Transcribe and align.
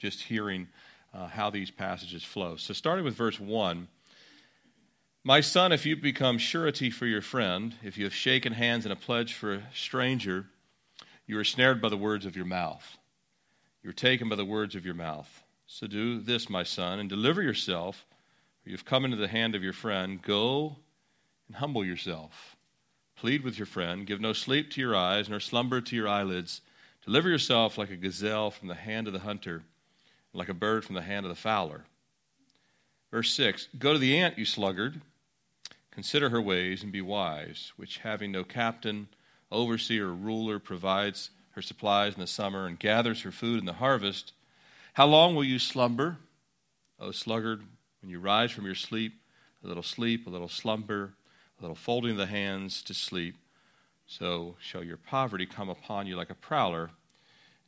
just 0.00 0.22
hearing 0.22 0.66
uh, 1.12 1.26
how 1.28 1.50
these 1.50 1.70
passages 1.70 2.24
flow. 2.24 2.56
So, 2.56 2.72
starting 2.72 3.04
with 3.04 3.14
verse 3.14 3.38
1 3.38 3.86
My 5.22 5.40
son, 5.40 5.72
if 5.72 5.84
you 5.84 5.94
become 5.94 6.38
surety 6.38 6.90
for 6.90 7.06
your 7.06 7.20
friend, 7.20 7.74
if 7.84 7.98
you 7.98 8.04
have 8.04 8.14
shaken 8.14 8.54
hands 8.54 8.86
in 8.86 8.92
a 8.92 8.96
pledge 8.96 9.34
for 9.34 9.54
a 9.54 9.62
stranger, 9.74 10.46
you 11.26 11.38
are 11.38 11.44
snared 11.44 11.82
by 11.82 11.90
the 11.90 11.96
words 11.98 12.24
of 12.24 12.34
your 12.34 12.46
mouth. 12.46 12.96
You 13.82 13.90
are 13.90 13.94
taken 13.94 14.28
by 14.28 14.36
the 14.36 14.44
words 14.44 14.74
of 14.74 14.84
your 14.84 14.94
mouth. 14.94 15.42
So, 15.66 15.86
do 15.86 16.18
this, 16.18 16.48
my 16.48 16.62
son, 16.62 16.98
and 16.98 17.08
deliver 17.08 17.42
yourself, 17.42 18.06
you 18.64 18.72
have 18.72 18.86
come 18.86 19.04
into 19.04 19.18
the 19.18 19.28
hand 19.28 19.54
of 19.54 19.62
your 19.62 19.72
friend. 19.72 20.22
Go 20.22 20.76
and 21.46 21.56
humble 21.56 21.84
yourself. 21.84 22.56
Plead 23.16 23.42
with 23.42 23.58
your 23.58 23.66
friend. 23.66 24.06
Give 24.06 24.20
no 24.20 24.32
sleep 24.32 24.70
to 24.70 24.80
your 24.80 24.96
eyes, 24.96 25.28
nor 25.28 25.40
slumber 25.40 25.82
to 25.82 25.96
your 25.96 26.08
eyelids. 26.08 26.62
Deliver 27.04 27.28
yourself 27.28 27.76
like 27.76 27.90
a 27.90 27.96
gazelle 27.96 28.50
from 28.50 28.68
the 28.68 28.74
hand 28.74 29.06
of 29.06 29.12
the 29.12 29.20
hunter 29.20 29.62
like 30.32 30.48
a 30.48 30.54
bird 30.54 30.84
from 30.84 30.94
the 30.94 31.02
hand 31.02 31.26
of 31.26 31.30
the 31.30 31.40
fowler. 31.40 31.84
Verse 33.10 33.32
6 33.32 33.68
Go 33.78 33.92
to 33.92 33.98
the 33.98 34.16
ant, 34.18 34.38
you 34.38 34.44
sluggard. 34.44 35.00
Consider 35.90 36.30
her 36.30 36.40
ways 36.40 36.82
and 36.82 36.92
be 36.92 37.00
wise, 37.00 37.72
which 37.76 37.98
having 37.98 38.30
no 38.30 38.44
captain, 38.44 39.08
overseer, 39.50 40.08
or 40.08 40.14
ruler, 40.14 40.58
provides 40.58 41.30
her 41.50 41.62
supplies 41.62 42.14
in 42.14 42.20
the 42.20 42.26
summer 42.26 42.66
and 42.66 42.78
gathers 42.78 43.22
her 43.22 43.32
food 43.32 43.58
in 43.58 43.66
the 43.66 43.74
harvest. 43.74 44.32
How 44.94 45.06
long 45.06 45.34
will 45.34 45.44
you 45.44 45.58
slumber, 45.58 46.18
O 47.00 47.10
sluggard, 47.10 47.62
when 48.00 48.10
you 48.10 48.20
rise 48.20 48.52
from 48.52 48.66
your 48.66 48.76
sleep? 48.76 49.14
A 49.64 49.66
little 49.66 49.82
sleep, 49.82 50.26
a 50.26 50.30
little 50.30 50.48
slumber, 50.48 51.14
a 51.58 51.62
little 51.62 51.76
folding 51.76 52.12
of 52.12 52.16
the 52.16 52.26
hands 52.26 52.82
to 52.84 52.94
sleep. 52.94 53.36
So 54.06 54.56
shall 54.60 54.82
your 54.82 54.96
poverty 54.96 55.44
come 55.44 55.68
upon 55.68 56.06
you 56.06 56.16
like 56.16 56.30
a 56.30 56.34
prowler, 56.34 56.90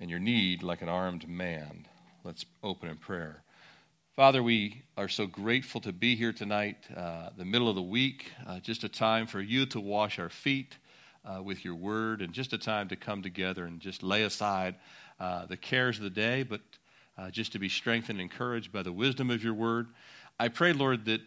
and 0.00 0.08
your 0.08 0.18
need 0.18 0.62
like 0.62 0.80
an 0.80 0.88
armed 0.88 1.28
man. 1.28 1.86
Let's 2.24 2.46
open 2.62 2.88
in 2.88 2.98
prayer. 2.98 3.42
Father, 4.14 4.44
we 4.44 4.84
are 4.96 5.08
so 5.08 5.26
grateful 5.26 5.80
to 5.80 5.92
be 5.92 6.14
here 6.14 6.32
tonight, 6.32 6.76
uh, 6.96 7.30
the 7.36 7.44
middle 7.44 7.68
of 7.68 7.74
the 7.74 7.82
week, 7.82 8.30
uh, 8.46 8.60
just 8.60 8.84
a 8.84 8.88
time 8.88 9.26
for 9.26 9.40
you 9.40 9.66
to 9.66 9.80
wash 9.80 10.20
our 10.20 10.28
feet 10.28 10.76
uh, 11.24 11.42
with 11.42 11.64
your 11.64 11.74
word, 11.74 12.22
and 12.22 12.32
just 12.32 12.52
a 12.52 12.58
time 12.58 12.88
to 12.90 12.94
come 12.94 13.22
together 13.22 13.64
and 13.64 13.80
just 13.80 14.04
lay 14.04 14.22
aside 14.22 14.76
uh, 15.18 15.46
the 15.46 15.56
cares 15.56 15.96
of 15.98 16.04
the 16.04 16.10
day, 16.10 16.44
but 16.44 16.60
uh, 17.18 17.28
just 17.28 17.50
to 17.52 17.58
be 17.58 17.68
strengthened 17.68 18.20
and 18.20 18.30
encouraged 18.30 18.70
by 18.70 18.84
the 18.84 18.92
wisdom 18.92 19.28
of 19.28 19.42
your 19.42 19.54
word. 19.54 19.88
I 20.38 20.46
pray, 20.46 20.72
Lord, 20.72 21.06
that 21.06 21.22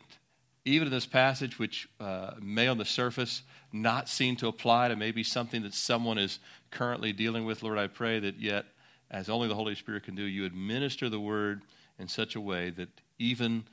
even 0.64 0.88
in 0.88 0.94
this 0.94 1.06
passage, 1.06 1.60
which 1.60 1.90
uh, 2.00 2.36
may 2.42 2.68
on 2.68 2.78
the 2.78 2.86
surface 2.86 3.42
not 3.74 4.08
seem 4.08 4.38
to 4.38 4.48
apply 4.48 4.88
to 4.88 4.96
maybe 4.96 5.24
something 5.24 5.62
that 5.64 5.74
someone 5.74 6.18
is 6.18 6.40
currently 6.72 7.12
dealing 7.12 7.44
with, 7.44 7.64
Lord, 7.64 7.78
I 7.78 7.88
pray 7.88 8.20
that 8.20 8.40
yet 8.40 8.66
as 9.12 9.30
only 9.30 9.48
the 9.48 9.56
Holy 9.56 9.76
Spirit 9.76 10.04
can 10.04 10.16
do, 10.16 10.24
you 10.24 10.46
administer 10.46 11.10
the 11.10 11.20
word 11.20 11.62
in 12.00 12.08
such 12.08 12.36
a 12.36 12.42
way 12.42 12.70
that 12.72 12.90
even 13.20 13.64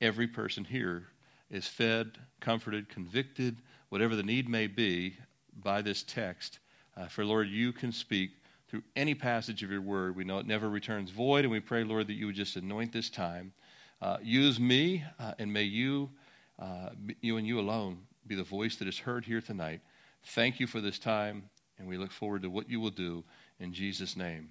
every 0.00 0.26
person 0.26 0.64
here 0.64 1.08
is 1.50 1.66
fed, 1.66 2.18
comforted, 2.40 2.88
convicted, 2.88 3.56
whatever 3.88 4.14
the 4.14 4.22
need 4.22 4.48
may 4.48 4.66
be, 4.66 5.16
by 5.62 5.82
this 5.82 6.02
text. 6.02 6.58
Uh, 6.96 7.06
for 7.06 7.24
Lord, 7.24 7.48
you 7.48 7.72
can 7.72 7.92
speak 7.92 8.30
through 8.68 8.82
any 8.96 9.14
passage 9.14 9.62
of 9.62 9.70
your 9.70 9.80
word. 9.80 10.14
We 10.14 10.24
know 10.24 10.38
it 10.38 10.46
never 10.46 10.68
returns 10.68 11.10
void, 11.10 11.44
and 11.44 11.50
we 11.50 11.60
pray, 11.60 11.84
Lord, 11.84 12.06
that 12.08 12.14
you 12.14 12.26
would 12.26 12.34
just 12.34 12.56
anoint 12.56 12.92
this 12.92 13.10
time. 13.10 13.52
Uh, 14.00 14.18
use 14.22 14.60
me, 14.60 15.04
uh, 15.18 15.32
and 15.38 15.52
may 15.52 15.62
you, 15.62 16.10
uh, 16.58 16.90
you 17.20 17.36
and 17.38 17.46
you 17.46 17.58
alone, 17.58 17.98
be 18.26 18.34
the 18.34 18.44
voice 18.44 18.76
that 18.76 18.88
is 18.88 18.98
heard 18.98 19.24
here 19.24 19.40
tonight. 19.40 19.80
Thank 20.22 20.60
you 20.60 20.66
for 20.66 20.80
this 20.80 20.98
time, 20.98 21.44
and 21.78 21.88
we 21.88 21.96
look 21.96 22.12
forward 22.12 22.42
to 22.42 22.50
what 22.50 22.68
you 22.68 22.78
will 22.78 22.90
do 22.90 23.24
in 23.58 23.72
Jesus' 23.72 24.16
name. 24.16 24.50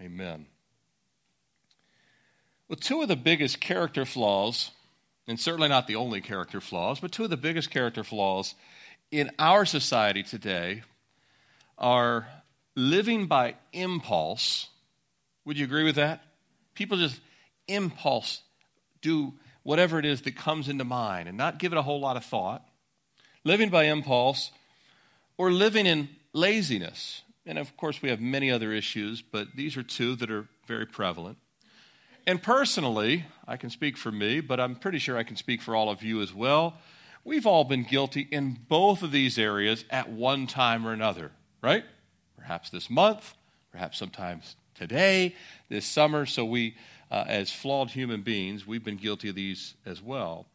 Amen. 0.00 0.46
Well, 2.68 2.76
two 2.76 3.02
of 3.02 3.08
the 3.08 3.16
biggest 3.16 3.60
character 3.60 4.04
flaws, 4.04 4.72
and 5.26 5.38
certainly 5.38 5.68
not 5.68 5.86
the 5.86 5.96
only 5.96 6.20
character 6.20 6.60
flaws, 6.60 7.00
but 7.00 7.12
two 7.12 7.24
of 7.24 7.30
the 7.30 7.36
biggest 7.36 7.70
character 7.70 8.04
flaws 8.04 8.54
in 9.10 9.30
our 9.38 9.64
society 9.64 10.22
today 10.22 10.82
are 11.78 12.26
living 12.74 13.26
by 13.26 13.54
impulse. 13.72 14.68
Would 15.44 15.58
you 15.58 15.64
agree 15.64 15.84
with 15.84 15.94
that? 15.96 16.22
People 16.74 16.98
just 16.98 17.20
impulse 17.68 18.42
do 19.00 19.34
whatever 19.62 19.98
it 19.98 20.04
is 20.04 20.22
that 20.22 20.36
comes 20.36 20.68
into 20.68 20.84
mind 20.84 21.28
and 21.28 21.38
not 21.38 21.58
give 21.58 21.72
it 21.72 21.78
a 21.78 21.82
whole 21.82 22.00
lot 22.00 22.16
of 22.16 22.24
thought. 22.24 22.66
Living 23.44 23.70
by 23.70 23.84
impulse 23.84 24.50
or 25.38 25.52
living 25.52 25.86
in 25.86 26.08
laziness. 26.32 27.22
And 27.46 27.58
of 27.58 27.76
course, 27.76 28.02
we 28.02 28.08
have 28.08 28.20
many 28.20 28.50
other 28.50 28.72
issues, 28.72 29.22
but 29.22 29.54
these 29.54 29.76
are 29.76 29.82
two 29.82 30.16
that 30.16 30.30
are 30.30 30.48
very 30.66 30.84
prevalent. 30.84 31.38
And 32.26 32.42
personally, 32.42 33.24
I 33.46 33.56
can 33.56 33.70
speak 33.70 33.96
for 33.96 34.10
me, 34.10 34.40
but 34.40 34.58
I'm 34.58 34.74
pretty 34.74 34.98
sure 34.98 35.16
I 35.16 35.22
can 35.22 35.36
speak 35.36 35.62
for 35.62 35.76
all 35.76 35.88
of 35.88 36.02
you 36.02 36.20
as 36.20 36.34
well. 36.34 36.74
We've 37.22 37.46
all 37.46 37.62
been 37.64 37.84
guilty 37.84 38.26
in 38.30 38.58
both 38.68 39.02
of 39.04 39.12
these 39.12 39.38
areas 39.38 39.84
at 39.90 40.10
one 40.10 40.48
time 40.48 40.86
or 40.86 40.92
another, 40.92 41.30
right? 41.62 41.84
Perhaps 42.36 42.70
this 42.70 42.90
month, 42.90 43.34
perhaps 43.70 43.98
sometimes 43.98 44.56
today, 44.74 45.36
this 45.68 45.86
summer. 45.86 46.26
So 46.26 46.44
we, 46.44 46.76
uh, 47.12 47.24
as 47.28 47.52
flawed 47.52 47.90
human 47.90 48.22
beings, 48.22 48.66
we've 48.66 48.84
been 48.84 48.96
guilty 48.96 49.28
of 49.28 49.36
these 49.36 49.74
as 49.84 50.02
well. 50.02 50.46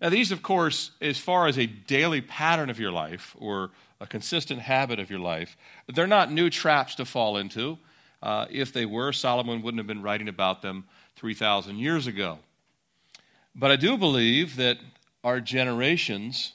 Now, 0.00 0.08
these, 0.08 0.32
of 0.32 0.42
course, 0.42 0.92
as 1.00 1.18
far 1.18 1.46
as 1.46 1.58
a 1.58 1.66
daily 1.66 2.20
pattern 2.20 2.70
of 2.70 2.78
your 2.78 2.92
life 2.92 3.34
or 3.38 3.70
a 4.00 4.06
consistent 4.06 4.60
habit 4.60 4.98
of 4.98 5.10
your 5.10 5.18
life. 5.18 5.56
They're 5.92 6.06
not 6.06 6.30
new 6.32 6.50
traps 6.50 6.94
to 6.96 7.04
fall 7.04 7.36
into. 7.36 7.78
Uh, 8.22 8.46
if 8.50 8.72
they 8.72 8.86
were, 8.86 9.12
Solomon 9.12 9.62
wouldn't 9.62 9.78
have 9.78 9.86
been 9.86 10.02
writing 10.02 10.28
about 10.28 10.62
them 10.62 10.84
3,000 11.16 11.78
years 11.78 12.06
ago. 12.06 12.38
But 13.54 13.70
I 13.70 13.76
do 13.76 13.96
believe 13.96 14.56
that 14.56 14.78
our 15.24 15.40
generations, 15.40 16.52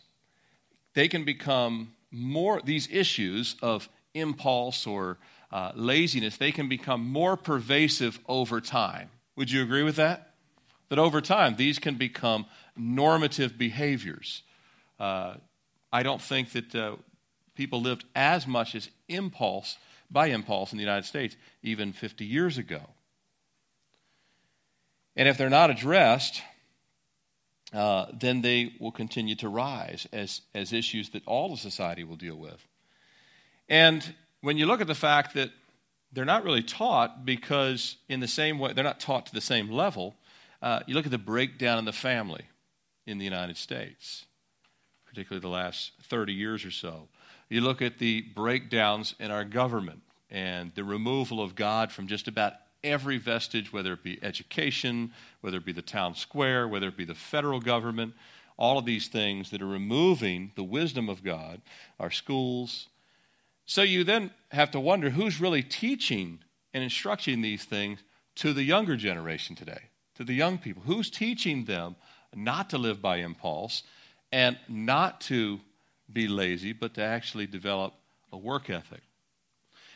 they 0.94 1.08
can 1.08 1.26
become 1.26 1.94
more, 2.12 2.62
these 2.64 2.88
issues 2.92 3.56
of 3.62 3.90
impulse 4.14 4.88
or 4.88 5.18
uh, 5.52 5.72
laziness, 5.76 6.38
they 6.38 6.52
can 6.52 6.70
become 6.70 7.06
more 7.08 7.36
pervasive 7.36 8.20
over 8.28 8.62
time. 8.62 9.10
Would 9.36 9.52
you 9.52 9.62
agree 9.62 9.84
with 9.84 9.98
that? 9.98 10.32
That 10.90 11.00
over 11.00 11.22
time, 11.22 11.56
these 11.56 11.80
can 11.80 11.96
become 11.96 12.46
normative 12.78 13.58
behaviors. 13.58 14.44
Uh, 15.00 15.36
I 15.92 16.04
don't 16.04 16.22
think 16.22 16.52
that 16.52 16.76
uh, 16.76 16.96
people 17.56 17.82
lived 17.82 18.06
as 18.16 18.48
much 18.48 18.76
as 18.76 18.90
impulse 19.08 19.78
by 20.10 20.28
impulse 20.28 20.72
in 20.72 20.78
the 20.78 20.84
United 20.84 21.06
States 21.06 21.36
even 21.62 21.94
50 21.94 22.26
years 22.26 22.58
ago. 22.58 22.82
And 25.16 25.28
if 25.28 25.38
they're 25.38 25.50
not 25.50 25.70
addressed, 25.70 26.42
uh, 27.74 28.06
then 28.14 28.42
they 28.42 28.74
will 28.80 28.92
continue 28.92 29.36
to 29.36 29.50
rise 29.50 30.08
as, 30.14 30.42
as 30.54 30.74
issues 30.74 31.10
that 31.10 31.26
all 31.26 31.54
of 31.54 31.60
society 31.60 32.04
will 32.04 32.16
deal 32.16 32.36
with. 32.36 32.66
And 33.68 34.14
when 34.42 34.58
you 34.58 34.66
look 34.66 34.82
at 34.82 34.88
the 34.88 34.96
fact 34.96 35.34
that 35.34 35.50
they're 36.12 36.26
not 36.26 36.44
really 36.44 36.62
taught 36.62 37.26
because, 37.26 37.98
in 38.08 38.20
the 38.20 38.28
same 38.28 38.60
way, 38.60 38.74
they're 38.74 38.84
not 38.84 39.00
taught 39.00 39.26
to 39.28 39.34
the 39.34 39.42
same 39.42 39.70
level, 39.70 40.16
uh, 40.62 40.82
you 40.86 40.94
look 40.94 41.06
at 41.06 41.12
the 41.12 41.18
breakdown 41.18 41.80
in 41.80 41.86
the 41.86 41.92
family 41.92 42.46
in 43.08 43.18
the 43.18 43.26
United 43.26 43.58
States, 43.58 44.26
particularly 45.06 45.42
the 45.42 45.48
last 45.48 45.92
30 46.04 46.34
years 46.34 46.64
or 46.64 46.72
so. 46.72 47.08
You 47.54 47.62
look 47.62 47.84
at 47.84 48.00
the 48.00 48.22
breakdowns 48.22 49.14
in 49.20 49.30
our 49.30 49.46
government 49.46 50.02
and 50.32 50.72
the 50.74 50.84
removal 50.84 51.40
of 51.40 51.54
God 51.54 51.92
from 51.92 52.08
just 52.08 52.28
about 52.28 52.54
every 52.84 53.20
vestige, 53.20 53.72
whether 53.72 53.94
it 53.94 54.02
be 54.02 54.18
education, 54.24 55.14
whether 55.42 55.58
it 55.58 55.66
be 55.66 55.72
the 55.72 55.84
town 55.84 56.16
square, 56.16 56.68
whether 56.68 56.88
it 56.88 56.98
be 56.98 57.06
the 57.06 57.14
federal 57.14 57.60
government, 57.60 58.16
all 58.58 58.80
of 58.80 58.86
these 58.86 59.08
things 59.08 59.52
that 59.52 59.62
are 59.62 59.68
removing 59.68 60.52
the 60.56 60.64
wisdom 60.64 61.08
of 61.10 61.24
God, 61.24 61.62
our 62.00 62.10
schools. 62.10 62.88
So 63.68 63.84
you 63.84 64.04
then 64.04 64.32
have 64.50 64.72
to 64.72 64.80
wonder 64.80 65.12
who's 65.12 65.40
really 65.40 65.62
teaching 65.62 66.40
and 66.74 66.84
instructing 66.84 67.44
these 67.44 67.66
things 67.66 68.00
to 68.38 68.54
the 68.54 68.64
younger 68.64 68.96
generation 68.96 69.56
today, 69.56 69.90
to 70.16 70.24
the 70.24 70.34
young 70.34 70.58
people. 70.58 70.82
Who's 70.88 71.12
teaching 71.12 71.66
them 71.66 71.98
not 72.34 72.72
to 72.72 72.80
live 72.80 73.00
by 73.00 73.18
impulse 73.18 73.84
and 74.32 74.58
not 74.68 75.22
to 75.22 75.60
be 76.14 76.28
lazy, 76.28 76.74
but 76.74 76.94
to 76.96 77.02
actually 77.02 77.48
develop 77.48 77.94
a 78.32 78.38
work 78.38 78.70
ethic. 78.70 79.02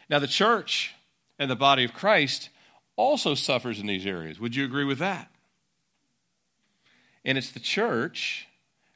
Now, 0.10 0.20
the 0.20 0.28
church 0.28 0.94
and 1.38 1.50
the 1.50 1.56
body 1.56 1.84
of 1.84 1.94
Christ 1.94 2.50
also 2.96 3.36
suffers 3.36 3.80
in 3.80 3.88
these 3.88 4.06
areas. 4.06 4.40
Would 4.40 4.56
you 4.56 4.66
agree 4.66 4.86
with 4.86 5.00
that? 5.00 5.30
And 7.24 7.38
it's 7.38 7.52
the 7.52 7.60
church 7.60 8.48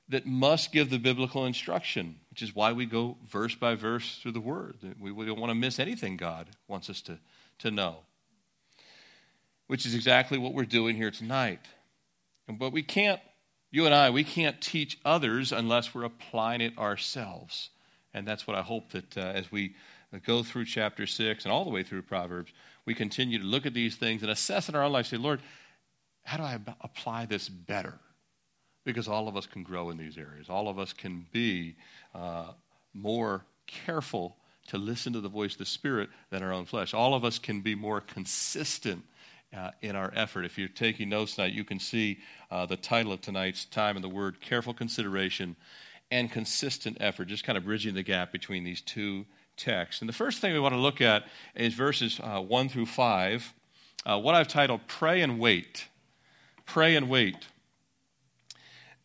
that 0.09 0.25
must 0.25 0.71
give 0.71 0.89
the 0.89 0.99
biblical 0.99 1.45
instruction, 1.45 2.17
which 2.29 2.41
is 2.41 2.55
why 2.55 2.73
we 2.73 2.85
go 2.85 3.17
verse 3.29 3.55
by 3.55 3.75
verse 3.75 4.19
through 4.21 4.33
the 4.33 4.41
word. 4.41 4.75
We, 4.99 5.25
don't 5.25 5.39
want 5.39 5.51
to 5.51 5.55
miss 5.55 5.79
anything 5.79 6.17
God 6.17 6.47
wants 6.67 6.89
us 6.89 7.01
to, 7.03 7.17
to 7.59 7.71
know, 7.71 7.97
which 9.67 9.85
is 9.85 9.95
exactly 9.95 10.37
what 10.37 10.53
we're 10.53 10.65
doing 10.65 10.95
here 10.95 11.11
tonight. 11.11 11.59
But 12.47 12.73
we 12.73 12.83
can't 12.83 13.21
you 13.71 13.85
and 13.85 13.95
I, 13.95 14.09
we 14.09 14.23
can't 14.23 14.59
teach 14.61 14.99
others 15.05 15.51
unless 15.51 15.95
we're 15.95 16.03
applying 16.03 16.61
it 16.61 16.77
ourselves. 16.77 17.69
And 18.13 18.27
that's 18.27 18.45
what 18.45 18.57
I 18.57 18.61
hope 18.61 18.91
that 18.91 19.17
uh, 19.17 19.21
as 19.21 19.51
we 19.51 19.75
go 20.25 20.43
through 20.43 20.65
chapter 20.65 21.07
6 21.07 21.45
and 21.45 21.51
all 21.51 21.63
the 21.63 21.69
way 21.69 21.83
through 21.83 22.01
Proverbs, 22.01 22.51
we 22.85 22.93
continue 22.93 23.39
to 23.39 23.45
look 23.45 23.65
at 23.65 23.73
these 23.73 23.95
things 23.95 24.21
and 24.21 24.31
assess 24.31 24.67
in 24.67 24.75
our 24.75 24.83
own 24.83 24.91
life, 24.91 25.07
say, 25.07 25.17
Lord, 25.17 25.41
how 26.23 26.37
do 26.37 26.43
I 26.43 26.59
apply 26.81 27.25
this 27.25 27.47
better? 27.47 27.97
Because 28.83 29.07
all 29.07 29.27
of 29.27 29.37
us 29.37 29.45
can 29.45 29.63
grow 29.63 29.89
in 29.89 29.97
these 29.97 30.17
areas. 30.17 30.49
All 30.49 30.67
of 30.67 30.77
us 30.77 30.91
can 30.91 31.25
be 31.31 31.75
uh, 32.13 32.51
more 32.93 33.45
careful 33.67 34.35
to 34.67 34.77
listen 34.77 35.13
to 35.13 35.21
the 35.21 35.29
voice 35.29 35.53
of 35.53 35.59
the 35.59 35.65
Spirit 35.65 36.09
than 36.29 36.43
our 36.43 36.51
own 36.51 36.65
flesh. 36.65 36.93
All 36.93 37.13
of 37.13 37.23
us 37.23 37.39
can 37.39 37.61
be 37.61 37.75
more 37.75 38.01
consistent 38.01 39.03
uh, 39.55 39.71
in 39.81 39.95
our 39.95 40.11
effort. 40.15 40.45
If 40.45 40.57
you're 40.57 40.67
taking 40.67 41.09
notes 41.09 41.35
tonight, 41.35 41.53
you 41.53 41.63
can 41.63 41.79
see 41.79 42.19
uh, 42.51 42.65
the 42.65 42.77
title 42.77 43.13
of 43.13 43.21
tonight's 43.21 43.65
time 43.65 43.95
and 43.95 44.03
the 44.03 44.09
word 44.09 44.41
careful 44.41 44.73
consideration 44.73 45.55
and 46.11 46.29
consistent 46.29 46.97
effort, 46.99 47.25
just 47.25 47.45
kind 47.45 47.57
of 47.57 47.63
bridging 47.63 47.95
the 47.95 48.03
gap 48.03 48.31
between 48.31 48.63
these 48.63 48.81
two 48.81 49.25
texts. 49.55 50.01
And 50.01 50.09
the 50.09 50.13
first 50.13 50.39
thing 50.39 50.53
we 50.53 50.59
want 50.59 50.73
to 50.73 50.79
look 50.79 50.99
at 50.99 51.23
is 51.55 51.73
verses 51.73 52.19
uh, 52.21 52.41
1 52.41 52.69
through 52.69 52.87
5, 52.87 53.53
uh, 54.05 54.19
what 54.19 54.35
I've 54.35 54.47
titled 54.47 54.81
Pray 54.87 55.21
and 55.21 55.39
Wait. 55.39 55.87
Pray 56.65 56.95
and 56.95 57.09
Wait. 57.09 57.47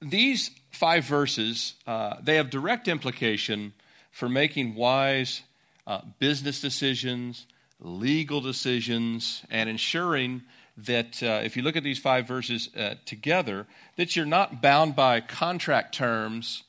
These 0.01 0.51
five 0.71 1.05
verses, 1.05 1.75
uh, 1.87 2.17
they 2.23 2.37
have 2.37 2.51
direct 2.51 2.89
implication 2.89 3.73
for 4.11 4.29
making 4.29 4.75
wise 4.75 5.43
uh, 5.87 6.01
business 6.19 6.61
decisions, 6.61 7.47
legal 7.81 8.41
decisions, 8.41 9.45
and 9.51 9.69
ensuring 9.69 10.43
that 10.77 11.23
uh, 11.23 11.41
if 11.43 11.57
you 11.57 11.63
look 11.63 11.77
at 11.77 11.83
these 11.83 11.99
five 11.99 12.27
verses 12.27 12.69
uh, 12.77 12.95
together, 13.05 13.67
that 13.97 14.15
you're 14.15 14.27
not 14.27 14.61
bound 14.61 14.95
by 14.95 15.21
contract 15.21 15.95
terms 15.95 16.65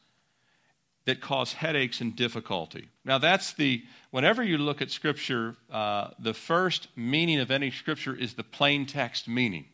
that 1.06 1.22
cause 1.22 1.54
headaches 1.54 2.02
and 2.02 2.16
difficulty. 2.16 2.90
Now, 3.06 3.18
that's 3.18 3.54
the, 3.54 3.84
whenever 4.12 4.44
you 4.44 4.58
look 4.58 4.82
at 4.82 4.92
Scripture, 4.92 5.56
uh, 5.72 6.10
the 6.20 6.34
first 6.34 6.90
meaning 6.98 7.40
of 7.40 7.50
any 7.50 7.72
Scripture 7.72 8.14
is 8.14 8.34
the 8.34 8.44
plain 8.44 8.86
text 8.86 9.28
meaning. 9.28 9.66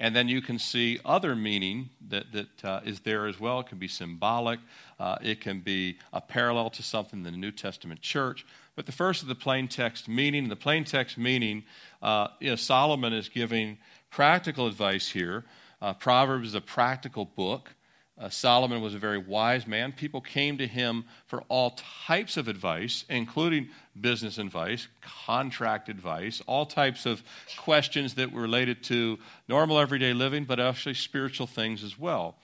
And 0.00 0.14
then 0.14 0.28
you 0.28 0.40
can 0.40 0.58
see 0.58 0.98
other 1.04 1.34
meaning 1.34 1.90
that, 2.08 2.32
that 2.32 2.64
uh, 2.64 2.80
is 2.84 3.00
there 3.00 3.26
as 3.26 3.40
well. 3.40 3.60
It 3.60 3.66
can 3.66 3.78
be 3.78 3.88
symbolic, 3.88 4.60
uh, 4.98 5.18
it 5.22 5.40
can 5.40 5.60
be 5.60 5.98
a 6.12 6.20
parallel 6.20 6.70
to 6.70 6.82
something 6.82 7.20
in 7.20 7.24
the 7.24 7.38
New 7.38 7.52
Testament 7.52 8.00
church. 8.00 8.44
But 8.78 8.86
the 8.86 8.92
first 8.92 9.22
of 9.22 9.28
the 9.28 9.34
plain 9.34 9.66
text 9.66 10.06
meaning. 10.06 10.48
The 10.48 10.54
plain 10.54 10.84
text 10.84 11.18
meaning, 11.18 11.64
uh, 12.00 12.28
you 12.38 12.50
know, 12.50 12.54
Solomon 12.54 13.12
is 13.12 13.28
giving 13.28 13.76
practical 14.08 14.68
advice 14.68 15.08
here. 15.08 15.44
Uh, 15.82 15.94
Proverbs 15.94 16.50
is 16.50 16.54
a 16.54 16.60
practical 16.60 17.24
book. 17.24 17.74
Uh, 18.16 18.28
Solomon 18.28 18.80
was 18.80 18.94
a 18.94 18.98
very 19.00 19.18
wise 19.18 19.66
man. 19.66 19.90
People 19.90 20.20
came 20.20 20.58
to 20.58 20.68
him 20.68 21.06
for 21.26 21.42
all 21.48 21.76
types 22.06 22.36
of 22.36 22.46
advice, 22.46 23.04
including 23.08 23.68
business 24.00 24.38
advice, 24.38 24.86
contract 25.00 25.88
advice, 25.88 26.40
all 26.46 26.64
types 26.64 27.04
of 27.04 27.24
questions 27.56 28.14
that 28.14 28.30
were 28.30 28.42
related 28.42 28.84
to 28.84 29.18
normal 29.48 29.80
everyday 29.80 30.12
living, 30.12 30.44
but 30.44 30.60
actually 30.60 30.94
spiritual 30.94 31.48
things 31.48 31.82
as 31.82 31.98
well. 31.98 32.36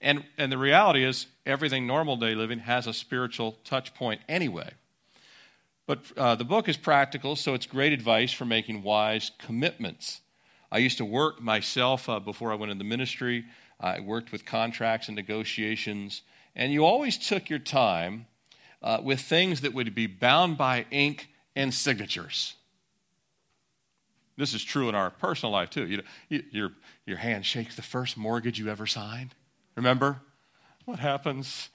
And, 0.00 0.24
and 0.38 0.50
the 0.50 0.56
reality 0.56 1.04
is, 1.04 1.26
everything 1.44 1.86
normal 1.86 2.16
day 2.16 2.34
living 2.34 2.60
has 2.60 2.86
a 2.86 2.94
spiritual 2.94 3.58
touch 3.62 3.92
point 3.92 4.22
anyway. 4.26 4.70
But 5.92 6.04
uh, 6.16 6.34
the 6.36 6.44
book 6.44 6.70
is 6.70 6.78
practical, 6.78 7.36
so 7.36 7.52
it's 7.52 7.66
great 7.66 7.92
advice 7.92 8.32
for 8.32 8.46
making 8.46 8.82
wise 8.82 9.30
commitments. 9.36 10.22
I 10.70 10.78
used 10.78 10.96
to 10.96 11.04
work 11.04 11.42
myself 11.42 12.08
uh, 12.08 12.18
before 12.18 12.50
I 12.50 12.54
went 12.54 12.72
into 12.72 12.82
ministry. 12.82 13.44
I 13.78 14.00
worked 14.00 14.32
with 14.32 14.46
contracts 14.46 15.08
and 15.08 15.16
negotiations, 15.16 16.22
and 16.56 16.72
you 16.72 16.86
always 16.86 17.18
took 17.18 17.50
your 17.50 17.58
time 17.58 18.24
uh, 18.80 19.00
with 19.02 19.20
things 19.20 19.60
that 19.60 19.74
would 19.74 19.94
be 19.94 20.06
bound 20.06 20.56
by 20.56 20.86
ink 20.90 21.28
and 21.54 21.74
signatures. 21.74 22.54
This 24.38 24.54
is 24.54 24.64
true 24.64 24.88
in 24.88 24.94
our 24.94 25.10
personal 25.10 25.52
life 25.52 25.68
too. 25.68 25.86
You, 25.86 26.02
you, 26.30 26.42
your, 26.52 26.72
your 27.04 27.18
hand 27.18 27.44
shakes 27.44 27.76
the 27.76 27.82
first 27.82 28.16
mortgage 28.16 28.58
you 28.58 28.70
ever 28.70 28.86
signed. 28.86 29.34
Remember? 29.76 30.22
What 30.86 31.00
happens? 31.00 31.68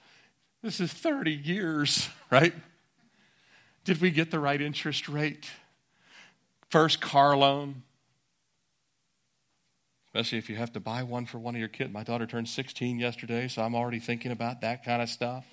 This 0.60 0.80
is 0.80 0.92
30 0.92 1.30
years, 1.30 2.08
right? 2.32 2.52
Did 3.88 4.02
we 4.02 4.10
get 4.10 4.30
the 4.30 4.38
right 4.38 4.60
interest 4.60 5.08
rate? 5.08 5.48
First 6.68 7.00
car 7.00 7.34
loan, 7.34 7.84
especially 10.08 10.36
if 10.36 10.50
you 10.50 10.56
have 10.56 10.74
to 10.74 10.80
buy 10.80 11.02
one 11.04 11.24
for 11.24 11.38
one 11.38 11.54
of 11.54 11.58
your 11.58 11.70
kids. 11.70 11.90
My 11.90 12.02
daughter 12.02 12.26
turned 12.26 12.50
16 12.50 12.98
yesterday, 12.98 13.48
so 13.48 13.62
I'm 13.62 13.74
already 13.74 13.98
thinking 13.98 14.30
about 14.30 14.60
that 14.60 14.84
kind 14.84 15.00
of 15.00 15.08
stuff. 15.08 15.46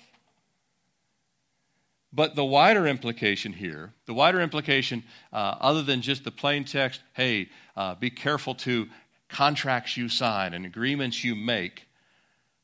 But 2.12 2.34
the 2.34 2.44
wider 2.44 2.86
implication 2.86 3.54
here, 3.54 3.94
the 4.04 4.12
wider 4.12 4.42
implication, 4.42 5.04
uh, 5.32 5.56
other 5.58 5.82
than 5.82 6.02
just 6.02 6.22
the 6.22 6.30
plain 6.30 6.64
text, 6.64 7.00
hey, 7.14 7.48
uh, 7.74 7.94
be 7.94 8.10
careful 8.10 8.54
to 8.56 8.86
contracts 9.30 9.96
you 9.96 10.10
sign 10.10 10.52
and 10.52 10.66
agreements 10.66 11.24
you 11.24 11.34
make, 11.34 11.86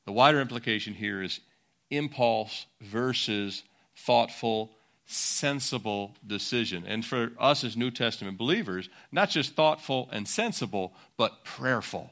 the 0.05 0.13
wider 0.13 0.43
implication 0.43 0.93
here 0.93 1.23
is 1.23 1.41
impulse 1.89 2.67
versus 2.83 3.63
thoughtful 3.97 4.73
sensible 5.13 6.15
decision. 6.27 6.85
And 6.87 7.05
for 7.05 7.33
us 7.39 7.65
as 7.65 7.77
New 7.77 7.91
Testament 7.91 8.39
believers, 8.39 8.89
not 9.11 9.31
just 9.31 9.55
thoughtful 9.55 10.09
and 10.13 10.27
sensible, 10.27 10.95
but 11.17 11.45
prayerful. 11.45 12.11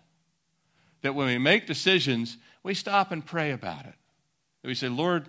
That 1.02 1.14
when 1.14 1.26
we 1.26 1.38
make 1.38 1.66
decisions, 1.66 2.36
we 2.62 2.74
stop 2.74 3.10
and 3.10 3.24
pray 3.24 3.52
about 3.52 3.86
it. 3.86 3.94
We 4.62 4.74
say, 4.74 4.88
Lord, 4.88 5.28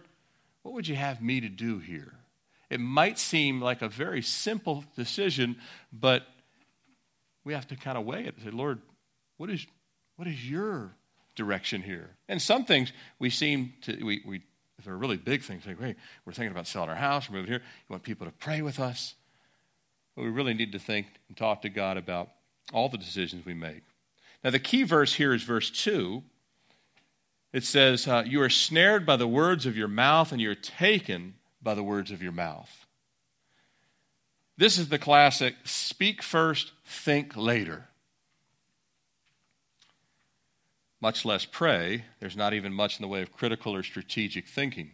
what 0.64 0.74
would 0.74 0.88
you 0.88 0.96
have 0.96 1.22
me 1.22 1.40
to 1.42 1.50
do 1.50 1.80
here? 1.80 2.14
It 2.70 2.80
might 2.80 3.18
seem 3.18 3.62
like 3.62 3.82
a 3.82 3.90
very 3.90 4.22
simple 4.22 4.84
decision, 4.96 5.58
but 5.92 6.24
we 7.44 7.54
have 7.54 7.68
to 7.68 7.76
kind 7.76 7.98
of 7.98 8.06
weigh 8.06 8.26
it 8.26 8.36
and 8.36 8.46
say, 8.46 8.52
Lord, 8.52 8.82
what 9.38 9.50
is, 9.50 9.66
what 10.16 10.28
is 10.28 10.50
your 10.50 10.92
direction 11.36 11.82
here? 11.82 12.12
And 12.28 12.42
some 12.42 12.66
things 12.66 12.94
we 13.20 13.30
seem 13.30 13.74
to, 13.82 14.04
we, 14.04 14.22
we 14.26 14.42
if 14.82 14.86
they're 14.86 14.98
really 14.98 15.18
big 15.18 15.44
things, 15.44 15.68
like, 15.68 15.80
hey, 15.80 15.96
we're 16.26 16.34
thinking 16.34 16.52
about 16.52 16.66
selling 16.66 16.90
our 16.90 16.96
house, 16.96 17.30
we're 17.30 17.36
moving 17.36 17.52
here, 17.52 17.60
you 17.62 17.94
want 17.94 18.02
people 18.02 18.26
to 18.26 18.34
pray 18.34 18.64
with 18.64 18.80
us. 18.80 19.14
But 20.16 20.24
we 20.24 20.30
really 20.32 20.56
need 20.56 20.72
to 20.72 20.80
think 20.80 21.06
and 21.28 21.38
talk 21.38 21.62
to 21.62 21.70
God 21.70 21.98
about 21.98 22.30
all 22.74 22.90
the 22.90 22.98
decisions 22.98 23.46
we 23.46 23.54
make. 23.54 23.84
Now, 24.44 24.50
the 24.50 24.58
key 24.58 24.82
verse 24.82 25.14
here 25.14 25.36
is 25.36 25.44
verse 25.44 25.70
2. 25.70 26.24
It 27.54 27.64
says, 27.64 28.08
uh, 28.08 28.24
You 28.26 28.42
are 28.42 28.50
snared 28.50 29.06
by 29.06 29.18
the 29.18 29.28
words 29.28 29.68
of 29.68 29.78
your 29.78 29.88
mouth, 29.88 30.32
and 30.32 30.42
you're 30.42 30.56
taken 30.56 31.36
by 31.62 31.76
the 31.76 31.84
words 31.84 32.10
of 32.10 32.24
your 32.24 32.32
mouth. 32.32 32.88
This 34.58 34.80
is 34.80 34.90
the 34.90 34.98
classic 34.98 35.54
speak 35.64 36.24
first, 36.24 36.72
think 36.84 37.38
later. 37.38 37.86
Much 41.02 41.26
less 41.26 41.46
pray. 41.46 42.06
There's 42.20 42.38
not 42.38 42.54
even 42.54 42.74
much 42.74 42.98
in 42.98 43.02
the 43.02 43.08
way 43.08 43.22
of 43.22 43.34
critical 43.34 43.76
or 43.76 43.84
strategic 43.84 44.48
thinking. 44.48 44.92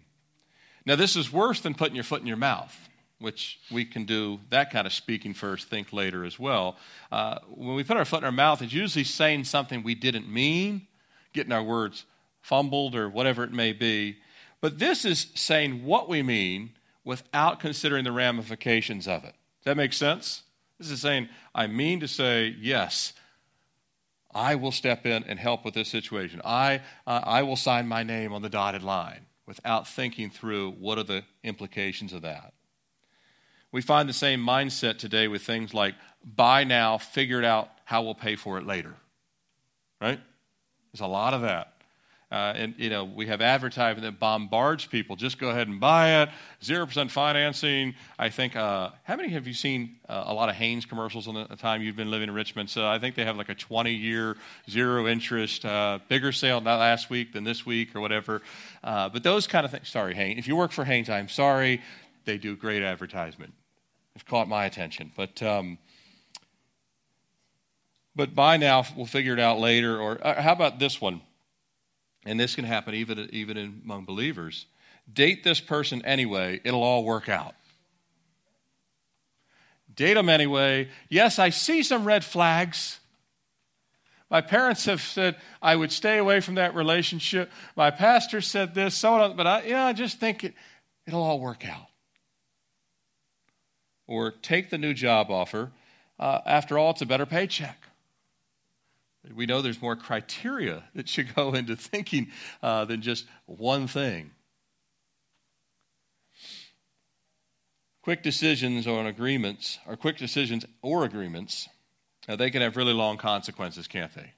Now, 0.86 0.96
this 0.96 1.16
is 1.18 1.32
worse 1.32 1.60
than 1.60 1.74
putting 1.74 1.96
your 1.96 2.06
foot 2.06 2.22
in 2.22 2.28
your 2.28 2.38
mouth, 2.38 2.76
which 3.20 3.60
we 3.70 3.84
can 3.84 4.06
do 4.06 4.40
that 4.50 4.72
kind 4.72 4.88
of 4.88 4.94
speaking 4.94 5.34
first, 5.34 5.68
think 5.68 5.92
later 5.92 6.24
as 6.24 6.40
well. 6.40 6.78
Uh, 7.12 7.40
when 7.50 7.76
we 7.76 7.84
put 7.84 7.98
our 7.98 8.06
foot 8.06 8.20
in 8.20 8.24
our 8.24 8.32
mouth, 8.32 8.62
it's 8.62 8.72
usually 8.72 9.04
saying 9.04 9.44
something 9.44 9.84
we 9.84 9.96
didn't 9.96 10.32
mean, 10.32 10.88
getting 11.34 11.52
our 11.52 11.64
words 11.64 12.06
fumbled 12.42 12.96
or 12.96 13.10
whatever 13.10 13.44
it 13.44 13.52
may 13.52 13.74
be. 13.74 14.18
But 14.62 14.80
this 14.80 15.04
is 15.04 15.28
saying 15.36 15.84
what 15.84 16.08
we 16.08 16.24
mean 16.24 16.72
without 17.04 17.60
considering 17.60 18.06
the 18.06 18.12
ramifications 18.14 19.08
of 19.08 19.26
it. 19.26 19.34
Does 19.60 19.66
that 19.66 19.78
make 19.78 19.94
sense? 19.94 20.44
This 20.80 20.90
is 20.90 21.02
saying, 21.02 21.28
I 21.54 21.68
mean 21.68 22.00
to 22.00 22.08
say, 22.08 22.56
yes, 22.60 23.14
I 24.38 24.54
will 24.54 24.72
step 24.72 25.08
in 25.08 25.24
and 25.24 25.40
help 25.40 25.66
with 25.66 25.74
this 25.74 25.90
situation. 25.90 26.44
I, 26.46 26.82
uh, 27.08 27.22
I 27.24 27.42
will 27.42 27.56
sign 27.56 27.88
my 27.88 28.04
name 28.04 28.34
on 28.34 28.44
the 28.44 28.50
dotted 28.50 28.84
line 28.84 29.26
without 29.48 29.88
thinking 29.88 30.30
through 30.30 30.74
what 30.74 31.00
are 31.00 31.04
the 31.04 31.24
implications 31.44 32.14
of 32.14 32.22
that. 32.22 32.54
We 33.72 33.82
find 33.82 34.08
the 34.08 34.14
same 34.14 34.40
mindset 34.40 35.00
today 35.00 35.28
with 35.28 35.42
things 35.42 35.74
like 35.74 35.96
buy 36.24 36.66
now, 36.66 37.00
figure 37.00 37.40
it 37.40 37.46
out 37.46 37.70
how 37.86 38.04
we'll 38.04 38.14
pay 38.14 38.36
for 38.36 38.60
it 38.60 38.68
later. 38.68 38.94
Right? 40.00 40.20
There's 40.94 41.02
a 41.02 41.08
lot 41.08 41.34
of 41.34 41.42
that. 41.42 41.74
Uh, 42.30 42.52
and 42.58 42.76
you 42.78 42.90
know 42.90 43.06
we 43.06 43.28
have 43.28 43.40
advertising 43.40 44.04
that 44.04 44.20
bombards 44.20 44.86
people. 44.86 45.16
Just 45.16 45.40
go 45.40 45.50
ahead 45.50 45.70
and 45.70 45.80
buy 45.80 46.24
it. 46.24 46.30
Zero 46.62 46.86
percent 46.86 47.10
financing. 47.10 47.96
I 48.20 48.30
think. 48.30 48.56
Uh, 48.56 48.90
how 49.04 49.16
many 49.16 49.30
have 49.30 49.48
you 49.48 49.54
seen 49.54 49.96
uh, 50.10 50.26
a 50.28 50.34
lot 50.34 50.50
of 50.50 50.56
Haynes 50.56 50.86
commercials 50.86 51.28
in 51.28 51.36
the 51.36 51.46
time 51.56 51.82
you've 51.82 51.96
been 51.96 52.12
living 52.12 52.28
in 52.28 52.36
Richmond? 52.36 52.70
So 52.70 52.86
I 52.86 53.00
think 53.00 53.16
they 53.16 53.24
have 53.24 53.38
like 53.38 53.48
a 53.48 53.56
20-year 53.56 54.36
zero 54.70 55.08
interest, 55.08 55.64
uh, 55.64 56.00
bigger 56.10 56.34
sale 56.34 56.60
not 56.60 56.80
last 56.80 57.10
week 57.10 57.32
than 57.32 57.46
this 57.46 57.66
week 57.66 57.96
or 57.96 58.02
whatever. 58.02 58.42
Uh, 58.84 59.08
but 59.08 59.24
those 59.24 59.48
kind 59.48 59.64
of 59.64 59.72
things. 59.72 59.88
Sorry, 59.88 60.14
Haynes. 60.14 60.38
If 60.38 60.50
you 60.50 60.58
work 60.58 60.74
for 60.74 60.84
Haynes, 60.84 61.10
I'm 61.10 61.30
sorry. 61.30 61.82
They 62.26 62.38
do 62.38 62.58
great 62.58 62.84
advertisement. 62.84 63.54
It's 64.16 64.24
caught 64.26 64.50
my 64.50 64.66
attention, 64.66 65.14
but. 65.16 65.42
Um, 65.42 65.78
but 68.18 68.34
buy 68.34 68.58
now, 68.58 68.84
we'll 68.96 69.06
figure 69.06 69.34
it 69.34 69.40
out 69.40 69.60
later. 69.60 70.02
Or 70.02 70.18
uh, 70.26 70.42
how 70.42 70.52
about 70.52 70.80
this 70.80 71.00
one? 71.00 71.22
And 72.28 72.40
this 72.40 72.56
can 72.56 72.66
happen 72.66 72.94
even, 72.94 73.30
even 73.32 73.58
among 73.58 74.06
believers, 74.06 74.66
date 75.12 75.44
this 75.44 75.62
person 75.62 76.04
anyway, 76.04 76.60
it'll 76.64 76.84
all 76.84 77.04
work 77.04 77.30
out. 77.30 77.56
date 79.96 80.14
them 80.14 80.30
anyway. 80.30 80.90
Yes, 81.10 81.40
I 81.40 81.50
see 81.50 81.82
some 81.84 82.06
red 82.06 82.24
flags. 82.24 83.00
My 84.30 84.42
parents 84.42 84.86
have 84.86 85.02
said 85.02 85.38
I 85.62 85.76
would 85.76 85.92
stay 85.92 86.18
away 86.18 86.42
from 86.42 86.56
that 86.56 86.76
relationship. 86.76 87.50
My 87.76 87.92
pastor 87.92 88.42
said 88.42 88.76
this, 88.76 88.94
so 88.94 89.14
on, 89.14 89.38
but 89.38 89.48
I, 89.48 89.64
yeah, 89.64 89.86
I 89.86 89.94
just 89.94 90.20
think 90.20 90.44
it, 90.44 90.54
it'll 91.06 91.24
all 91.24 91.40
work 91.40 91.68
out. 91.68 91.88
Or 94.06 94.32
take 94.32 94.70
the 94.70 94.78
new 94.78 94.94
job 94.94 95.32
offer. 95.32 95.72
Uh, 96.20 96.42
after 96.46 96.78
all, 96.78 96.92
it's 96.92 97.02
a 97.02 97.06
better 97.06 97.26
paycheck. 97.26 97.87
We 99.36 99.46
know 99.46 99.62
there's 99.62 99.82
more 99.82 99.96
criteria 99.96 100.84
that 100.96 101.10
should 101.10 101.34
go 101.36 101.54
into 101.54 101.76
thinking 101.76 102.32
uh, 102.62 102.86
than 102.86 103.02
just 103.02 103.26
one 103.46 103.88
thing. 103.88 104.32
Quick 108.02 108.24
decisions 108.24 108.88
on 108.88 109.06
agreements, 109.06 109.80
or 109.86 109.98
quick 109.98 110.18
decisions 110.18 110.66
or 110.82 111.04
agreements, 111.04 111.68
uh, 112.30 112.36
they 112.36 112.50
can 112.50 112.62
have 112.62 112.78
really 112.78 112.94
long 112.94 113.18
consequences, 113.18 113.88
can't 113.88 114.14
they? 114.16 114.32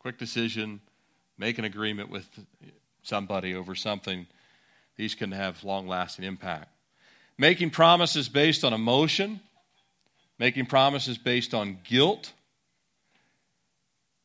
Quick 0.00 0.18
decision, 0.18 0.80
make 1.38 1.58
an 1.58 1.64
agreement 1.64 2.10
with 2.10 2.26
somebody 3.02 3.54
over 3.54 3.74
something, 3.74 4.26
these 4.96 5.14
can 5.14 5.32
have 5.32 5.64
long 5.64 5.86
lasting 5.86 6.24
impact. 6.24 6.68
Making 7.38 7.70
promises 7.70 8.28
based 8.28 8.64
on 8.64 8.72
emotion, 8.72 9.40
making 10.38 10.66
promises 10.66 11.16
based 11.16 11.54
on 11.54 11.78
guilt. 11.84 12.32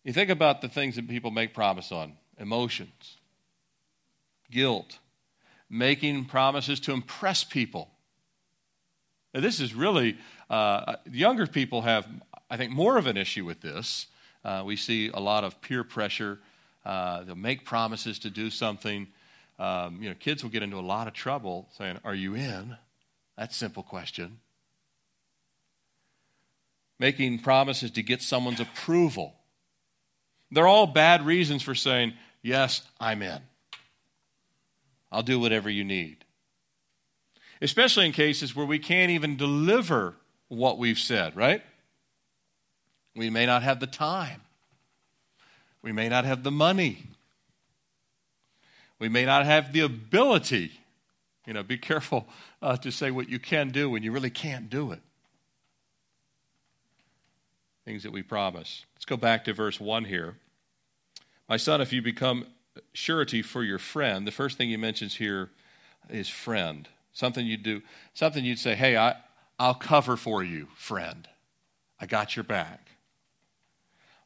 You 0.05 0.13
think 0.13 0.29
about 0.29 0.61
the 0.61 0.69
things 0.69 0.95
that 0.97 1.07
people 1.09 1.31
make 1.31 1.55
promise 1.55 1.91
on 1.91 2.13
emotions, 2.39 3.17
guilt, 4.51 4.99
making 5.67 6.25
promises 6.25 6.79
to 6.81 6.93
impress 6.93 7.43
people. 7.43 7.89
Now, 9.33 9.41
this 9.41 9.59
is 9.59 9.73
really, 9.73 10.17
uh, 10.47 10.97
younger 11.11 11.47
people 11.47 11.81
have, 11.81 12.07
I 12.51 12.55
think, 12.55 12.71
more 12.71 12.97
of 12.97 13.07
an 13.07 13.17
issue 13.17 13.45
with 13.45 13.61
this. 13.61 14.05
Uh, 14.43 14.61
we 14.63 14.75
see 14.75 15.09
a 15.11 15.19
lot 15.19 15.43
of 15.43 15.59
peer 15.59 15.83
pressure. 15.83 16.39
Uh, 16.85 17.23
they'll 17.23 17.35
make 17.35 17.65
promises 17.65 18.19
to 18.19 18.29
do 18.29 18.51
something. 18.51 19.07
Um, 19.57 20.03
you 20.03 20.09
know, 20.09 20.15
kids 20.19 20.43
will 20.43 20.51
get 20.51 20.61
into 20.61 20.77
a 20.77 20.85
lot 20.85 21.07
of 21.07 21.13
trouble 21.13 21.67
saying, 21.75 21.97
Are 22.03 22.13
you 22.13 22.35
in? 22.35 22.77
That's 23.39 23.55
simple 23.55 23.81
question. 23.81 24.39
Making 26.99 27.39
promises 27.39 27.89
to 27.91 28.03
get 28.03 28.21
someone's 28.21 28.59
approval. 28.59 29.34
They're 30.51 30.67
all 30.67 30.87
bad 30.87 31.25
reasons 31.25 31.63
for 31.63 31.75
saying, 31.75 32.13
Yes, 32.41 32.83
I'm 32.99 33.21
in. 33.21 33.39
I'll 35.11 35.23
do 35.23 35.39
whatever 35.39 35.69
you 35.69 35.83
need 35.83 36.25
especially 37.61 38.05
in 38.05 38.11
cases 38.11 38.55
where 38.55 38.65
we 38.65 38.79
can't 38.79 39.11
even 39.11 39.37
deliver 39.37 40.15
what 40.47 40.77
we've 40.77 40.99
said, 40.99 41.35
right? 41.35 41.61
We 43.15 43.29
may 43.29 43.45
not 43.45 43.63
have 43.63 43.79
the 43.79 43.87
time. 43.87 44.41
We 45.81 45.91
may 45.91 46.09
not 46.09 46.25
have 46.25 46.43
the 46.43 46.51
money. 46.51 47.03
We 48.99 49.09
may 49.09 49.25
not 49.25 49.45
have 49.45 49.71
the 49.71 49.81
ability. 49.81 50.71
You 51.45 51.53
know, 51.53 51.63
be 51.63 51.77
careful 51.77 52.27
uh, 52.61 52.77
to 52.77 52.91
say 52.91 53.11
what 53.11 53.29
you 53.29 53.39
can 53.39 53.69
do 53.69 53.89
when 53.89 54.03
you 54.03 54.11
really 54.11 54.29
can't 54.29 54.69
do 54.69 54.91
it. 54.91 55.01
Things 57.85 58.03
that 58.03 58.11
we 58.11 58.23
promise. 58.23 58.85
Let's 58.95 59.05
go 59.05 59.15
back 59.15 59.45
to 59.45 59.53
verse 59.53 59.79
1 59.79 60.05
here. 60.05 60.37
My 61.47 61.57
son, 61.57 61.81
if 61.81 61.93
you 61.93 62.01
become 62.01 62.47
surety 62.93 63.43
for 63.43 63.63
your 63.63 63.77
friend, 63.77 64.25
the 64.25 64.31
first 64.31 64.57
thing 64.57 64.69
he 64.69 64.77
mentions 64.77 65.15
here 65.15 65.51
is 66.09 66.27
friend. 66.27 66.89
Something 67.13 67.45
you'd 67.45 67.63
do, 67.63 67.81
something 68.13 68.43
you'd 68.43 68.59
say, 68.59 68.75
hey, 68.75 68.97
I, 68.97 69.15
I'll 69.59 69.75
cover 69.75 70.17
for 70.17 70.43
you, 70.43 70.67
friend. 70.75 71.27
I 71.99 72.07
got 72.07 72.35
your 72.35 72.43
back. 72.43 72.89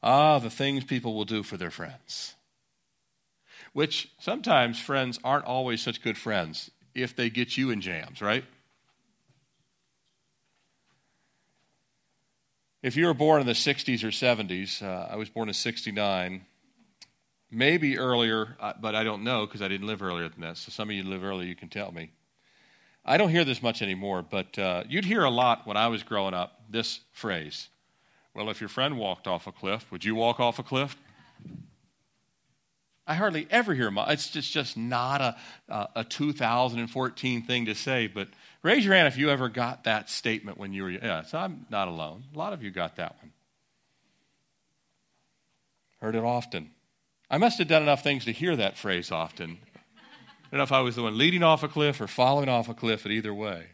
Ah, 0.01 0.39
the 0.39 0.49
things 0.49 0.85
people 0.85 1.13
will 1.13 1.25
do 1.25 1.43
for 1.43 1.57
their 1.57 1.69
friends. 1.69 2.35
Which 3.73 4.09
sometimes 4.19 4.79
friends 4.79 5.19
aren't 5.23 5.45
always 5.45 5.81
such 5.81 6.01
good 6.01 6.17
friends 6.17 6.71
if 6.95 7.15
they 7.15 7.29
get 7.29 7.57
you 7.57 7.69
in 7.69 7.81
jams, 7.81 8.21
right? 8.21 8.45
If 12.81 12.95
you 12.95 13.07
were 13.07 13.13
born 13.13 13.41
in 13.41 13.47
the 13.47 13.53
60s 13.53 14.05
or 14.05 14.07
70s, 14.07 14.81
uh, 14.81 15.09
I 15.11 15.17
was 15.17 15.27
born 15.27 15.49
in 15.49 15.53
69, 15.53 16.45
maybe 17.51 17.97
earlier, 17.97 18.55
uh, 18.57 18.71
but 18.79 18.95
I 18.95 19.03
don't 19.03 19.25
know 19.25 19.45
because 19.45 19.61
I 19.61 19.67
didn't 19.67 19.85
live 19.85 20.01
earlier 20.01 20.29
than 20.29 20.39
that. 20.41 20.55
So 20.55 20.71
some 20.71 20.89
of 20.89 20.95
you 20.95 21.03
live 21.03 21.21
earlier, 21.21 21.45
you 21.45 21.57
can 21.57 21.67
tell 21.67 21.91
me. 21.91 22.11
I 23.03 23.17
don't 23.17 23.31
hear 23.31 23.43
this 23.43 23.61
much 23.61 23.81
anymore, 23.81 24.21
but 24.21 24.57
uh, 24.57 24.83
you'd 24.87 25.03
hear 25.03 25.25
a 25.25 25.29
lot 25.29 25.67
when 25.67 25.75
I 25.75 25.89
was 25.89 26.03
growing 26.03 26.33
up 26.33 26.61
this 26.69 27.01
phrase 27.11 27.67
Well, 28.33 28.49
if 28.49 28.61
your 28.61 28.69
friend 28.69 28.97
walked 28.97 29.27
off 29.27 29.45
a 29.45 29.51
cliff, 29.51 29.91
would 29.91 30.05
you 30.05 30.15
walk 30.15 30.39
off 30.39 30.57
a 30.57 30.63
cliff? 30.63 30.95
I 33.09 33.15
hardly 33.15 33.47
ever 33.49 33.73
hear 33.73 33.91
it's 34.07 34.29
just, 34.29 34.51
just 34.53 34.77
not 34.77 35.19
a, 35.19 35.35
a 35.95 36.03
2014 36.03 37.41
thing 37.41 37.65
to 37.65 37.73
say, 37.73 38.05
but 38.07 38.27
raise 38.61 38.85
your 38.85 38.93
hand 38.93 39.07
if 39.07 39.17
you 39.17 39.31
ever 39.31 39.49
got 39.49 39.85
that 39.85 40.09
statement 40.09 40.59
when 40.59 40.73
you 40.73 40.83
were, 40.83 40.91
yeah, 40.91 41.23
so 41.23 41.39
I'm 41.39 41.65
not 41.71 41.87
alone. 41.87 42.23
A 42.33 42.37
lot 42.37 42.53
of 42.53 42.61
you 42.61 42.69
got 42.69 42.97
that 42.97 43.15
one. 43.19 43.31
Heard 46.01 46.15
it 46.15 46.23
often. 46.23 46.69
I 47.31 47.39
must 47.39 47.57
have 47.57 47.67
done 47.67 47.81
enough 47.81 48.03
things 48.03 48.25
to 48.25 48.31
hear 48.31 48.55
that 48.55 48.77
phrase 48.77 49.11
often 49.11 49.57
I 50.51 50.55
don't 50.55 50.57
know 50.57 50.63
if 50.63 50.71
I 50.71 50.81
was 50.81 50.95
the 50.95 51.03
one 51.03 51.15
leading 51.15 51.43
off 51.43 51.61
a 51.61 51.67
cliff 51.67 52.01
or 52.01 52.07
falling 52.07 52.49
off 52.49 52.69
a 52.69 52.73
cliff, 52.73 53.03
but 53.03 53.11
either 53.11 53.31
way. 53.31 53.67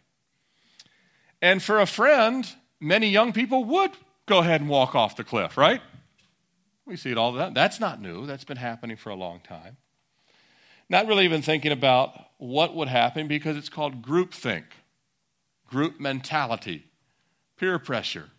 And 1.41 1.63
for 1.63 1.79
a 1.79 1.85
friend, 1.85 2.45
many 2.81 3.07
young 3.07 3.31
people 3.31 3.63
would 3.63 3.91
go 4.25 4.39
ahead 4.39 4.59
and 4.59 4.69
walk 4.69 4.93
off 4.93 5.15
the 5.15 5.23
cliff, 5.23 5.55
right? 5.55 5.81
We 6.85 6.95
see 6.95 7.11
it 7.11 7.17
all 7.17 7.31
the 7.31 7.39
time. 7.39 7.53
That's 7.53 7.79
not 7.79 8.01
new, 8.01 8.25
that's 8.25 8.43
been 8.43 8.57
happening 8.57 8.97
for 8.97 9.09
a 9.09 9.15
long 9.15 9.39
time. 9.39 9.77
Not 10.87 11.07
really 11.07 11.25
even 11.25 11.41
thinking 11.41 11.71
about 11.71 12.13
what 12.37 12.75
would 12.75 12.87
happen 12.87 13.27
because 13.27 13.57
it's 13.57 13.69
called 13.69 14.03
groupthink, 14.03 14.65
group 15.67 15.99
mentality, 15.99 16.85
peer 17.57 17.79
pressure, 17.79 18.29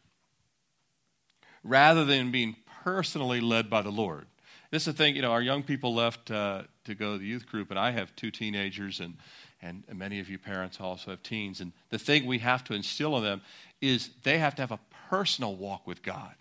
rather 1.65 2.05
than 2.05 2.31
being 2.31 2.55
personally 2.85 3.41
led 3.41 3.69
by 3.69 3.83
the 3.83 3.91
Lord. 3.91 4.26
This 4.71 4.87
is 4.87 4.95
the 4.95 5.03
thing, 5.03 5.17
you 5.17 5.23
know, 5.23 5.33
our 5.33 5.43
young 5.43 5.65
people 5.65 5.95
left 5.95 6.31
uh, 6.31 6.62
to 6.85 6.95
go 6.95 7.15
to 7.15 7.19
the 7.19 7.26
youth 7.26 7.47
group, 7.47 7.71
and 7.71 7.79
I 7.79 7.91
have 7.91 8.15
two 8.15 8.31
teenagers, 8.31 9.00
and, 9.00 9.17
and 9.61 9.85
many 9.93 10.21
of 10.21 10.29
you 10.29 10.38
parents 10.38 10.81
also 10.81 11.11
have 11.11 11.23
teens. 11.23 11.61
And 11.61 11.73
the 11.91 11.99
thing 11.99 12.26
we 12.26 12.38
have 12.38 12.62
to 12.65 12.75
instill 12.75 13.17
in 13.17 13.25
them 13.25 13.43
is 13.81 14.11
they 14.23 14.38
have 14.38 14.55
to 14.57 14.62
have 14.62 14.73
a 14.73 14.79
personal 15.09 15.57
walk 15.57 15.87
with 15.87 16.03
God. 16.03 16.35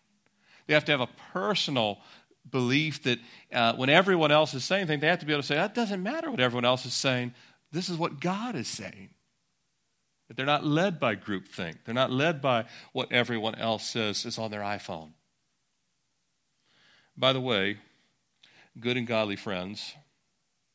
They 0.67 0.73
have 0.73 0.85
to 0.85 0.91
have 0.91 1.01
a 1.01 1.09
personal 1.33 1.99
belief 2.49 3.03
that 3.03 3.19
uh, 3.51 3.75
when 3.75 3.89
everyone 3.89 4.31
else 4.31 4.53
is 4.53 4.63
saying 4.63 4.87
things, 4.87 5.01
they 5.01 5.07
have 5.07 5.19
to 5.19 5.25
be 5.25 5.33
able 5.33 5.41
to 5.41 5.47
say, 5.47 5.55
that 5.55 5.75
doesn't 5.75 6.01
matter 6.01 6.29
what 6.29 6.39
everyone 6.39 6.65
else 6.65 6.85
is 6.85 6.93
saying. 6.93 7.33
This 7.71 7.89
is 7.89 7.97
what 7.97 8.19
God 8.19 8.55
is 8.55 8.67
saying. 8.67 9.09
That 10.27 10.37
they're 10.37 10.45
not 10.45 10.65
led 10.65 10.99
by 10.99 11.15
groupthink. 11.15 11.77
They're 11.85 11.93
not 11.93 12.11
led 12.11 12.41
by 12.41 12.65
what 12.93 13.11
everyone 13.11 13.55
else 13.55 13.85
says 13.85 14.25
is 14.25 14.37
on 14.37 14.51
their 14.51 14.61
iPhone. 14.61 15.11
By 17.17 17.31
the 17.33 17.41
way, 17.41 17.77
good 18.79 18.97
and 18.97 19.07
godly 19.07 19.35
friends, 19.35 19.93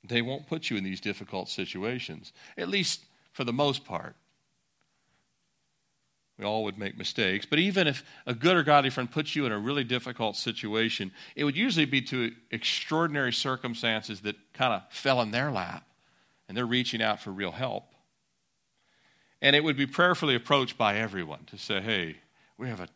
they 0.04 0.22
won't 0.22 0.46
put 0.46 0.70
you 0.70 0.76
in 0.76 0.84
these 0.84 1.00
difficult 1.00 1.48
situations, 1.48 2.32
at 2.56 2.68
least 2.68 3.04
for 3.32 3.44
the 3.44 3.52
most 3.52 3.84
part. 3.84 4.16
We 6.40 6.46
all 6.46 6.64
would 6.64 6.78
make 6.78 6.96
mistakes, 6.96 7.44
but 7.44 7.58
even 7.58 7.86
if 7.86 8.02
a 8.24 8.32
good 8.32 8.56
or 8.56 8.62
godly 8.62 8.88
friend 8.88 9.10
puts 9.10 9.36
you 9.36 9.44
in 9.44 9.52
a 9.52 9.58
really 9.58 9.84
difficult 9.84 10.36
situation, 10.36 11.12
it 11.36 11.44
would 11.44 11.54
usually 11.54 11.84
be 11.84 12.00
to 12.00 12.32
extraordinary 12.50 13.30
circumstances 13.30 14.22
that 14.22 14.36
kind 14.54 14.72
of 14.72 14.82
fell 14.90 15.20
in 15.20 15.32
their 15.32 15.52
lap 15.52 15.86
and 16.48 16.56
they're 16.56 16.64
reaching 16.64 17.02
out 17.02 17.20
for 17.20 17.30
real 17.30 17.50
help. 17.50 17.92
And 19.42 19.54
it 19.54 19.62
would 19.62 19.76
be 19.76 19.86
prayerfully 19.86 20.34
approached 20.34 20.78
by 20.78 20.96
everyone 20.96 21.44
to 21.48 21.58
say, 21.58 21.82
hey, 21.82 22.16
we 22.56 22.68
have 22.68 22.80
a, 22.80 22.88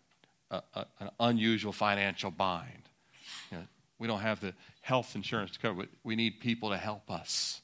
a, 0.50 0.62
a 0.74 0.86
an 1.00 1.10
unusual 1.20 1.72
financial 1.72 2.30
bind. 2.30 2.88
You 3.50 3.58
know, 3.58 3.64
we 3.98 4.08
don't 4.08 4.20
have 4.20 4.40
the 4.40 4.54
health 4.80 5.14
insurance 5.14 5.50
to 5.50 5.58
cover 5.58 5.82
it. 5.82 5.90
We 6.02 6.16
need 6.16 6.40
people 6.40 6.70
to 6.70 6.78
help 6.78 7.10
us. 7.10 7.60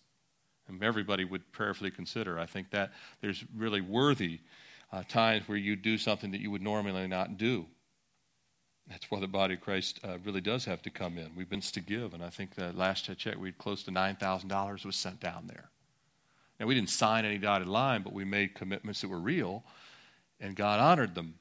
And 0.68 0.82
everybody 0.82 1.24
would 1.24 1.50
prayerfully 1.52 1.90
consider. 1.90 2.38
I 2.38 2.44
think 2.44 2.70
that 2.72 2.92
there's 3.22 3.42
really 3.56 3.80
worthy 3.80 4.40
uh, 4.92 5.02
times 5.08 5.48
where 5.48 5.58
you 5.58 5.76
do 5.76 5.98
something 5.98 6.30
that 6.32 6.40
you 6.40 6.50
would 6.50 6.62
normally 6.62 7.06
not 7.06 7.36
do. 7.36 7.66
That's 8.88 9.10
where 9.10 9.20
the 9.20 9.28
body 9.28 9.54
of 9.54 9.60
Christ 9.60 10.00
uh, 10.02 10.18
really 10.24 10.40
does 10.40 10.64
have 10.64 10.82
to 10.82 10.90
come 10.90 11.16
in. 11.16 11.30
We've 11.36 11.48
been 11.48 11.60
to 11.60 11.80
give, 11.80 12.12
and 12.12 12.24
I 12.24 12.30
think 12.30 12.56
the 12.56 12.72
last 12.72 13.08
I 13.08 13.14
checked, 13.14 13.38
we 13.38 13.48
had 13.48 13.58
close 13.58 13.84
to 13.84 13.92
$9,000 13.92 14.84
was 14.84 14.96
sent 14.96 15.20
down 15.20 15.46
there. 15.46 15.70
Now, 16.58 16.66
we 16.66 16.74
didn't 16.74 16.90
sign 16.90 17.24
any 17.24 17.38
dotted 17.38 17.68
line, 17.68 18.02
but 18.02 18.12
we 18.12 18.24
made 18.24 18.54
commitments 18.54 19.00
that 19.00 19.08
were 19.08 19.20
real, 19.20 19.62
and 20.40 20.56
God 20.56 20.80
honored 20.80 21.14
them. 21.14 21.34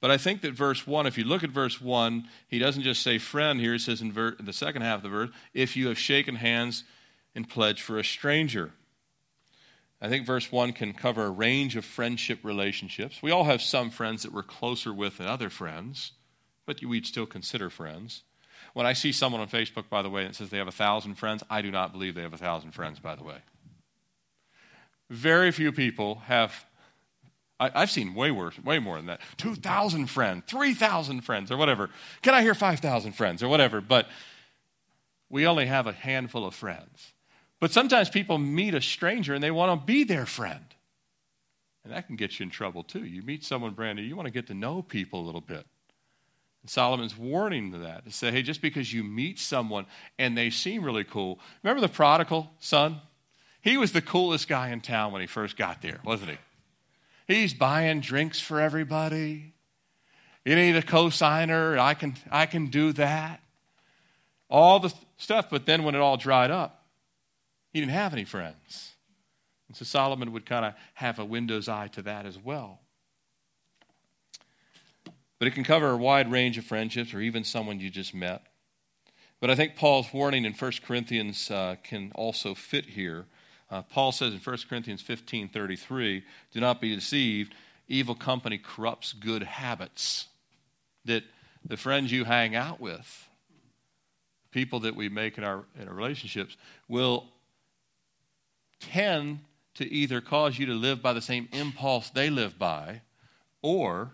But 0.00 0.10
I 0.10 0.18
think 0.18 0.42
that 0.42 0.52
verse 0.52 0.86
1, 0.86 1.06
if 1.06 1.16
you 1.16 1.24
look 1.24 1.44
at 1.44 1.50
verse 1.50 1.80
1, 1.80 2.28
he 2.48 2.58
doesn't 2.58 2.82
just 2.82 3.02
say 3.02 3.16
friend 3.16 3.60
here. 3.60 3.72
He 3.72 3.78
says 3.78 4.02
in, 4.02 4.12
ver- 4.12 4.36
in 4.38 4.44
the 4.44 4.52
second 4.52 4.82
half 4.82 4.98
of 4.98 5.02
the 5.04 5.08
verse, 5.08 5.30
if 5.54 5.76
you 5.76 5.88
have 5.88 5.98
shaken 5.98 6.34
hands 6.34 6.84
and 7.34 7.48
pledged 7.48 7.80
for 7.80 7.98
a 7.98 8.04
stranger. 8.04 8.72
I 10.04 10.08
think 10.10 10.26
verse 10.26 10.52
1 10.52 10.74
can 10.74 10.92
cover 10.92 11.24
a 11.24 11.30
range 11.30 11.76
of 11.76 11.84
friendship 11.86 12.40
relationships. 12.42 13.22
We 13.22 13.30
all 13.30 13.44
have 13.44 13.62
some 13.62 13.88
friends 13.88 14.22
that 14.22 14.34
we're 14.34 14.42
closer 14.42 14.92
with 14.92 15.16
than 15.16 15.26
other 15.26 15.48
friends, 15.48 16.12
but 16.66 16.84
we'd 16.84 17.06
still 17.06 17.24
consider 17.24 17.70
friends. 17.70 18.22
When 18.74 18.84
I 18.84 18.92
see 18.92 19.12
someone 19.12 19.40
on 19.40 19.48
Facebook, 19.48 19.88
by 19.88 20.02
the 20.02 20.10
way, 20.10 20.24
that 20.24 20.34
says 20.34 20.50
they 20.50 20.58
have 20.58 20.68
a 20.68 20.72
thousand 20.72 21.14
friends, 21.14 21.42
I 21.48 21.62
do 21.62 21.70
not 21.70 21.92
believe 21.92 22.14
they 22.14 22.20
have 22.20 22.34
a 22.34 22.36
thousand 22.36 22.72
friends, 22.72 22.98
by 22.98 23.14
the 23.14 23.24
way. 23.24 23.38
Very 25.08 25.50
few 25.50 25.72
people 25.72 26.16
have, 26.26 26.66
I, 27.58 27.70
have 27.80 27.90
seen 27.90 28.12
way 28.14 28.30
worse, 28.30 28.58
way 28.58 28.78
more 28.80 28.98
than 28.98 29.06
that 29.06 29.22
2,000 29.38 30.08
friends, 30.08 30.42
3,000 30.48 31.22
friends, 31.22 31.50
or 31.50 31.56
whatever. 31.56 31.88
Can 32.20 32.34
I 32.34 32.42
hear 32.42 32.54
5,000 32.54 33.12
friends, 33.12 33.42
or 33.42 33.48
whatever? 33.48 33.80
But 33.80 34.08
we 35.30 35.46
only 35.46 35.64
have 35.64 35.86
a 35.86 35.92
handful 35.92 36.44
of 36.44 36.54
friends. 36.54 37.13
But 37.64 37.72
sometimes 37.72 38.10
people 38.10 38.36
meet 38.36 38.74
a 38.74 38.82
stranger 38.82 39.32
and 39.32 39.42
they 39.42 39.50
want 39.50 39.80
to 39.80 39.86
be 39.86 40.04
their 40.04 40.26
friend. 40.26 40.66
And 41.82 41.94
that 41.94 42.06
can 42.06 42.16
get 42.16 42.38
you 42.38 42.42
in 42.44 42.50
trouble 42.50 42.82
too. 42.82 43.06
You 43.06 43.22
meet 43.22 43.42
someone 43.42 43.72
brand 43.72 43.96
new, 43.96 44.02
you 44.02 44.14
want 44.16 44.26
to 44.26 44.30
get 44.30 44.48
to 44.48 44.54
know 44.54 44.82
people 44.82 45.20
a 45.20 45.24
little 45.24 45.40
bit. 45.40 45.64
And 46.60 46.68
Solomon's 46.68 47.16
warning 47.16 47.72
to 47.72 47.78
that 47.78 48.04
to 48.04 48.12
say, 48.12 48.30
hey, 48.30 48.42
just 48.42 48.60
because 48.60 48.92
you 48.92 49.02
meet 49.02 49.38
someone 49.38 49.86
and 50.18 50.36
they 50.36 50.50
seem 50.50 50.84
really 50.84 51.04
cool. 51.04 51.38
Remember 51.62 51.80
the 51.80 51.88
prodigal 51.88 52.50
son? 52.58 53.00
He 53.62 53.78
was 53.78 53.92
the 53.92 54.02
coolest 54.02 54.46
guy 54.46 54.68
in 54.68 54.82
town 54.82 55.10
when 55.12 55.22
he 55.22 55.26
first 55.26 55.56
got 55.56 55.80
there, 55.80 56.00
wasn't 56.04 56.32
he? 56.32 57.34
He's 57.34 57.54
buying 57.54 58.00
drinks 58.00 58.38
for 58.38 58.60
everybody. 58.60 59.54
You 60.44 60.54
need 60.54 60.76
a 60.76 60.82
cosigner. 60.82 61.78
I 61.78 61.94
can, 61.94 62.14
I 62.30 62.44
can 62.44 62.66
do 62.66 62.92
that. 62.92 63.40
All 64.50 64.80
the 64.80 64.92
stuff. 65.16 65.48
But 65.48 65.64
then 65.64 65.84
when 65.84 65.94
it 65.94 66.02
all 66.02 66.18
dried 66.18 66.50
up, 66.50 66.82
he 67.74 67.80
didn't 67.80 67.92
have 67.92 68.12
any 68.12 68.24
friends. 68.24 68.92
And 69.66 69.76
so 69.76 69.84
Solomon 69.84 70.32
would 70.32 70.46
kind 70.46 70.64
of 70.64 70.74
have 70.94 71.18
a 71.18 71.24
window's 71.24 71.68
eye 71.68 71.88
to 71.88 72.02
that 72.02 72.24
as 72.24 72.38
well. 72.38 72.78
But 75.40 75.48
it 75.48 75.54
can 75.54 75.64
cover 75.64 75.90
a 75.90 75.96
wide 75.96 76.30
range 76.30 76.56
of 76.56 76.64
friendships 76.64 77.12
or 77.12 77.20
even 77.20 77.42
someone 77.42 77.80
you 77.80 77.90
just 77.90 78.14
met. 78.14 78.46
But 79.40 79.50
I 79.50 79.56
think 79.56 79.74
Paul's 79.74 80.12
warning 80.12 80.44
in 80.44 80.52
1 80.52 80.72
Corinthians 80.86 81.50
uh, 81.50 81.74
can 81.82 82.12
also 82.14 82.54
fit 82.54 82.86
here. 82.86 83.26
Uh, 83.68 83.82
Paul 83.82 84.12
says 84.12 84.32
in 84.32 84.38
1 84.38 84.58
Corinthians 84.68 85.02
15 85.02 85.48
33, 85.48 86.22
do 86.52 86.60
not 86.60 86.80
be 86.80 86.94
deceived. 86.94 87.54
Evil 87.88 88.14
company 88.14 88.56
corrupts 88.56 89.12
good 89.12 89.42
habits. 89.42 90.28
That 91.06 91.24
the 91.64 91.76
friends 91.76 92.12
you 92.12 92.24
hang 92.24 92.54
out 92.54 92.80
with, 92.80 93.28
people 94.52 94.78
that 94.80 94.94
we 94.94 95.08
make 95.08 95.36
in 95.36 95.42
our, 95.42 95.64
in 95.78 95.88
our 95.88 95.94
relationships, 95.94 96.56
will 96.88 97.33
tend 98.92 99.40
to 99.74 99.90
either 99.90 100.20
cause 100.20 100.58
you 100.58 100.66
to 100.66 100.74
live 100.74 101.02
by 101.02 101.12
the 101.12 101.20
same 101.20 101.48
impulse 101.52 102.10
they 102.10 102.30
live 102.30 102.58
by, 102.58 103.02
or 103.62 104.12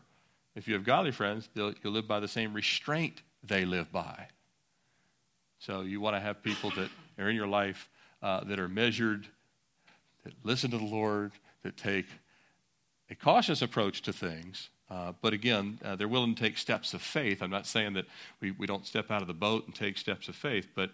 if 0.55 0.67
you 0.67 0.75
have 0.75 0.85
godly 0.85 1.13
friends, 1.13 1.49
you'll 1.55 1.75
live 1.85 2.09
by 2.09 2.21
the 2.21 2.29
same 2.29 2.55
restraint 2.55 3.23
they 3.43 3.65
live 3.65 3.93
by. 3.93 4.29
So 5.59 5.83
you 5.83 6.01
want 6.01 6.17
to 6.17 6.21
have 6.21 6.43
people 6.43 6.71
that 6.71 6.89
are 7.19 7.29
in 7.29 7.37
your 7.37 7.47
life 7.47 7.89
uh, 8.23 8.45
that 8.45 8.59
are 8.59 8.69
measured, 8.69 9.27
that 10.25 10.33
listen 10.43 10.71
to 10.71 10.79
the 10.79 10.85
Lord, 10.85 11.33
that 11.63 11.77
take 11.77 12.07
a 13.11 13.15
cautious 13.15 13.61
approach 13.61 14.03
to 14.03 14.13
things. 14.13 14.71
Uh, 14.91 15.13
but 15.21 15.33
again, 15.33 15.79
uh, 15.85 15.97
they're 15.97 16.09
willing 16.09 16.35
to 16.35 16.43
take 16.43 16.59
steps 16.59 16.95
of 16.95 17.03
faith. 17.03 17.43
I'm 17.43 17.51
not 17.51 17.67
saying 17.67 17.93
that 17.93 18.07
we, 18.41 18.51
we 18.51 18.67
don't 18.67 18.87
step 18.87 19.11
out 19.11 19.23
of 19.23 19.29
the 19.29 19.35
boat 19.35 19.67
and 19.67 19.75
take 19.75 19.99
steps 19.99 20.29
of 20.29 20.35
faith, 20.35 20.69
but 20.75 20.91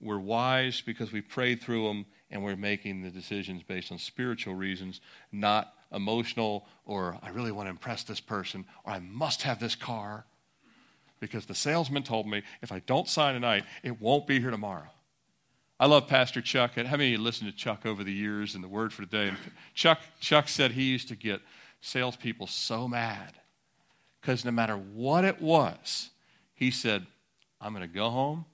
we're 0.00 0.18
wise 0.18 0.80
because 0.80 1.12
we 1.12 1.20
prayed 1.20 1.62
through 1.62 1.88
them 1.88 2.06
and 2.30 2.42
we're 2.42 2.56
making 2.56 3.02
the 3.02 3.10
decisions 3.10 3.62
based 3.62 3.90
on 3.90 3.98
spiritual 3.98 4.54
reasons, 4.54 5.00
not 5.32 5.74
emotional 5.92 6.66
or 6.84 7.18
I 7.22 7.30
really 7.30 7.52
want 7.52 7.66
to 7.66 7.70
impress 7.70 8.02
this 8.04 8.20
person 8.20 8.66
or 8.84 8.92
I 8.92 9.00
must 9.00 9.42
have 9.42 9.58
this 9.58 9.74
car 9.74 10.26
because 11.20 11.46
the 11.46 11.54
salesman 11.54 12.02
told 12.02 12.26
me 12.26 12.42
if 12.62 12.70
I 12.70 12.80
don't 12.80 13.08
sign 13.08 13.34
tonight, 13.34 13.64
it 13.82 14.00
won't 14.00 14.26
be 14.26 14.40
here 14.40 14.50
tomorrow. 14.50 14.88
I 15.80 15.86
love 15.86 16.08
Pastor 16.08 16.40
Chuck. 16.40 16.74
How 16.74 16.82
many 16.82 17.06
of 17.06 17.12
you 17.12 17.18
listened 17.18 17.50
to 17.50 17.56
Chuck 17.56 17.86
over 17.86 18.02
the 18.02 18.12
years 18.12 18.54
and 18.54 18.62
the 18.62 18.68
word 18.68 18.92
for 18.92 19.02
today? 19.02 19.28
And 19.28 19.38
Chuck, 19.74 20.00
Chuck 20.20 20.48
said 20.48 20.72
he 20.72 20.84
used 20.84 21.08
to 21.08 21.16
get 21.16 21.40
salespeople 21.80 22.48
so 22.48 22.88
mad 22.88 23.34
because 24.20 24.44
no 24.44 24.50
matter 24.50 24.76
what 24.76 25.24
it 25.24 25.40
was, 25.40 26.10
he 26.54 26.70
said, 26.70 27.06
I'm 27.60 27.72
going 27.72 27.88
to 27.88 27.94
go 27.94 28.10
home 28.10 28.44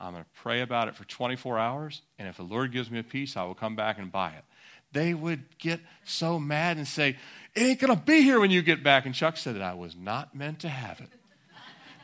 I'm 0.00 0.12
going 0.12 0.24
to 0.24 0.30
pray 0.42 0.62
about 0.62 0.88
it 0.88 0.96
for 0.96 1.04
24 1.04 1.58
hours, 1.58 2.00
and 2.18 2.26
if 2.26 2.38
the 2.38 2.42
Lord 2.42 2.72
gives 2.72 2.90
me 2.90 2.98
a 2.98 3.02
peace, 3.02 3.36
I 3.36 3.44
will 3.44 3.54
come 3.54 3.76
back 3.76 3.98
and 3.98 4.10
buy 4.10 4.30
it. 4.30 4.44
They 4.92 5.14
would 5.14 5.58
get 5.58 5.80
so 6.04 6.38
mad 6.40 6.78
and 6.78 6.88
say, 6.88 7.16
It 7.54 7.60
ain't 7.60 7.80
going 7.80 7.94
to 7.94 8.02
be 8.02 8.22
here 8.22 8.40
when 8.40 8.50
you 8.50 8.62
get 8.62 8.82
back. 8.82 9.06
And 9.06 9.14
Chuck 9.14 9.36
said 9.36 9.54
that 9.54 9.62
I 9.62 9.74
was 9.74 9.94
not 9.94 10.34
meant 10.34 10.60
to 10.60 10.68
have 10.68 11.00
it. 11.00 11.10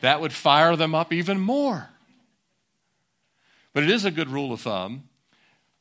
That 0.02 0.20
would 0.20 0.32
fire 0.32 0.76
them 0.76 0.94
up 0.94 1.12
even 1.12 1.40
more. 1.40 1.88
But 3.72 3.82
it 3.82 3.90
is 3.90 4.04
a 4.04 4.10
good 4.10 4.28
rule 4.28 4.52
of 4.52 4.60
thumb 4.60 5.08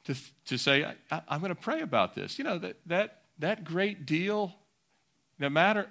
to, 0.05 0.15
to 0.45 0.57
say, 0.57 0.85
I, 1.11 1.21
am 1.29 1.41
going 1.41 1.49
to 1.49 1.55
pray 1.55 1.81
about 1.81 2.15
this. 2.15 2.39
You 2.39 2.45
know, 2.45 2.57
that, 2.59 2.77
that, 2.87 3.21
that 3.39 3.63
great 3.63 4.05
deal, 4.05 4.55
no 5.37 5.49
matter, 5.49 5.87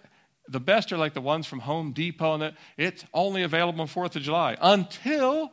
the 0.49 0.61
best 0.61 0.93
are 0.93 0.99
like 0.99 1.15
the 1.15 1.21
ones 1.21 1.47
from 1.47 1.61
Home 1.61 1.93
Depot, 1.93 2.35
and 2.35 2.55
it's 2.77 3.05
only 3.15 3.43
available 3.43 3.81
on 3.83 3.89
4th 3.89 4.17
of 4.17 4.23
July 4.23 4.57
until 4.61 5.53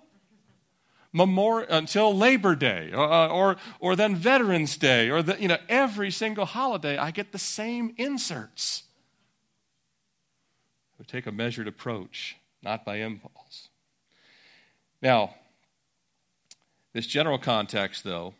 memorial, 1.13 1.67
until 1.69 2.15
Labor 2.15 2.55
Day 2.55 2.91
or, 2.93 3.11
uh, 3.11 3.27
or, 3.27 3.57
or 3.79 3.95
then 3.95 4.15
Veterans 4.15 4.77
Day 4.77 5.09
or 5.09 5.21
the, 5.21 5.39
you 5.41 5.47
know, 5.47 5.57
every 5.67 6.11
single 6.11 6.45
holiday, 6.45 6.97
I 6.97 7.11
get 7.11 7.31
the 7.31 7.39
same 7.39 7.93
inserts. 7.97 8.83
We 10.97 11.05
take 11.05 11.25
a 11.25 11.31
measured 11.31 11.67
approach, 11.67 12.37
not 12.61 12.85
by 12.85 12.97
impulse. 12.97 13.69
Now, 15.01 15.35
this 16.93 17.07
general 17.07 17.39
context, 17.39 18.03
though, 18.03 18.35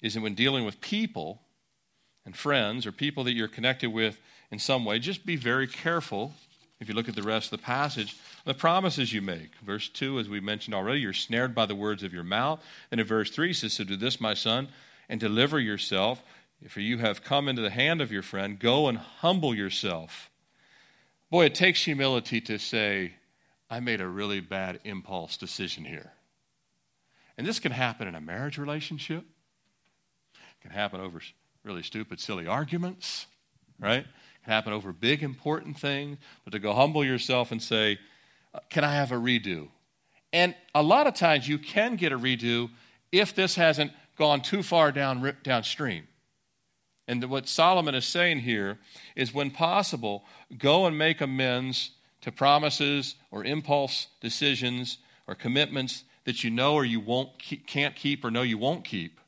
is 0.00 0.14
that 0.14 0.22
when 0.22 0.34
dealing 0.34 0.64
with 0.64 0.80
people 0.80 1.42
and 2.24 2.36
friends 2.36 2.86
or 2.86 2.92
people 2.92 3.24
that 3.24 3.34
you're 3.34 3.48
connected 3.48 3.90
with 3.90 4.20
in 4.50 4.58
some 4.58 4.84
way, 4.84 4.98
just 4.98 5.26
be 5.26 5.36
very 5.36 5.66
careful 5.66 6.32
if 6.80 6.88
you 6.88 6.94
look 6.94 7.08
at 7.08 7.16
the 7.16 7.22
rest 7.22 7.52
of 7.52 7.58
the 7.58 7.64
passage, 7.64 8.16
the 8.44 8.54
promises 8.54 9.12
you 9.12 9.20
make. 9.20 9.50
Verse 9.64 9.88
2, 9.88 10.20
as 10.20 10.28
we 10.28 10.40
mentioned 10.40 10.74
already, 10.74 11.00
you're 11.00 11.12
snared 11.12 11.54
by 11.54 11.66
the 11.66 11.74
words 11.74 12.02
of 12.02 12.12
your 12.12 12.22
mouth. 12.22 12.62
And 12.90 13.00
in 13.00 13.06
verse 13.06 13.30
3 13.30 13.52
says, 13.52 13.72
So 13.72 13.84
do 13.84 13.96
this, 13.96 14.20
my 14.20 14.34
son, 14.34 14.68
and 15.08 15.18
deliver 15.18 15.58
yourself. 15.58 16.22
For 16.68 16.80
you 16.80 16.98
have 16.98 17.22
come 17.22 17.48
into 17.48 17.62
the 17.62 17.70
hand 17.70 18.00
of 18.00 18.12
your 18.12 18.22
friend, 18.22 18.58
go 18.58 18.88
and 18.88 18.98
humble 18.98 19.54
yourself. 19.54 20.30
Boy, 21.30 21.46
it 21.46 21.54
takes 21.54 21.84
humility 21.84 22.40
to 22.42 22.58
say, 22.58 23.14
I 23.70 23.80
made 23.80 24.00
a 24.00 24.08
really 24.08 24.40
bad 24.40 24.80
impulse 24.84 25.36
decision 25.36 25.84
here. 25.84 26.12
And 27.36 27.46
this 27.46 27.60
can 27.60 27.72
happen 27.72 28.08
in 28.08 28.14
a 28.14 28.20
marriage 28.20 28.58
relationship. 28.58 29.24
It 30.34 30.62
can 30.62 30.70
happen 30.70 31.00
over 31.00 31.20
really 31.62 31.82
stupid, 31.82 32.18
silly 32.18 32.46
arguments, 32.46 33.26
right? 33.78 34.06
Happen 34.48 34.72
over 34.72 34.92
big, 34.92 35.22
important 35.22 35.78
things, 35.78 36.18
but 36.44 36.52
to 36.52 36.58
go 36.58 36.72
humble 36.72 37.04
yourself 37.04 37.52
and 37.52 37.62
say, 37.62 37.98
uh, 38.52 38.60
Can 38.70 38.84
I 38.84 38.94
have 38.94 39.12
a 39.12 39.16
redo? 39.16 39.68
And 40.32 40.54
a 40.74 40.82
lot 40.82 41.06
of 41.06 41.14
times 41.14 41.48
you 41.48 41.58
can 41.58 41.96
get 41.96 42.12
a 42.12 42.18
redo 42.18 42.70
if 43.12 43.34
this 43.34 43.54
hasn't 43.54 43.92
gone 44.16 44.40
too 44.40 44.62
far 44.62 44.92
down, 44.92 45.36
downstream. 45.42 46.08
And 47.06 47.24
what 47.24 47.48
Solomon 47.48 47.94
is 47.94 48.04
saying 48.04 48.40
here 48.40 48.78
is 49.16 49.32
when 49.32 49.50
possible, 49.50 50.24
go 50.58 50.86
and 50.86 50.98
make 50.98 51.22
amends 51.22 51.92
to 52.20 52.30
promises 52.30 53.14
or 53.30 53.44
impulse 53.44 54.08
decisions 54.20 54.98
or 55.26 55.34
commitments 55.34 56.04
that 56.24 56.44
you 56.44 56.50
know 56.50 56.74
or 56.74 56.84
you 56.84 57.00
won't 57.00 57.30
can't 57.66 57.96
keep 57.96 58.24
or 58.24 58.30
know 58.30 58.42
you 58.42 58.58
won't 58.58 58.84
keep. 58.84 59.20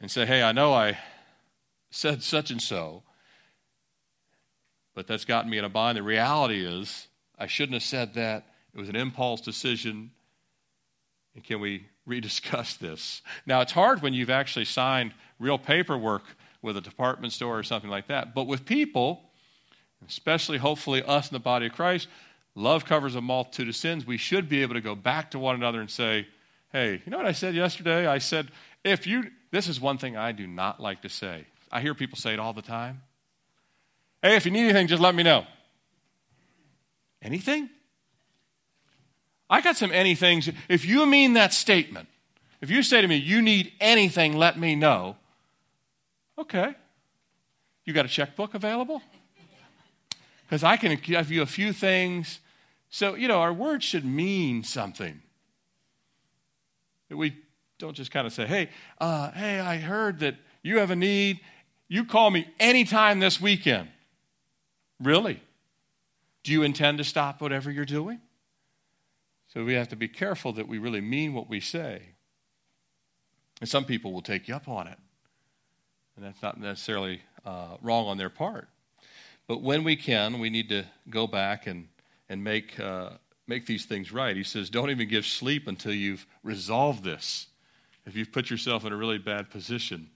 And 0.00 0.10
say, 0.10 0.26
hey, 0.26 0.42
I 0.42 0.52
know 0.52 0.72
I 0.72 0.98
said 1.96 2.22
such 2.22 2.50
and 2.50 2.60
so, 2.60 3.02
but 4.94 5.06
that's 5.06 5.24
gotten 5.24 5.50
me 5.50 5.56
in 5.56 5.64
a 5.64 5.68
bind. 5.68 5.96
The 5.96 6.02
reality 6.02 6.64
is, 6.64 7.08
I 7.38 7.46
shouldn't 7.46 7.74
have 7.74 7.82
said 7.82 8.14
that. 8.14 8.46
It 8.74 8.78
was 8.78 8.90
an 8.90 8.96
impulse 8.96 9.40
decision. 9.40 10.10
And 11.34 11.42
can 11.42 11.58
we 11.58 11.86
rediscuss 12.08 12.78
this? 12.78 13.22
Now, 13.46 13.62
it's 13.62 13.72
hard 13.72 14.02
when 14.02 14.12
you've 14.12 14.30
actually 14.30 14.66
signed 14.66 15.14
real 15.38 15.58
paperwork 15.58 16.24
with 16.60 16.76
a 16.76 16.82
department 16.82 17.32
store 17.32 17.58
or 17.58 17.62
something 17.62 17.90
like 17.90 18.08
that. 18.08 18.34
But 18.34 18.46
with 18.46 18.66
people, 18.66 19.30
especially 20.06 20.58
hopefully 20.58 21.02
us 21.02 21.30
in 21.30 21.34
the 21.34 21.40
body 21.40 21.66
of 21.66 21.72
Christ, 21.72 22.08
love 22.54 22.84
covers 22.84 23.14
a 23.14 23.22
multitude 23.22 23.68
of 23.68 23.76
sins. 23.76 24.06
We 24.06 24.18
should 24.18 24.50
be 24.50 24.60
able 24.60 24.74
to 24.74 24.82
go 24.82 24.94
back 24.94 25.30
to 25.30 25.38
one 25.38 25.54
another 25.54 25.80
and 25.80 25.90
say, 25.90 26.26
hey, 26.72 27.02
you 27.04 27.10
know 27.10 27.16
what 27.16 27.26
I 27.26 27.32
said 27.32 27.54
yesterday? 27.54 28.06
I 28.06 28.18
said, 28.18 28.48
if 28.84 29.06
you, 29.06 29.30
this 29.50 29.66
is 29.66 29.80
one 29.80 29.96
thing 29.96 30.16
I 30.16 30.32
do 30.32 30.46
not 30.46 30.78
like 30.78 31.00
to 31.02 31.08
say. 31.08 31.46
I 31.76 31.80
hear 31.80 31.94
people 31.94 32.18
say 32.18 32.32
it 32.32 32.38
all 32.38 32.52
the 32.52 32.62
time. 32.62 33.02
Hey, 34.22 34.36
if 34.36 34.44
you 34.44 34.50
need 34.50 34.64
anything, 34.64 34.86
just 34.86 35.02
let 35.02 35.14
me 35.14 35.22
know. 35.22 35.46
Anything? 37.22 37.68
I 39.48 39.60
got 39.60 39.76
some 39.76 39.90
anythings. 39.90 40.52
If 40.68 40.84
you 40.84 41.06
mean 41.06 41.34
that 41.34 41.52
statement, 41.52 42.08
if 42.60 42.70
you 42.70 42.82
say 42.82 43.00
to 43.00 43.08
me, 43.08 43.16
you 43.16 43.42
need 43.42 43.72
anything, 43.80 44.36
let 44.36 44.58
me 44.58 44.74
know, 44.74 45.16
Okay. 46.38 46.74
You 47.84 47.92
got 47.92 48.04
a 48.04 48.08
checkbook 48.08 48.54
available? 48.54 49.02
Because 50.46 50.62
I 50.62 50.76
can 50.76 50.96
give 50.96 51.30
you 51.30 51.42
a 51.42 51.46
few 51.46 51.72
things. 51.72 52.40
So, 52.90 53.14
you 53.14 53.26
know, 53.28 53.40
our 53.40 53.52
words 53.52 53.84
should 53.84 54.04
mean 54.04 54.62
something. 54.62 55.22
We 57.08 57.36
don't 57.78 57.94
just 57.94 58.10
kind 58.10 58.26
of 58.26 58.32
say, 58.32 58.46
hey, 58.46 58.70
uh, 59.00 59.30
hey, 59.32 59.60
I 59.60 59.78
heard 59.78 60.20
that 60.20 60.36
you 60.62 60.78
have 60.78 60.90
a 60.90 60.96
need. 60.96 61.40
You 61.88 62.04
call 62.04 62.30
me 62.30 62.48
anytime 62.58 63.20
this 63.20 63.40
weekend. 63.40 63.88
Really? 65.00 65.42
Do 66.42 66.52
you 66.52 66.62
intend 66.62 66.98
to 66.98 67.04
stop 67.04 67.40
whatever 67.40 67.70
you're 67.70 67.84
doing? 67.84 68.20
So 69.48 69.64
we 69.64 69.74
have 69.74 69.88
to 69.88 69.96
be 69.96 70.08
careful 70.08 70.52
that 70.54 70.68
we 70.68 70.78
really 70.78 71.00
mean 71.00 71.32
what 71.32 71.48
we 71.48 71.60
say. 71.60 72.02
And 73.60 73.68
some 73.68 73.84
people 73.84 74.12
will 74.12 74.22
take 74.22 74.48
you 74.48 74.54
up 74.54 74.68
on 74.68 74.86
it. 74.86 74.98
And 76.16 76.24
that's 76.24 76.42
not 76.42 76.58
necessarily 76.58 77.22
uh, 77.44 77.76
wrong 77.80 78.06
on 78.06 78.18
their 78.18 78.30
part. 78.30 78.68
But 79.46 79.62
when 79.62 79.84
we 79.84 79.96
can, 79.96 80.40
we 80.40 80.50
need 80.50 80.68
to 80.70 80.84
go 81.08 81.26
back 81.26 81.66
and, 81.66 81.88
and 82.28 82.42
make, 82.42 82.78
uh, 82.80 83.10
make 83.46 83.66
these 83.66 83.84
things 83.84 84.12
right. 84.12 84.36
He 84.36 84.42
says, 84.42 84.68
don't 84.70 84.90
even 84.90 85.08
give 85.08 85.24
sleep 85.24 85.68
until 85.68 85.92
you've 85.92 86.26
resolved 86.42 87.04
this. 87.04 87.46
If 88.04 88.16
you've 88.16 88.32
put 88.32 88.50
yourself 88.50 88.84
in 88.84 88.92
a 88.92 88.96
really 88.96 89.18
bad 89.18 89.50
position, 89.50 90.10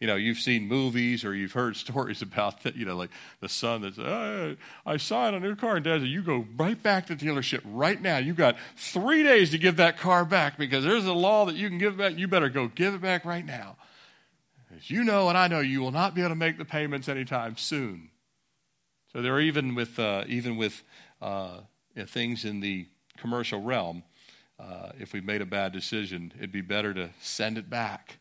you 0.00 0.06
know, 0.06 0.16
you've 0.16 0.38
seen 0.38 0.66
movies 0.66 1.24
or 1.24 1.34
you've 1.34 1.52
heard 1.52 1.76
stories 1.76 2.22
about 2.22 2.62
that, 2.62 2.74
you 2.74 2.84
know, 2.84 2.96
like 2.96 3.10
the 3.40 3.48
son 3.48 3.82
that's, 3.82 3.98
oh, 3.98 4.56
I 4.84 4.96
saw 4.96 5.26
it 5.26 5.34
on 5.34 5.34
a 5.34 5.40
new 5.40 5.54
car, 5.54 5.76
and 5.76 5.84
dad 5.84 6.00
said, 6.00 6.08
you 6.08 6.22
go 6.22 6.46
right 6.56 6.82
back 6.82 7.06
to 7.06 7.14
the 7.14 7.24
dealership 7.24 7.60
right 7.64 8.00
now. 8.00 8.16
You've 8.16 8.36
got 8.36 8.56
three 8.76 9.22
days 9.22 9.50
to 9.50 9.58
give 9.58 9.76
that 9.76 9.98
car 9.98 10.24
back 10.24 10.58
because 10.58 10.84
there's 10.84 11.06
a 11.06 11.12
law 11.12 11.44
that 11.44 11.54
you 11.54 11.68
can 11.68 11.78
give 11.78 11.98
back. 11.98 12.16
You 12.16 12.26
better 12.26 12.48
go 12.48 12.68
give 12.68 12.94
it 12.94 13.02
back 13.02 13.24
right 13.24 13.44
now. 13.44 13.76
As 14.74 14.90
you 14.90 15.04
know 15.04 15.28
and 15.28 15.36
I 15.36 15.48
know, 15.48 15.60
you 15.60 15.80
will 15.80 15.90
not 15.90 16.14
be 16.14 16.22
able 16.22 16.30
to 16.30 16.36
make 16.36 16.56
the 16.56 16.64
payments 16.64 17.08
anytime 17.08 17.56
soon. 17.56 18.10
So 19.12 19.20
there 19.20 19.34
are 19.34 19.40
even 19.40 19.74
with, 19.74 19.98
uh, 19.98 20.24
even 20.26 20.56
with 20.56 20.82
uh, 21.20 21.60
you 21.94 22.02
know, 22.02 22.06
things 22.06 22.44
in 22.44 22.60
the 22.60 22.86
commercial 23.18 23.60
realm, 23.60 24.04
uh, 24.58 24.90
if 24.98 25.12
we've 25.12 25.24
made 25.24 25.42
a 25.42 25.46
bad 25.46 25.72
decision, 25.72 26.32
it'd 26.38 26.52
be 26.52 26.60
better 26.60 26.94
to 26.94 27.10
send 27.20 27.58
it 27.58 27.68
back 27.68 28.19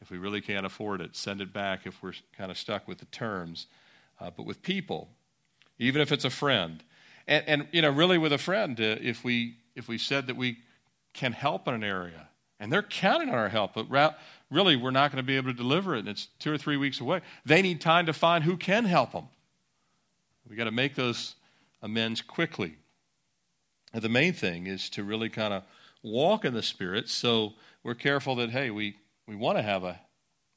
if 0.00 0.10
we 0.10 0.18
really 0.18 0.40
can't 0.40 0.64
afford 0.64 1.00
it, 1.00 1.16
send 1.16 1.40
it 1.40 1.52
back 1.52 1.86
if 1.86 2.02
we're 2.02 2.14
kind 2.36 2.50
of 2.50 2.58
stuck 2.58 2.86
with 2.86 2.98
the 2.98 3.06
terms. 3.06 3.66
Uh, 4.20 4.30
but 4.30 4.46
with 4.46 4.62
people, 4.62 5.08
even 5.78 6.00
if 6.00 6.12
it's 6.12 6.24
a 6.24 6.30
friend, 6.30 6.82
and, 7.26 7.44
and 7.46 7.68
you 7.72 7.82
know, 7.82 7.90
really 7.90 8.18
with 8.18 8.32
a 8.32 8.38
friend, 8.38 8.80
uh, 8.80 8.96
if 9.00 9.24
we 9.24 9.56
if 9.76 9.86
we 9.86 9.98
said 9.98 10.26
that 10.26 10.36
we 10.36 10.58
can 11.14 11.32
help 11.32 11.68
in 11.68 11.74
an 11.74 11.84
area, 11.84 12.28
and 12.58 12.72
they're 12.72 12.82
counting 12.82 13.28
on 13.28 13.34
our 13.36 13.48
help, 13.48 13.74
but 13.74 13.88
ra- 13.88 14.14
really 14.50 14.76
we're 14.76 14.90
not 14.90 15.12
going 15.12 15.22
to 15.22 15.26
be 15.26 15.36
able 15.36 15.50
to 15.50 15.56
deliver 15.56 15.94
it, 15.94 16.00
and 16.00 16.08
it's 16.08 16.28
two 16.38 16.52
or 16.52 16.58
three 16.58 16.76
weeks 16.76 17.00
away. 17.00 17.20
They 17.44 17.62
need 17.62 17.80
time 17.80 18.06
to 18.06 18.12
find 18.12 18.44
who 18.44 18.56
can 18.56 18.84
help 18.84 19.12
them. 19.12 19.28
We 20.48 20.56
got 20.56 20.64
to 20.64 20.70
make 20.70 20.94
those 20.94 21.36
amends 21.82 22.22
quickly. 22.22 22.76
And 23.92 24.02
the 24.02 24.08
main 24.08 24.32
thing 24.32 24.66
is 24.66 24.88
to 24.90 25.04
really 25.04 25.28
kind 25.28 25.54
of 25.54 25.62
walk 26.02 26.44
in 26.44 26.54
the 26.54 26.62
Spirit, 26.62 27.08
so 27.08 27.54
we're 27.82 27.94
careful 27.94 28.34
that 28.36 28.50
hey, 28.50 28.70
we 28.70 28.96
we 29.28 29.36
want 29.36 29.58
to 29.58 29.62
have 29.62 29.84
a, 29.84 30.00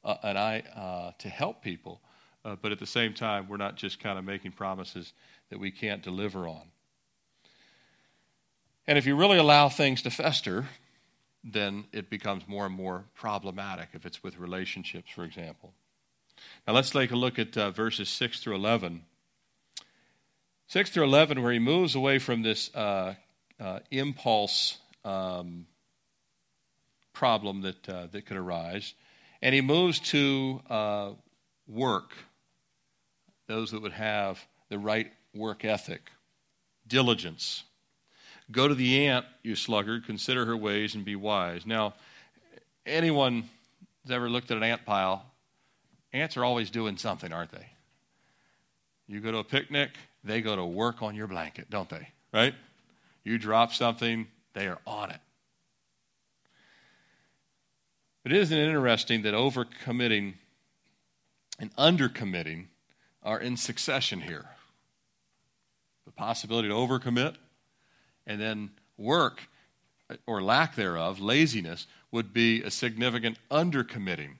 a 0.02 0.18
an 0.22 0.36
eye 0.36 0.60
uh, 0.74 1.12
to 1.18 1.28
help 1.28 1.62
people, 1.62 2.00
uh, 2.44 2.56
but 2.60 2.72
at 2.72 2.78
the 2.78 2.86
same 2.86 3.12
time, 3.12 3.46
we're 3.48 3.58
not 3.58 3.76
just 3.76 4.00
kind 4.00 4.18
of 4.18 4.24
making 4.24 4.52
promises 4.52 5.12
that 5.50 5.60
we 5.60 5.70
can't 5.70 6.02
deliver 6.02 6.48
on. 6.48 6.62
And 8.86 8.96
if 8.98 9.06
you 9.06 9.14
really 9.14 9.38
allow 9.38 9.68
things 9.68 10.02
to 10.02 10.10
fester, 10.10 10.66
then 11.44 11.84
it 11.92 12.08
becomes 12.08 12.48
more 12.48 12.66
and 12.66 12.74
more 12.74 13.04
problematic 13.14 13.90
if 13.92 14.06
it's 14.06 14.22
with 14.22 14.38
relationships, 14.38 15.10
for 15.10 15.24
example. 15.24 15.72
Now 16.66 16.72
let's 16.72 16.90
take 16.90 17.10
a 17.10 17.16
look 17.16 17.38
at 17.38 17.56
uh, 17.56 17.70
verses 17.70 18.08
6 18.08 18.40
through 18.40 18.56
11. 18.56 19.04
6 20.68 20.90
through 20.90 21.04
11, 21.04 21.42
where 21.42 21.52
he 21.52 21.58
moves 21.58 21.94
away 21.94 22.18
from 22.18 22.42
this 22.42 22.74
uh, 22.74 23.14
uh, 23.60 23.80
impulse 23.90 24.78
um, 25.04 25.66
problem 27.12 27.62
that, 27.62 27.88
uh, 27.88 28.06
that 28.12 28.26
could 28.26 28.36
arise. 28.36 28.94
And 29.40 29.54
he 29.54 29.60
moves 29.60 29.98
to 30.10 30.60
uh, 30.70 31.10
work, 31.68 32.12
those 33.48 33.70
that 33.72 33.82
would 33.82 33.92
have 33.92 34.44
the 34.68 34.78
right 34.78 35.12
work 35.34 35.64
ethic, 35.64 36.10
diligence. 36.86 37.64
Go 38.50 38.68
to 38.68 38.74
the 38.74 39.06
ant, 39.06 39.26
you 39.42 39.56
sluggard, 39.56 40.06
consider 40.06 40.44
her 40.46 40.56
ways 40.56 40.94
and 40.94 41.04
be 41.04 41.16
wise. 41.16 41.66
Now, 41.66 41.94
anyone 42.86 43.48
has 44.04 44.10
ever 44.10 44.28
looked 44.28 44.50
at 44.50 44.56
an 44.56 44.62
ant 44.62 44.84
pile, 44.84 45.24
ants 46.12 46.36
are 46.36 46.44
always 46.44 46.70
doing 46.70 46.96
something, 46.96 47.32
aren't 47.32 47.52
they? 47.52 47.66
You 49.08 49.20
go 49.20 49.32
to 49.32 49.38
a 49.38 49.44
picnic, 49.44 49.90
they 50.24 50.40
go 50.40 50.56
to 50.56 50.64
work 50.64 51.02
on 51.02 51.14
your 51.14 51.26
blanket, 51.26 51.68
don't 51.70 51.88
they? 51.88 52.08
Right? 52.32 52.54
You 53.24 53.38
drop 53.38 53.72
something, 53.72 54.26
they 54.54 54.66
are 54.66 54.78
on 54.86 55.10
it. 55.10 55.20
But 58.22 58.32
isn't 58.32 58.56
it 58.56 58.66
interesting 58.66 59.22
that 59.22 59.34
overcommitting 59.34 60.34
and 61.58 61.74
undercommitting 61.76 62.66
are 63.22 63.40
in 63.40 63.56
succession 63.56 64.20
here? 64.20 64.46
The 66.06 66.12
possibility 66.12 66.68
to 66.68 66.74
overcommit 66.74 67.34
and 68.26 68.40
then 68.40 68.70
work 68.96 69.48
or 70.26 70.42
lack 70.42 70.74
thereof, 70.76 71.20
laziness, 71.20 71.86
would 72.10 72.32
be 72.32 72.62
a 72.62 72.70
significant 72.70 73.38
undercommitting 73.50 74.36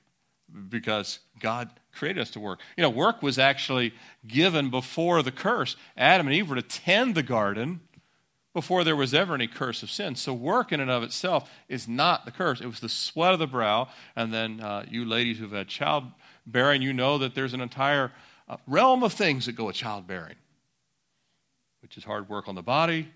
because 0.68 1.20
God 1.40 1.70
created 1.92 2.20
us 2.20 2.30
to 2.30 2.40
work. 2.40 2.60
You 2.76 2.82
know, 2.82 2.90
work 2.90 3.22
was 3.22 3.38
actually 3.38 3.94
given 4.26 4.70
before 4.70 5.22
the 5.22 5.32
curse. 5.32 5.76
Adam 5.96 6.26
and 6.26 6.36
Eve 6.36 6.50
were 6.50 6.56
to 6.56 6.62
tend 6.62 7.14
the 7.14 7.22
garden 7.22 7.80
before 8.54 8.84
there 8.84 8.96
was 8.96 9.14
ever 9.14 9.34
any 9.34 9.46
curse 9.46 9.82
of 9.82 9.90
sin. 9.90 10.14
So, 10.14 10.34
work 10.34 10.72
in 10.72 10.80
and 10.80 10.90
of 10.90 11.02
itself 11.02 11.50
is 11.68 11.88
not 11.88 12.24
the 12.24 12.30
curse. 12.30 12.60
It 12.60 12.66
was 12.66 12.80
the 12.80 12.88
sweat 12.88 13.32
of 13.32 13.38
the 13.38 13.46
brow. 13.46 13.88
And 14.14 14.32
then, 14.32 14.60
uh, 14.60 14.84
you 14.88 15.04
ladies 15.04 15.38
who've 15.38 15.52
had 15.52 15.68
childbearing, 15.68 16.82
you 16.82 16.92
know 16.92 17.18
that 17.18 17.34
there's 17.34 17.54
an 17.54 17.60
entire 17.60 18.12
uh, 18.48 18.56
realm 18.66 19.02
of 19.02 19.12
things 19.12 19.46
that 19.46 19.52
go 19.52 19.66
with 19.66 19.76
childbearing, 19.76 20.36
which 21.80 21.96
is 21.96 22.04
hard 22.04 22.28
work 22.28 22.48
on 22.48 22.54
the 22.54 22.62
body. 22.62 23.08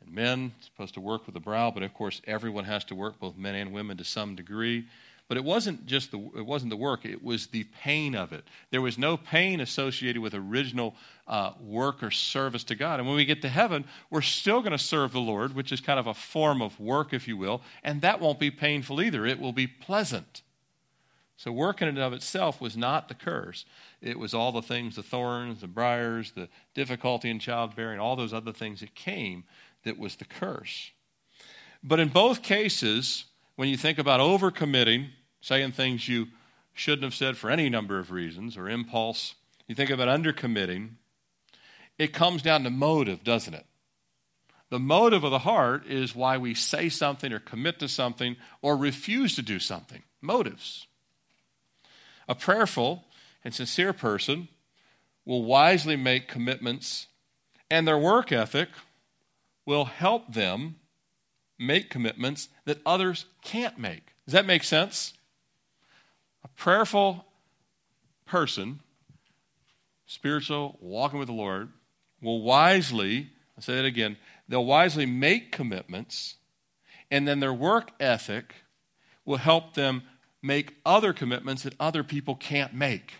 And 0.00 0.14
men 0.14 0.52
supposed 0.60 0.94
to 0.94 1.00
work 1.00 1.26
with 1.26 1.34
the 1.34 1.40
brow, 1.40 1.70
but 1.70 1.82
of 1.82 1.92
course, 1.92 2.22
everyone 2.26 2.64
has 2.64 2.84
to 2.84 2.94
work, 2.94 3.18
both 3.20 3.36
men 3.36 3.54
and 3.54 3.72
women, 3.72 3.98
to 3.98 4.04
some 4.04 4.34
degree. 4.34 4.86
But 5.30 5.36
it 5.36 5.44
wasn't 5.44 5.86
just 5.86 6.10
the, 6.10 6.18
it 6.36 6.44
wasn't 6.44 6.70
the 6.70 6.76
work, 6.76 7.06
it 7.06 7.22
was 7.22 7.46
the 7.46 7.62
pain 7.84 8.16
of 8.16 8.32
it. 8.32 8.42
There 8.72 8.82
was 8.82 8.98
no 8.98 9.16
pain 9.16 9.60
associated 9.60 10.20
with 10.20 10.34
original 10.34 10.96
uh, 11.28 11.52
work 11.60 12.02
or 12.02 12.10
service 12.10 12.64
to 12.64 12.74
God. 12.74 12.98
And 12.98 13.06
when 13.06 13.14
we 13.14 13.24
get 13.24 13.40
to 13.42 13.48
heaven, 13.48 13.84
we're 14.10 14.22
still 14.22 14.58
going 14.58 14.72
to 14.72 14.78
serve 14.78 15.12
the 15.12 15.20
Lord, 15.20 15.54
which 15.54 15.70
is 15.70 15.80
kind 15.80 16.00
of 16.00 16.08
a 16.08 16.14
form 16.14 16.60
of 16.60 16.80
work, 16.80 17.12
if 17.12 17.28
you 17.28 17.36
will, 17.36 17.62
and 17.84 18.02
that 18.02 18.20
won't 18.20 18.40
be 18.40 18.50
painful 18.50 19.00
either. 19.00 19.24
It 19.24 19.38
will 19.38 19.52
be 19.52 19.68
pleasant. 19.68 20.42
So, 21.36 21.52
work 21.52 21.80
in 21.80 21.86
and 21.86 22.00
of 22.00 22.12
itself 22.12 22.60
was 22.60 22.76
not 22.76 23.06
the 23.06 23.14
curse. 23.14 23.64
It 24.02 24.18
was 24.18 24.34
all 24.34 24.50
the 24.50 24.62
things 24.62 24.96
the 24.96 25.04
thorns, 25.04 25.60
the 25.60 25.68
briars, 25.68 26.32
the 26.32 26.48
difficulty 26.74 27.30
in 27.30 27.38
childbearing, 27.38 28.00
all 28.00 28.16
those 28.16 28.34
other 28.34 28.52
things 28.52 28.80
that 28.80 28.96
came 28.96 29.44
that 29.84 29.96
was 29.96 30.16
the 30.16 30.24
curse. 30.24 30.90
But 31.84 32.00
in 32.00 32.08
both 32.08 32.42
cases, 32.42 33.26
when 33.54 33.68
you 33.68 33.76
think 33.76 33.98
about 33.98 34.18
overcommitting, 34.18 35.10
saying 35.40 35.72
things 35.72 36.08
you 36.08 36.28
shouldn't 36.72 37.04
have 37.04 37.14
said 37.14 37.36
for 37.36 37.50
any 37.50 37.68
number 37.68 37.98
of 37.98 38.10
reasons 38.10 38.56
or 38.56 38.68
impulse. 38.68 39.34
You 39.66 39.74
think 39.74 39.90
about 39.90 40.08
undercommitting. 40.08 40.90
It 41.98 42.12
comes 42.12 42.42
down 42.42 42.64
to 42.64 42.70
motive, 42.70 43.24
doesn't 43.24 43.54
it? 43.54 43.66
The 44.70 44.78
motive 44.78 45.24
of 45.24 45.32
the 45.32 45.40
heart 45.40 45.86
is 45.86 46.14
why 46.14 46.38
we 46.38 46.54
say 46.54 46.88
something 46.88 47.32
or 47.32 47.40
commit 47.40 47.80
to 47.80 47.88
something 47.88 48.36
or 48.62 48.76
refuse 48.76 49.34
to 49.36 49.42
do 49.42 49.58
something. 49.58 50.02
Motives. 50.20 50.86
A 52.28 52.34
prayerful 52.34 53.04
and 53.44 53.52
sincere 53.52 53.92
person 53.92 54.48
will 55.24 55.44
wisely 55.44 55.96
make 55.96 56.28
commitments, 56.28 57.08
and 57.70 57.86
their 57.86 57.98
work 57.98 58.30
ethic 58.30 58.68
will 59.66 59.86
help 59.86 60.32
them 60.32 60.76
make 61.58 61.90
commitments 61.90 62.48
that 62.64 62.80
others 62.86 63.26
can't 63.42 63.78
make. 63.78 64.14
Does 64.24 64.32
that 64.32 64.46
make 64.46 64.64
sense? 64.64 65.14
A 66.44 66.48
prayerful 66.48 67.24
person, 68.26 68.80
spiritual, 70.06 70.78
walking 70.80 71.18
with 71.18 71.28
the 71.28 71.34
Lord, 71.34 71.70
will 72.22 72.42
wisely, 72.42 73.30
I'll 73.56 73.62
say 73.62 73.76
that 73.76 73.84
again, 73.84 74.16
they'll 74.48 74.64
wisely 74.64 75.06
make 75.06 75.52
commitments, 75.52 76.36
and 77.10 77.26
then 77.26 77.40
their 77.40 77.52
work 77.52 77.90
ethic 78.00 78.54
will 79.24 79.38
help 79.38 79.74
them 79.74 80.02
make 80.42 80.76
other 80.86 81.12
commitments 81.12 81.62
that 81.64 81.74
other 81.78 82.02
people 82.02 82.34
can't 82.34 82.72
make. 82.72 83.14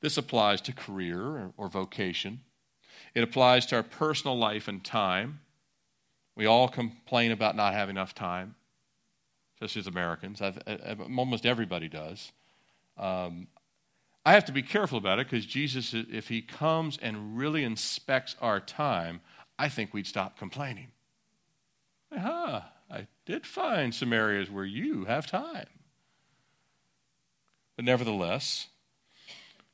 This 0.00 0.16
applies 0.16 0.60
to 0.62 0.72
career 0.72 1.20
or, 1.20 1.52
or 1.56 1.68
vocation. 1.68 2.40
It 3.14 3.24
applies 3.24 3.66
to 3.66 3.76
our 3.76 3.82
personal 3.82 4.38
life 4.38 4.68
and 4.68 4.84
time. 4.84 5.40
We 6.36 6.46
all 6.46 6.68
complain 6.68 7.32
about 7.32 7.56
not 7.56 7.72
having 7.72 7.96
enough 7.96 8.14
time 8.14 8.54
especially 9.56 9.80
as 9.80 9.86
Americans. 9.86 10.42
I've, 10.42 10.58
I've, 10.66 11.00
almost 11.00 11.46
everybody 11.46 11.88
does. 11.88 12.32
Um, 12.98 13.48
I 14.24 14.32
have 14.32 14.44
to 14.46 14.52
be 14.52 14.62
careful 14.62 14.98
about 14.98 15.18
it 15.18 15.30
because 15.30 15.46
Jesus, 15.46 15.94
if 15.94 16.28
he 16.28 16.42
comes 16.42 16.98
and 17.00 17.38
really 17.38 17.64
inspects 17.64 18.36
our 18.40 18.60
time, 18.60 19.20
I 19.58 19.68
think 19.68 19.94
we'd 19.94 20.06
stop 20.06 20.38
complaining. 20.38 20.88
Aha, 22.14 22.70
I 22.90 23.06
did 23.24 23.46
find 23.46 23.94
some 23.94 24.12
areas 24.12 24.50
where 24.50 24.64
you 24.64 25.04
have 25.04 25.26
time. 25.26 25.66
But 27.76 27.84
nevertheless, 27.84 28.68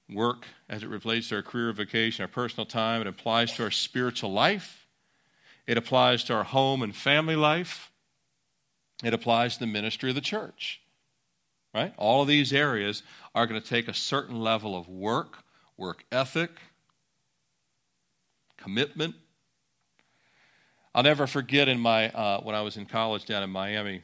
work 0.09 0.47
as 0.69 0.83
it 0.83 0.89
relates 0.89 1.29
to 1.29 1.37
our 1.37 1.43
career 1.43 1.73
vocation, 1.73 2.23
our 2.23 2.29
personal 2.29 2.67
time, 2.67 3.01
it 3.01 3.07
applies 3.07 3.53
to 3.55 3.65
our 3.65 3.71
spiritual 3.71 4.33
life, 4.33 4.87
it 5.67 5.79
applies 5.79 6.25
to 6.25 6.35
our 6.35 6.45
home 6.45 6.83
and 6.83 6.95
family 6.95 7.37
life, 7.37 7.92
it 9.03 9.15
applies 9.15 9.55
to 9.55 9.61
the 9.61 9.67
ministry 9.67 10.11
of 10.11 10.15
the 10.15 10.21
church. 10.21 10.81
Right? 11.75 11.95
All 11.97 12.23
of 12.23 12.29
these 12.29 12.53
areas 12.53 13.03
are 13.35 13.47
going 13.47 13.61
to 13.61 13.67
take 13.67 13.89
a 13.89 13.95
certain 13.95 14.39
level 14.41 14.77
of 14.77 14.89
work, 14.89 15.39
work 15.77 16.05
ethic, 16.13 16.51
commitment. 18.59 19.15
I'll 20.95 21.03
never 21.03 21.27
forget 21.27 21.69
in 21.69 21.81
my 21.81 22.11
uh, 22.11 22.41
when 22.43 22.55
I 22.55 22.61
was 22.61 22.77
in 22.77 22.85
college 22.85 23.25
down 23.25 23.43
in 23.43 23.51
Miami, 23.51 24.03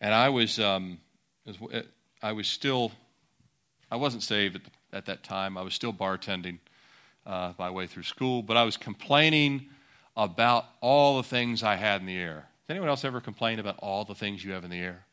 and 0.00 0.12
I 0.12 0.28
was 0.28 0.60
um, 0.60 0.98
I 2.22 2.32
was 2.32 2.46
still 2.46 2.92
I 3.90 3.96
wasn't 3.96 4.22
saved 4.22 4.56
at, 4.56 4.64
the, 4.64 4.70
at 4.96 5.06
that 5.06 5.22
time. 5.22 5.56
I 5.56 5.62
was 5.62 5.72
still 5.72 5.92
bartending 5.92 6.58
uh, 7.26 7.54
my 7.58 7.70
way 7.70 7.86
through 7.86 8.02
school, 8.02 8.42
but 8.42 8.56
I 8.58 8.64
was 8.64 8.76
complaining 8.76 9.66
about 10.16 10.66
all 10.82 11.16
the 11.16 11.22
things 11.22 11.62
I 11.62 11.76
had 11.76 12.02
in 12.02 12.06
the 12.06 12.16
air. 12.16 12.49
Anyone 12.70 12.88
else 12.88 13.04
ever 13.04 13.20
complained 13.20 13.60
about 13.60 13.76
all 13.80 14.04
the 14.04 14.14
things 14.14 14.44
you 14.44 14.52
have 14.52 14.64
in 14.64 14.70
the 14.70 14.78
air? 14.78 15.04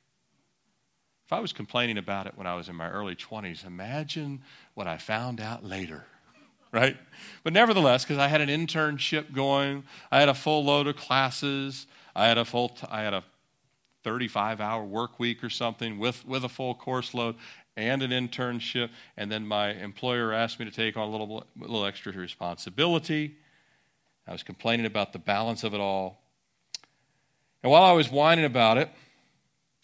If 1.25 1.33
I 1.33 1.39
was 1.39 1.51
complaining 1.51 1.97
about 1.97 2.27
it 2.27 2.33
when 2.35 2.47
I 2.47 2.55
was 2.55 2.69
in 2.69 2.75
my 2.75 2.89
early 2.89 3.15
20s, 3.15 3.65
imagine 3.65 4.43
what 4.75 4.87
I 4.87 4.97
found 4.97 5.41
out 5.41 5.65
later, 5.65 6.05
right? 6.71 6.95
But 7.43 7.53
nevertheless, 7.53 8.05
because 8.05 8.19
I 8.19 8.27
had 8.27 8.41
an 8.41 8.49
internship 8.49 9.33
going, 9.33 9.83
I 10.11 10.19
had 10.19 10.29
a 10.29 10.33
full 10.33 10.63
load 10.63 10.87
of 10.87 10.95
classes, 10.95 11.87
I 12.15 12.27
had 12.27 12.37
a 12.37 12.45
full, 12.45 12.69
t- 12.69 12.87
I 12.89 13.01
had 13.01 13.13
a 13.13 13.23
35 14.03 14.61
hour 14.61 14.85
work 14.85 15.19
week 15.19 15.43
or 15.43 15.49
something 15.49 15.97
with, 15.97 16.25
with 16.25 16.45
a 16.45 16.49
full 16.49 16.75
course 16.75 17.13
load 17.13 17.35
and 17.75 18.01
an 18.01 18.11
internship, 18.11 18.89
and 19.17 19.31
then 19.31 19.45
my 19.45 19.71
employer 19.73 20.31
asked 20.31 20.59
me 20.59 20.65
to 20.65 20.71
take 20.71 20.95
on 20.95 21.07
a 21.07 21.11
little, 21.11 21.45
little 21.57 21.85
extra 21.85 22.13
responsibility. 22.13 23.35
I 24.27 24.31
was 24.31 24.43
complaining 24.43 24.85
about 24.85 25.11
the 25.11 25.19
balance 25.19 25.63
of 25.63 25.73
it 25.73 25.81
all. 25.81 26.21
And 27.63 27.71
while 27.71 27.83
I 27.83 27.91
was 27.91 28.11
whining 28.11 28.45
about 28.45 28.77
it, 28.77 28.89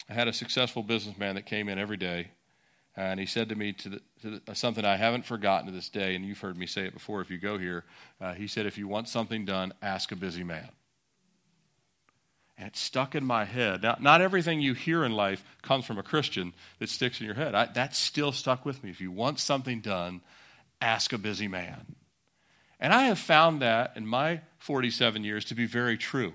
I 0.08 0.14
had 0.14 0.28
a 0.28 0.32
successful 0.32 0.82
businessman 0.82 1.34
that 1.34 1.46
came 1.46 1.68
in 1.68 1.78
every 1.78 1.96
day, 1.96 2.28
and 2.96 3.18
he 3.18 3.26
said 3.26 3.48
to 3.48 3.56
me 3.56 3.72
to, 3.72 3.88
the, 3.88 4.00
to 4.22 4.40
the, 4.40 4.54
something 4.54 4.84
I 4.84 4.96
haven't 4.96 5.24
forgotten 5.24 5.66
to 5.66 5.72
this 5.72 5.88
day, 5.88 6.14
and 6.14 6.24
you've 6.24 6.40
heard 6.40 6.56
me 6.56 6.66
say 6.66 6.86
it 6.86 6.94
before 6.94 7.20
if 7.20 7.30
you 7.30 7.38
go 7.38 7.58
here. 7.58 7.84
Uh, 8.20 8.34
he 8.34 8.46
said, 8.46 8.66
If 8.66 8.78
you 8.78 8.86
want 8.86 9.08
something 9.08 9.44
done, 9.44 9.72
ask 9.82 10.12
a 10.12 10.16
busy 10.16 10.44
man. 10.44 10.68
And 12.56 12.68
it 12.68 12.76
stuck 12.76 13.16
in 13.16 13.24
my 13.24 13.44
head. 13.44 13.82
Now, 13.82 13.96
not 13.98 14.20
everything 14.20 14.60
you 14.60 14.74
hear 14.74 15.04
in 15.04 15.12
life 15.12 15.44
comes 15.62 15.84
from 15.84 15.98
a 15.98 16.04
Christian 16.04 16.54
that 16.78 16.88
sticks 16.88 17.18
in 17.18 17.26
your 17.26 17.34
head. 17.34 17.54
I, 17.54 17.66
that 17.74 17.96
still 17.96 18.30
stuck 18.30 18.64
with 18.64 18.84
me. 18.84 18.90
If 18.90 19.00
you 19.00 19.10
want 19.10 19.40
something 19.40 19.80
done, 19.80 20.20
ask 20.80 21.12
a 21.12 21.18
busy 21.18 21.48
man. 21.48 21.96
And 22.78 22.92
I 22.92 23.04
have 23.04 23.18
found 23.18 23.60
that 23.62 23.92
in 23.96 24.06
my 24.06 24.42
47 24.58 25.24
years 25.24 25.44
to 25.46 25.54
be 25.56 25.66
very 25.66 25.96
true. 25.96 26.34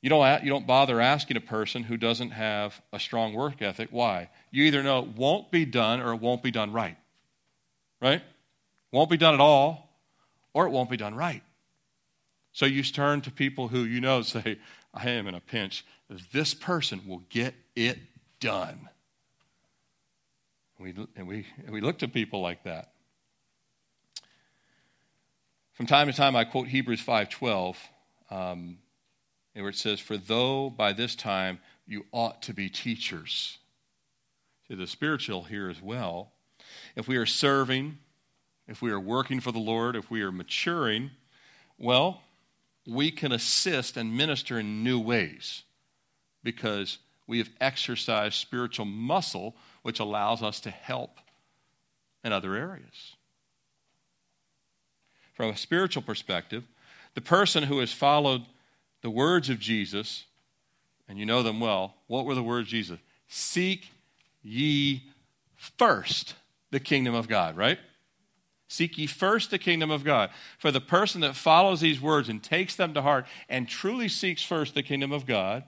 You 0.00 0.10
don't, 0.10 0.44
you 0.44 0.50
don't 0.50 0.66
bother 0.66 1.00
asking 1.00 1.36
a 1.36 1.40
person 1.40 1.82
who 1.82 1.96
doesn't 1.96 2.30
have 2.30 2.80
a 2.92 3.00
strong 3.00 3.34
work 3.34 3.60
ethic. 3.60 3.88
Why? 3.90 4.30
You 4.50 4.64
either 4.64 4.82
know 4.82 5.00
it 5.00 5.08
won't 5.08 5.50
be 5.50 5.64
done 5.64 6.00
or 6.00 6.12
it 6.12 6.20
won't 6.20 6.42
be 6.42 6.52
done 6.52 6.72
right. 6.72 6.96
Right? 8.00 8.22
Won't 8.92 9.10
be 9.10 9.16
done 9.16 9.34
at 9.34 9.40
all 9.40 9.90
or 10.54 10.66
it 10.66 10.70
won't 10.70 10.90
be 10.90 10.96
done 10.96 11.14
right. 11.14 11.42
So 12.52 12.64
you 12.66 12.82
turn 12.82 13.20
to 13.22 13.30
people 13.30 13.68
who 13.68 13.80
you 13.80 14.00
know 14.00 14.22
say, 14.22 14.58
I 14.94 15.10
am 15.10 15.26
in 15.26 15.34
a 15.34 15.40
pinch. 15.40 15.84
This 16.32 16.54
person 16.54 17.02
will 17.06 17.22
get 17.28 17.54
it 17.74 17.98
done. 18.40 18.88
We, 20.78 20.94
and 21.16 21.26
we, 21.26 21.46
and 21.64 21.70
we 21.70 21.80
look 21.80 21.98
to 21.98 22.08
people 22.08 22.40
like 22.40 22.62
that. 22.64 22.92
From 25.72 25.86
time 25.86 26.06
to 26.06 26.12
time, 26.12 26.36
I 26.36 26.44
quote 26.44 26.68
Hebrews 26.68 27.04
5.12. 27.04 27.76
Um, 28.30 28.78
where 29.62 29.70
it 29.70 29.76
says, 29.76 30.00
For 30.00 30.16
though 30.16 30.70
by 30.70 30.92
this 30.92 31.14
time 31.14 31.58
you 31.86 32.06
ought 32.12 32.42
to 32.42 32.54
be 32.54 32.68
teachers. 32.68 33.58
See, 34.68 34.74
the 34.74 34.86
spiritual 34.86 35.44
here 35.44 35.70
as 35.70 35.82
well. 35.82 36.32
If 36.94 37.08
we 37.08 37.16
are 37.16 37.26
serving, 37.26 37.98
if 38.66 38.82
we 38.82 38.90
are 38.90 39.00
working 39.00 39.40
for 39.40 39.52
the 39.52 39.58
Lord, 39.58 39.96
if 39.96 40.10
we 40.10 40.22
are 40.22 40.30
maturing, 40.32 41.10
well, 41.78 42.22
we 42.86 43.10
can 43.10 43.32
assist 43.32 43.96
and 43.96 44.16
minister 44.16 44.58
in 44.58 44.84
new 44.84 45.00
ways 45.00 45.62
because 46.42 46.98
we 47.26 47.38
have 47.38 47.50
exercised 47.60 48.34
spiritual 48.34 48.86
muscle, 48.86 49.56
which 49.82 50.00
allows 50.00 50.42
us 50.42 50.60
to 50.60 50.70
help 50.70 51.18
in 52.24 52.32
other 52.32 52.54
areas. 52.54 53.16
From 55.34 55.50
a 55.50 55.56
spiritual 55.56 56.02
perspective, 56.02 56.64
the 57.14 57.20
person 57.20 57.64
who 57.64 57.78
has 57.78 57.92
followed 57.92 58.42
the 59.02 59.10
words 59.10 59.48
of 59.48 59.58
Jesus, 59.58 60.24
and 61.08 61.18
you 61.18 61.26
know 61.26 61.42
them 61.42 61.60
well. 61.60 61.94
What 62.06 62.24
were 62.24 62.34
the 62.34 62.42
words 62.42 62.68
of 62.68 62.70
Jesus? 62.70 62.98
Seek 63.28 63.90
ye 64.42 65.04
first 65.56 66.34
the 66.70 66.80
kingdom 66.80 67.14
of 67.14 67.28
God, 67.28 67.56
right? 67.56 67.78
Seek 68.68 68.98
ye 68.98 69.06
first 69.06 69.50
the 69.50 69.58
kingdom 69.58 69.90
of 69.90 70.04
God. 70.04 70.30
For 70.58 70.70
the 70.70 70.80
person 70.80 71.22
that 71.22 71.34
follows 71.34 71.80
these 71.80 72.00
words 72.00 72.28
and 72.28 72.42
takes 72.42 72.76
them 72.76 72.92
to 72.94 73.02
heart 73.02 73.26
and 73.48 73.68
truly 73.68 74.08
seeks 74.08 74.42
first 74.42 74.74
the 74.74 74.82
kingdom 74.82 75.10
of 75.10 75.26
God, 75.26 75.64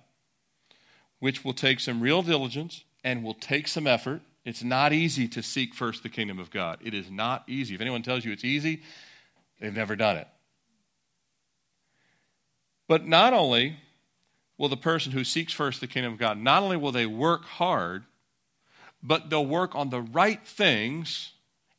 which 1.19 1.45
will 1.45 1.55
take 1.55 1.81
some 1.81 2.01
real 2.01 2.23
diligence 2.23 2.85
and 3.03 3.25
will 3.25 3.35
take 3.35 3.69
some 3.69 3.87
effort. 3.87 4.21
It's 4.45 4.63
not 4.63 4.93
easy 4.93 5.29
to 5.29 5.43
seek 5.43 5.75
first 5.75 6.03
the 6.03 6.09
kingdom 6.09 6.39
of 6.39 6.51
God. 6.51 6.79
It 6.85 6.93
is 6.93 7.11
not 7.11 7.45
easy. 7.49 7.75
If 7.75 7.81
anyone 7.81 8.03
tells 8.03 8.25
you 8.25 8.33
it's 8.33 8.45
easy, 8.45 8.83
they've 9.61 9.75
never 9.75 9.97
done 9.97 10.19
it. 10.19 10.29
But 12.91 13.07
not 13.07 13.33
only 13.33 13.77
will 14.59 14.69
the 14.69 14.77
person 14.77 15.13
who 15.13 15.23
seeks 15.23 15.53
first 15.53 15.81
the 15.81 15.87
kingdom 15.87 16.15
of 16.15 16.19
God, 16.19 16.39
not 16.39 16.65
only 16.65 16.77
will 16.77 16.91
they 16.91 17.07
work 17.07 17.45
hard, 17.45 18.03
but 19.01 19.31
they'll 19.31 19.47
work 19.47 19.77
on 19.77 19.91
the 19.91 20.01
right 20.01 20.45
things 20.45 21.31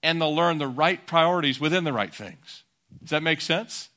and 0.02 0.22
they'll 0.22 0.34
learn 0.34 0.58
the 0.58 0.70
right 0.70 1.06
priorities 1.06 1.60
within 1.60 1.84
the 1.84 1.92
right 1.92 2.16
things. 2.16 2.64
Does 3.02 3.10
that 3.10 3.24
make 3.24 3.42
sense? 3.42 3.90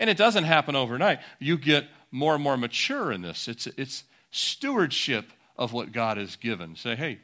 And 0.00 0.08
it 0.08 0.16
doesn't 0.16 0.44
happen 0.44 0.74
overnight. 0.74 1.20
You 1.38 1.58
get 1.58 1.84
more 2.10 2.32
and 2.32 2.42
more 2.42 2.56
mature 2.56 3.12
in 3.12 3.20
this. 3.20 3.46
It's, 3.46 3.66
it's 3.76 4.04
stewardship 4.30 5.32
of 5.58 5.74
what 5.74 5.92
God 5.92 6.16
has 6.16 6.36
given. 6.36 6.76
Say, 6.76 6.96
hey, 6.96 7.18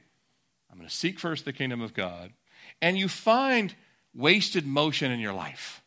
I'm 0.71 0.77
going 0.77 0.87
to 0.87 0.95
seek 0.95 1.19
first 1.19 1.47
the 1.47 1.55
kingdom 1.55 1.81
of 1.81 1.95
God. 1.95 2.35
And 2.83 2.99
you 2.99 3.09
find 3.09 3.75
wasted 4.15 4.67
motion 4.67 5.11
in 5.11 5.19
your 5.19 5.33
life. 5.33 5.81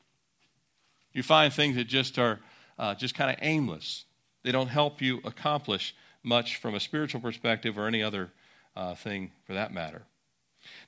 You 1.14 1.22
find 1.22 1.54
things 1.54 1.76
that 1.76 1.86
just 1.86 2.18
are 2.18 2.40
uh, 2.82 2.96
just 2.96 3.14
kind 3.16 3.30
of 3.30 3.38
aimless. 3.42 4.06
They 4.44 4.52
don't 4.52 4.68
help 4.68 5.02
you 5.02 5.22
accomplish 5.24 5.96
much 6.24 6.58
from 6.58 6.74
a 6.74 6.80
spiritual 6.80 7.22
perspective 7.22 7.78
or 7.78 7.88
any 7.88 8.02
other 8.04 8.32
uh, 8.76 8.96
thing 8.96 9.32
for 9.46 9.54
that 9.54 9.72
matter. 9.72 10.02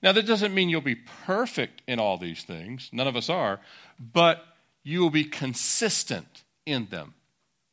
Now, 0.01 0.11
that 0.11 0.25
doesn't 0.25 0.53
mean 0.53 0.69
you'll 0.69 0.81
be 0.81 0.95
perfect 0.95 1.81
in 1.87 1.99
all 1.99 2.17
these 2.17 2.43
things. 2.43 2.89
None 2.91 3.07
of 3.07 3.15
us 3.15 3.29
are. 3.29 3.59
But 3.99 4.43
you 4.83 5.01
will 5.01 5.11
be 5.11 5.23
consistent 5.23 6.43
in 6.65 6.87
them. 6.87 7.13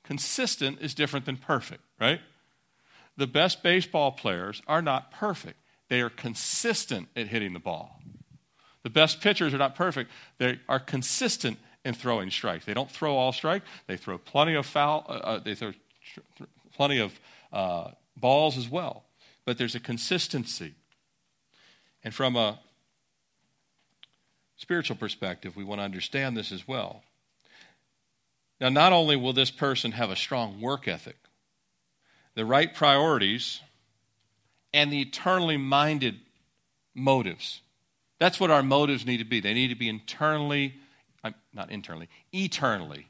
Consistent 0.04 0.80
is 0.80 0.94
different 0.94 1.24
than 1.24 1.37
perfect, 1.37 1.83
right? 2.00 2.20
The 3.16 3.26
best 3.26 3.62
baseball 3.62 4.12
players 4.12 4.62
are 4.66 4.83
not 4.83 5.12
perfect, 5.12 5.59
they 5.88 6.00
are 6.00 6.11
consistent 6.11 7.09
at 7.16 7.28
hitting 7.28 7.52
the 7.52 7.59
ball. 7.59 8.00
The 8.83 8.90
best 8.90 9.20
pitchers 9.20 9.52
are 9.52 9.59
not 9.59 9.74
perfect, 9.74 10.11
they 10.38 10.61
are 10.68 10.80
consistent 10.80 11.59
in 11.85 11.95
throwing 11.95 12.31
strikes. 12.31 12.64
They 12.64 12.75
don't 12.75 12.90
throw 12.90 13.16
all 13.16 13.33
strikes. 13.33 13.66
They 13.87 13.97
throw 13.97 14.19
plenty 14.19 14.55
of 14.55 14.66
foul. 14.66 15.07
Uh, 15.09 15.12
uh 15.12 15.38
they 15.38 15.55
throw 15.55 15.73
plenty 16.75 16.99
of 16.99 17.19
uh, 17.53 17.90
balls 18.16 18.57
as 18.59 18.69
well. 18.69 19.05
But 19.45 19.59
there's 19.59 19.75
a 19.75 19.81
consistency. 19.81 20.75
And 22.05 22.14
from 22.14 22.37
a 22.37 22.59
spiritual 24.57 24.97
perspective, 24.97 25.57
we 25.57 25.64
want 25.64 25.81
to 25.81 25.85
understand 25.85 26.37
this 26.37 26.53
as 26.53 26.69
well. 26.69 27.03
Now, 28.61 28.69
not 28.69 28.93
only 28.93 29.16
will 29.16 29.33
this 29.33 29.51
person 29.51 29.93
have 29.93 30.11
a 30.11 30.16
strong 30.16 30.61
work 30.61 30.87
ethic, 30.87 31.16
the 32.35 32.45
right 32.45 32.75
priorities, 32.75 33.61
and 34.73 34.93
the 34.93 35.01
eternally 35.01 35.57
minded 35.57 36.16
motives. 36.95 37.62
That's 38.19 38.38
what 38.38 38.51
our 38.51 38.62
motives 38.62 39.07
need 39.07 39.16
to 39.16 39.25
be. 39.25 39.40
They 39.40 39.55
need 39.55 39.69
to 39.69 39.75
be 39.75 39.88
internally 39.88 40.75
not 41.52 41.70
internally, 41.70 42.08
eternally, 42.32 43.08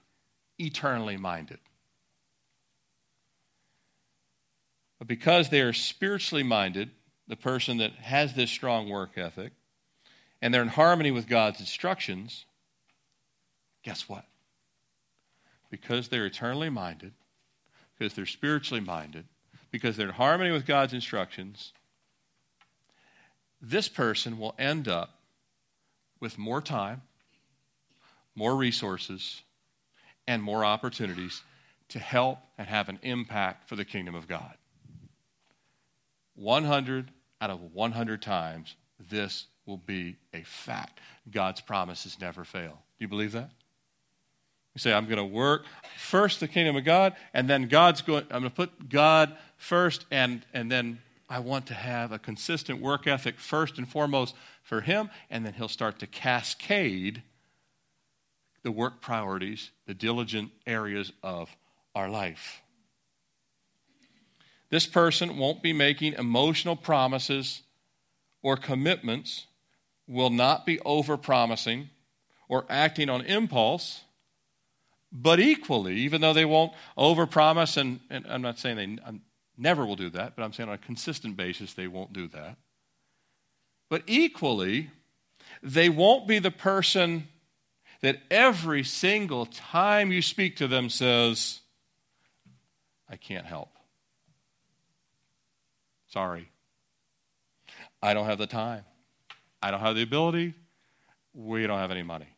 eternally 0.59 1.17
minded. 1.17 1.59
But 4.99 5.09
because 5.09 5.49
they 5.49 5.61
are 5.61 5.73
spiritually 5.73 6.43
minded, 6.43 6.91
the 7.27 7.37
person 7.37 7.79
that 7.79 7.93
has 7.93 8.35
this 8.35 8.51
strong 8.51 8.89
work 8.89 9.17
ethic, 9.17 9.53
and 10.43 10.53
they're 10.53 10.63
in 10.63 10.69
harmony 10.69 11.11
with 11.11 11.29
God's 11.29 11.61
instructions, 11.61 12.45
guess 13.83 14.09
what? 14.09 14.25
Because 15.71 16.09
they're 16.09 16.27
eternally 16.27 16.71
minded, 16.71 17.13
because 17.99 18.15
they're 18.15 18.27
spiritually 18.27 18.81
minded, 18.81 19.25
because 19.71 19.97
they're 19.97 20.09
in 20.09 20.15
harmony 20.15 20.51
with 20.51 20.67
God's 20.67 20.93
instructions, 20.93 21.73
this 23.63 23.89
person 23.89 24.39
will 24.39 24.55
end 24.59 24.89
up 24.89 25.21
with 26.19 26.39
more 26.39 26.61
time, 26.61 27.03
more 28.41 28.57
resources, 28.57 29.43
and 30.27 30.43
more 30.43 30.65
opportunities 30.65 31.43
to 31.91 31.99
help 31.99 32.39
and 32.57 32.67
have 32.67 32.89
an 32.89 32.99
impact 33.03 33.69
for 33.69 33.77
the 33.77 33.85
kingdom 33.85 34.15
of 34.15 34.27
God. 34.27 34.55
100 36.37 37.11
out 37.43 37.51
of 37.51 37.61
100 37.75 38.23
times, 38.23 38.77
this 39.11 39.45
will 39.67 39.77
be 39.77 40.17
a 40.33 40.41
fact. 40.41 41.01
God's 41.31 41.61
promises 41.61 42.17
never 42.19 42.45
fail. 42.45 42.71
Do 42.71 43.05
you 43.05 43.09
believe 43.09 43.33
that? 43.33 43.51
You 44.75 44.79
say, 44.79 44.95
I'm 44.95 45.05
going 45.05 45.19
to 45.19 45.25
work 45.25 45.67
first 45.99 46.41
the 46.41 46.49
kingdom 46.49 46.77
of 46.77 46.85
God, 46.85 47.17
and 47.35 47.47
then 47.47 47.69
God's 47.69 48.01
going, 48.01 48.25
I'm 48.31 48.41
going 48.41 48.45
to 48.45 48.51
put 48.51 48.89
God 48.89 49.37
first, 49.59 50.07
and, 50.11 50.47
and 50.55 50.73
then 50.73 51.01
I 51.29 51.41
want 51.41 51.67
to 51.67 51.75
have 51.75 52.11
a 52.11 52.19
consistent 52.19 52.81
work 52.81 53.07
ethic 53.07 53.39
first 53.39 53.77
and 53.77 53.87
foremost 53.87 54.35
for 54.63 54.81
Him, 54.81 55.11
and 55.29 55.45
then 55.45 55.53
He'll 55.53 55.69
start 55.69 55.99
to 55.99 56.07
cascade 56.07 57.23
the 58.63 58.73
work 58.73 59.01
priorities, 59.01 59.71
the 59.87 59.95
diligent 59.95 60.51
areas 60.67 61.13
of 61.23 61.55
our 61.95 62.09
life. 62.09 62.63
This 64.71 64.87
person 64.87 65.37
won't 65.37 65.63
be 65.63 65.73
making 65.73 66.15
emotional 66.15 66.77
promises 66.77 67.63
or 68.43 68.57
commitments, 68.57 69.47
will 70.07 70.31
not 70.31 70.65
be 70.65 70.81
over 70.81 71.17
promising 71.17 71.91
or 72.49 72.65
acting 72.69 73.09
on 73.09 73.23
impulse, 73.23 74.03
but 75.13 75.41
equally, 75.41 75.97
even 75.97 76.21
though 76.21 76.33
they 76.33 76.45
won't 76.45 76.73
over 76.97 77.27
promise, 77.27 77.77
and, 77.77 78.01
and, 78.11 78.27
I'm 78.29 78.43
not 78.43 78.59
saying 78.59 78.77
they 78.77 79.03
I'm, 79.05 79.23
never 79.57 79.85
will 79.85 79.97
do 79.97 80.11
that, 80.11 80.37
but 80.37 80.43
I'm 80.43 80.53
saying 80.53 80.69
on 80.69 80.75
a 80.75 80.79
consistent 80.79 81.37
basis 81.37 81.75
they 81.75 81.89
won't 81.89 82.13
do 82.13 82.29
that. 82.29 82.57
But 83.89 84.05
equally, 84.07 84.91
they 85.63 85.89
won't 85.89 86.29
be 86.29 86.39
the 86.39 86.53
person 86.53 87.29
that 88.03 88.21
every 88.31 88.83
single 88.83 89.47
time 89.47 90.11
you 90.11 90.23
speak 90.23 90.57
to 90.57 90.69
them 90.69 90.89
says, 90.89 91.61
I 93.09 93.17
can't 93.17 93.47
help. 93.47 93.71
Sorry. 96.09 96.51
I 98.03 98.15
don't 98.15 98.27
have 98.27 98.39
the 98.39 98.47
time. 98.47 98.85
I 99.63 99.71
don't 99.71 99.81
have 99.81 99.95
the 99.95 100.03
ability. 100.03 100.55
We 101.35 101.67
don't 101.67 101.79
have 101.79 101.91
any 101.91 102.03
money. 102.03 102.29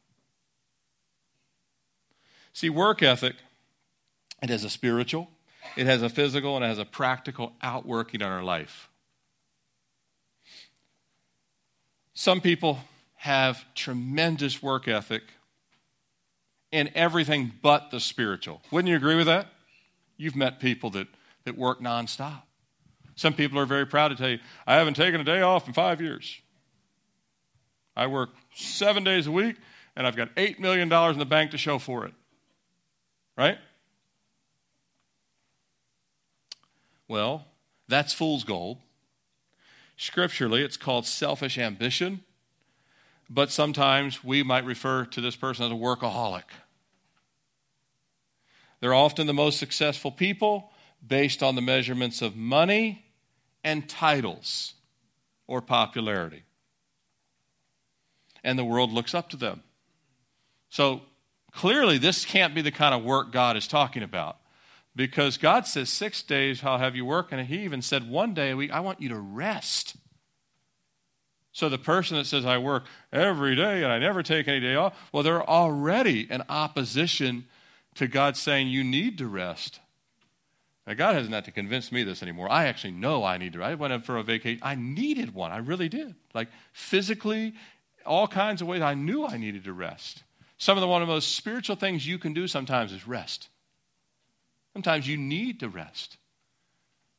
See, 2.52 2.68
work 2.68 3.02
ethic, 3.02 3.36
it 4.42 4.50
has 4.50 4.64
a 4.64 4.70
spiritual, 4.70 5.30
it 5.76 5.86
has 5.86 6.02
a 6.02 6.08
physical, 6.08 6.56
and 6.56 6.64
it 6.64 6.68
has 6.68 6.78
a 6.78 6.84
practical 6.84 7.52
outworking 7.62 8.22
on 8.22 8.30
our 8.30 8.42
life. 8.42 8.90
Some 12.12 12.40
people 12.40 12.80
have 13.14 13.64
tremendous 13.74 14.62
work 14.62 14.86
ethic 14.86 15.22
in 16.72 16.90
everything 16.94 17.52
but 17.62 17.90
the 17.90 18.00
spiritual. 18.00 18.62
Wouldn't 18.70 18.88
you 18.88 18.96
agree 18.96 19.14
with 19.14 19.26
that? 19.26 19.48
You've 20.16 20.34
met 20.34 20.58
people 20.58 20.90
that, 20.90 21.06
that 21.44 21.56
work 21.56 21.80
nonstop. 21.80 22.42
Some 23.14 23.34
people 23.34 23.58
are 23.58 23.66
very 23.66 23.86
proud 23.86 24.08
to 24.08 24.16
tell 24.16 24.30
you, 24.30 24.38
I 24.66 24.76
haven't 24.76 24.94
taken 24.94 25.20
a 25.20 25.24
day 25.24 25.42
off 25.42 25.68
in 25.68 25.74
five 25.74 26.00
years. 26.00 26.40
I 27.94 28.06
work 28.06 28.30
seven 28.54 29.04
days 29.04 29.26
a 29.26 29.32
week, 29.32 29.56
and 29.94 30.06
I've 30.06 30.16
got 30.16 30.34
$8 30.34 30.58
million 30.58 30.90
in 30.90 31.18
the 31.18 31.26
bank 31.26 31.50
to 31.50 31.58
show 31.58 31.78
for 31.78 32.06
it. 32.06 32.14
Right? 33.36 33.58
Well, 37.06 37.46
that's 37.88 38.14
fool's 38.14 38.44
gold. 38.44 38.78
Scripturally, 39.98 40.62
it's 40.62 40.78
called 40.78 41.04
selfish 41.04 41.58
ambition, 41.58 42.24
but 43.32 43.50
sometimes 43.50 44.22
we 44.22 44.42
might 44.42 44.66
refer 44.66 45.06
to 45.06 45.20
this 45.22 45.36
person 45.36 45.64
as 45.64 45.72
a 45.72 45.74
workaholic. 45.74 46.42
They're 48.80 48.92
often 48.92 49.26
the 49.26 49.32
most 49.32 49.58
successful 49.58 50.10
people 50.10 50.70
based 51.06 51.42
on 51.42 51.54
the 51.54 51.62
measurements 51.62 52.20
of 52.20 52.36
money 52.36 53.06
and 53.64 53.88
titles 53.88 54.74
or 55.46 55.62
popularity. 55.62 56.42
And 58.44 58.58
the 58.58 58.64
world 58.64 58.92
looks 58.92 59.14
up 59.14 59.30
to 59.30 59.36
them. 59.36 59.62
So 60.68 61.02
clearly, 61.52 61.96
this 61.96 62.24
can't 62.24 62.54
be 62.54 62.60
the 62.60 62.70
kind 62.70 62.94
of 62.94 63.02
work 63.02 63.32
God 63.32 63.56
is 63.56 63.66
talking 63.66 64.02
about. 64.02 64.36
Because 64.94 65.38
God 65.38 65.66
says, 65.66 65.88
Six 65.88 66.22
days 66.22 66.62
I'll 66.62 66.78
have 66.78 66.94
you 66.96 67.06
work, 67.06 67.32
and 67.32 67.46
He 67.46 67.60
even 67.60 67.80
said, 67.80 68.10
One 68.10 68.34
day 68.34 68.50
a 68.50 68.56
week, 68.56 68.72
I 68.72 68.80
want 68.80 69.00
you 69.00 69.08
to 69.08 69.18
rest. 69.18 69.96
So 71.52 71.68
the 71.68 71.78
person 71.78 72.16
that 72.16 72.24
says, 72.24 72.46
I 72.46 72.58
work 72.58 72.84
every 73.12 73.54
day 73.54 73.82
and 73.82 73.92
I 73.92 73.98
never 73.98 74.22
take 74.22 74.48
any 74.48 74.60
day 74.60 74.74
off, 74.74 74.96
well, 75.12 75.22
they're 75.22 75.48
already 75.48 76.30
in 76.30 76.42
opposition 76.48 77.46
to 77.96 78.08
God 78.08 78.36
saying, 78.36 78.68
You 78.68 78.82
need 78.82 79.18
to 79.18 79.26
rest. 79.26 79.80
Now, 80.86 80.94
God 80.94 81.14
hasn't 81.14 81.34
had 81.34 81.44
to 81.44 81.52
convince 81.52 81.92
me 81.92 82.02
this 82.02 82.22
anymore. 82.22 82.50
I 82.50 82.64
actually 82.64 82.92
know 82.92 83.22
I 83.22 83.38
need 83.38 83.52
to. 83.52 83.62
I 83.62 83.74
went 83.74 83.92
up 83.92 84.04
for 84.04 84.16
a 84.16 84.22
vacation. 84.22 84.60
I 84.62 84.74
needed 84.74 85.32
one. 85.32 85.52
I 85.52 85.58
really 85.58 85.88
did. 85.88 86.14
Like 86.34 86.48
physically, 86.72 87.54
all 88.04 88.26
kinds 88.26 88.62
of 88.62 88.66
ways. 88.66 88.82
I 88.82 88.94
knew 88.94 89.24
I 89.24 89.36
needed 89.36 89.64
to 89.64 89.72
rest. 89.72 90.24
Some 90.58 90.76
of 90.76 90.80
the 90.80 90.88
one 90.88 91.02
of 91.02 91.08
the 91.08 91.14
most 91.14 91.36
spiritual 91.36 91.76
things 91.76 92.06
you 92.06 92.18
can 92.18 92.32
do 92.32 92.48
sometimes 92.48 92.92
is 92.92 93.06
rest. 93.06 93.48
Sometimes 94.72 95.06
you 95.06 95.16
need 95.16 95.60
to 95.60 95.68
rest. 95.68 96.16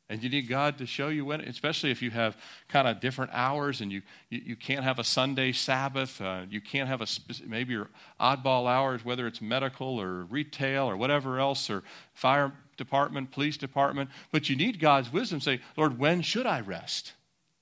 And 0.10 0.22
you 0.22 0.30
need 0.30 0.48
God 0.50 0.78
to 0.80 0.86
show 0.86 1.08
you 1.08 1.26
when, 1.26 1.42
especially 1.42 1.90
if 1.90 2.02
you 2.02 2.12
have 2.12 2.38
kind 2.68 2.88
of 2.88 3.00
different 3.00 3.32
hours 3.34 3.82
and 3.82 3.92
you, 3.92 4.02
you, 4.30 4.42
you 4.46 4.56
can't 4.56 4.84
have 4.84 5.00
a 5.00 5.04
Sunday 5.04 5.54
Sabbath. 5.54 6.22
Uh, 6.22 6.42
you 6.50 6.60
can't 6.60 6.90
have 6.90 7.02
a 7.02 7.08
maybe 7.48 7.74
your 7.74 7.90
oddball 8.20 8.68
hours, 8.70 9.06
whether 9.06 9.26
it's 9.28 9.42
medical 9.42 10.00
or 10.00 10.24
retail 10.26 10.86
or 10.86 10.98
whatever 10.98 11.40
else, 11.40 11.70
or 11.70 11.84
fire 12.14 12.52
department, 12.76 13.32
police 13.32 13.56
department. 13.58 14.10
But 14.32 14.50
you 14.50 14.56
need 14.56 14.80
God's 14.80 15.12
wisdom. 15.12 15.40
Say, 15.40 15.62
Lord, 15.78 15.98
when 15.98 16.22
should 16.22 16.46
I 16.46 16.60
rest? 16.60 17.14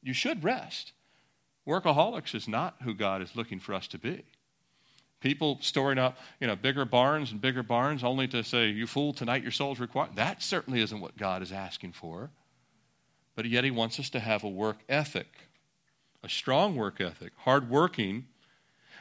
You 0.02 0.14
should 0.14 0.44
rest. 0.44 0.94
Workaholics 1.68 2.34
is 2.34 2.48
not 2.48 2.76
who 2.84 2.94
God 2.96 3.22
is 3.22 3.36
looking 3.36 3.60
for 3.60 3.74
us 3.74 3.88
to 3.90 4.00
be. 4.00 4.24
People 5.22 5.60
storing 5.62 6.00
up, 6.00 6.18
you 6.40 6.48
know, 6.48 6.56
bigger 6.56 6.84
barns 6.84 7.32
and 7.32 7.40
bigger 7.40 7.62
barns 7.62 8.04
only 8.04 8.28
to 8.30 8.44
say, 8.44 8.70
you 8.70 8.88
fool, 8.88 9.14
tonight 9.14 9.44
your 9.44 9.52
soul's 9.52 9.80
required. 9.80 10.16
That 10.16 10.42
certainly 10.42 10.82
isn't 10.82 11.00
what 11.00 11.16
God 11.16 11.44
is 11.44 11.52
asking 11.52 11.94
for. 11.94 12.32
But 13.36 13.46
yet 13.46 13.64
he 13.64 13.72
wants 13.72 14.00
us 14.00 14.10
to 14.10 14.20
have 14.20 14.44
a 14.44 14.50
work 14.50 14.80
ethic, 14.90 15.28
a 16.24 16.30
strong 16.30 16.76
work 16.76 17.00
ethic, 17.00 17.34
hard 17.38 17.70
working, 17.70 18.26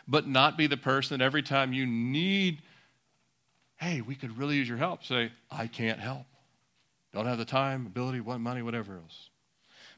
but 0.07 0.29
not 0.29 0.59
be 0.59 0.67
the 0.67 0.77
person 0.77 1.19
that 1.19 1.25
every 1.25 1.43
time 1.43 1.73
you 1.73 1.87
need, 1.87 2.61
hey, 3.77 4.03
we 4.03 4.15
could 4.15 4.37
really 4.37 4.57
use 4.57 4.69
your 4.69 4.79
help, 4.79 5.05
say, 5.05 5.33
I 5.51 5.69
can't 5.69 5.99
help. 5.99 6.27
Don't 7.15 7.27
have 7.27 7.39
the 7.39 7.47
time, 7.47 7.87
ability, 7.87 8.21
money, 8.21 8.63
whatever 8.63 8.97
else. 8.97 9.31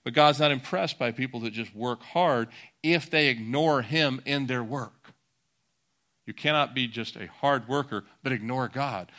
But 0.05 0.15
God's 0.15 0.39
not 0.39 0.53
impressed 0.53 0.99
by 0.99 1.11
people 1.11 1.41
that 1.41 1.53
just 1.53 1.75
work 1.75 2.03
hard 2.03 2.49
if 2.83 3.11
they 3.11 3.29
ignore 3.29 3.83
Him 3.83 4.23
in 4.25 4.47
their 4.47 4.65
work. 4.65 5.02
You 6.33 6.35
cannot 6.35 6.75
be 6.75 6.89
just 6.89 7.17
a 7.17 7.27
hard 7.27 7.69
worker, 7.69 8.05
but 8.23 8.33
ignore 8.33 8.67
God. 8.67 9.13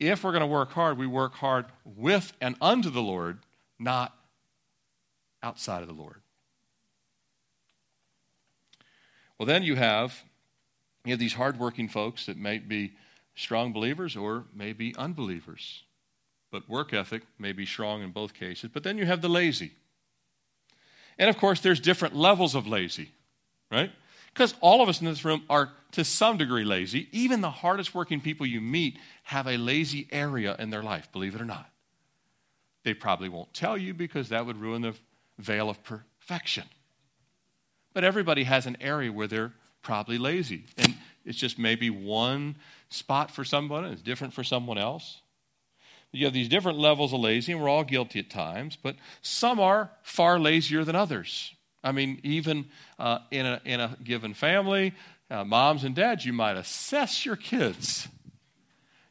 If 0.00 0.24
we're 0.24 0.32
going 0.32 0.40
to 0.40 0.46
work 0.46 0.72
hard, 0.72 0.96
we 0.96 1.06
work 1.06 1.34
hard 1.34 1.66
with 1.84 2.32
and 2.40 2.56
unto 2.58 2.88
the 2.88 3.02
Lord, 3.02 3.40
not 3.78 4.16
outside 5.42 5.82
of 5.82 5.88
the 5.88 5.94
Lord. 5.94 6.22
Well, 9.36 9.44
then 9.44 9.62
you 9.62 9.74
have 9.76 10.24
you 11.04 11.12
have 11.12 11.18
these 11.18 11.34
hardworking 11.34 11.90
folks 11.90 12.24
that 12.24 12.38
may 12.38 12.56
be 12.56 12.94
strong 13.34 13.74
believers 13.74 14.16
or 14.16 14.44
may 14.54 14.72
be 14.72 14.96
unbelievers. 14.96 15.82
But 16.50 16.66
work 16.66 16.94
ethic 16.94 17.24
may 17.38 17.52
be 17.52 17.66
strong 17.66 18.02
in 18.02 18.10
both 18.10 18.32
cases. 18.32 18.70
But 18.72 18.84
then 18.84 18.96
you 18.96 19.04
have 19.04 19.20
the 19.20 19.28
lazy. 19.28 19.72
And 21.18 21.28
of 21.28 21.36
course, 21.36 21.60
there's 21.60 21.78
different 21.78 22.16
levels 22.16 22.54
of 22.54 22.66
lazy, 22.66 23.10
right? 23.70 23.92
Because 24.38 24.54
all 24.60 24.82
of 24.82 24.88
us 24.88 25.00
in 25.00 25.06
this 25.06 25.24
room 25.24 25.42
are 25.50 25.72
to 25.90 26.04
some 26.04 26.36
degree 26.36 26.62
lazy. 26.62 27.08
Even 27.10 27.40
the 27.40 27.50
hardest 27.50 27.92
working 27.92 28.20
people 28.20 28.46
you 28.46 28.60
meet 28.60 28.96
have 29.24 29.48
a 29.48 29.56
lazy 29.56 30.06
area 30.12 30.54
in 30.60 30.70
their 30.70 30.84
life, 30.84 31.10
believe 31.10 31.34
it 31.34 31.40
or 31.40 31.44
not. 31.44 31.68
They 32.84 32.94
probably 32.94 33.28
won't 33.28 33.52
tell 33.52 33.76
you 33.76 33.94
because 33.94 34.28
that 34.28 34.46
would 34.46 34.56
ruin 34.56 34.82
the 34.82 34.94
veil 35.40 35.68
of 35.68 35.82
perfection. 35.82 36.62
But 37.92 38.04
everybody 38.04 38.44
has 38.44 38.66
an 38.66 38.76
area 38.80 39.10
where 39.10 39.26
they're 39.26 39.54
probably 39.82 40.18
lazy. 40.18 40.66
And 40.76 40.94
it's 41.24 41.36
just 41.36 41.58
maybe 41.58 41.90
one 41.90 42.58
spot 42.90 43.32
for 43.32 43.42
someone 43.42 43.86
and 43.86 43.92
it's 43.92 44.02
different 44.02 44.34
for 44.34 44.44
someone 44.44 44.78
else. 44.78 45.20
you 46.12 46.26
have 46.26 46.32
these 46.32 46.48
different 46.48 46.78
levels 46.78 47.12
of 47.12 47.18
lazy, 47.18 47.50
and 47.50 47.60
we're 47.60 47.68
all 47.68 47.82
guilty 47.82 48.20
at 48.20 48.30
times, 48.30 48.78
but 48.80 48.94
some 49.20 49.58
are 49.58 49.90
far 50.04 50.38
lazier 50.38 50.84
than 50.84 50.94
others. 50.94 51.56
I 51.82 51.92
mean, 51.92 52.20
even 52.22 52.66
uh, 52.98 53.20
in, 53.30 53.46
a, 53.46 53.60
in 53.64 53.80
a 53.80 53.96
given 54.02 54.34
family, 54.34 54.94
uh, 55.30 55.44
moms 55.44 55.84
and 55.84 55.94
dads, 55.94 56.24
you 56.24 56.32
might 56.32 56.56
assess 56.56 57.24
your 57.24 57.36
kids. 57.36 58.08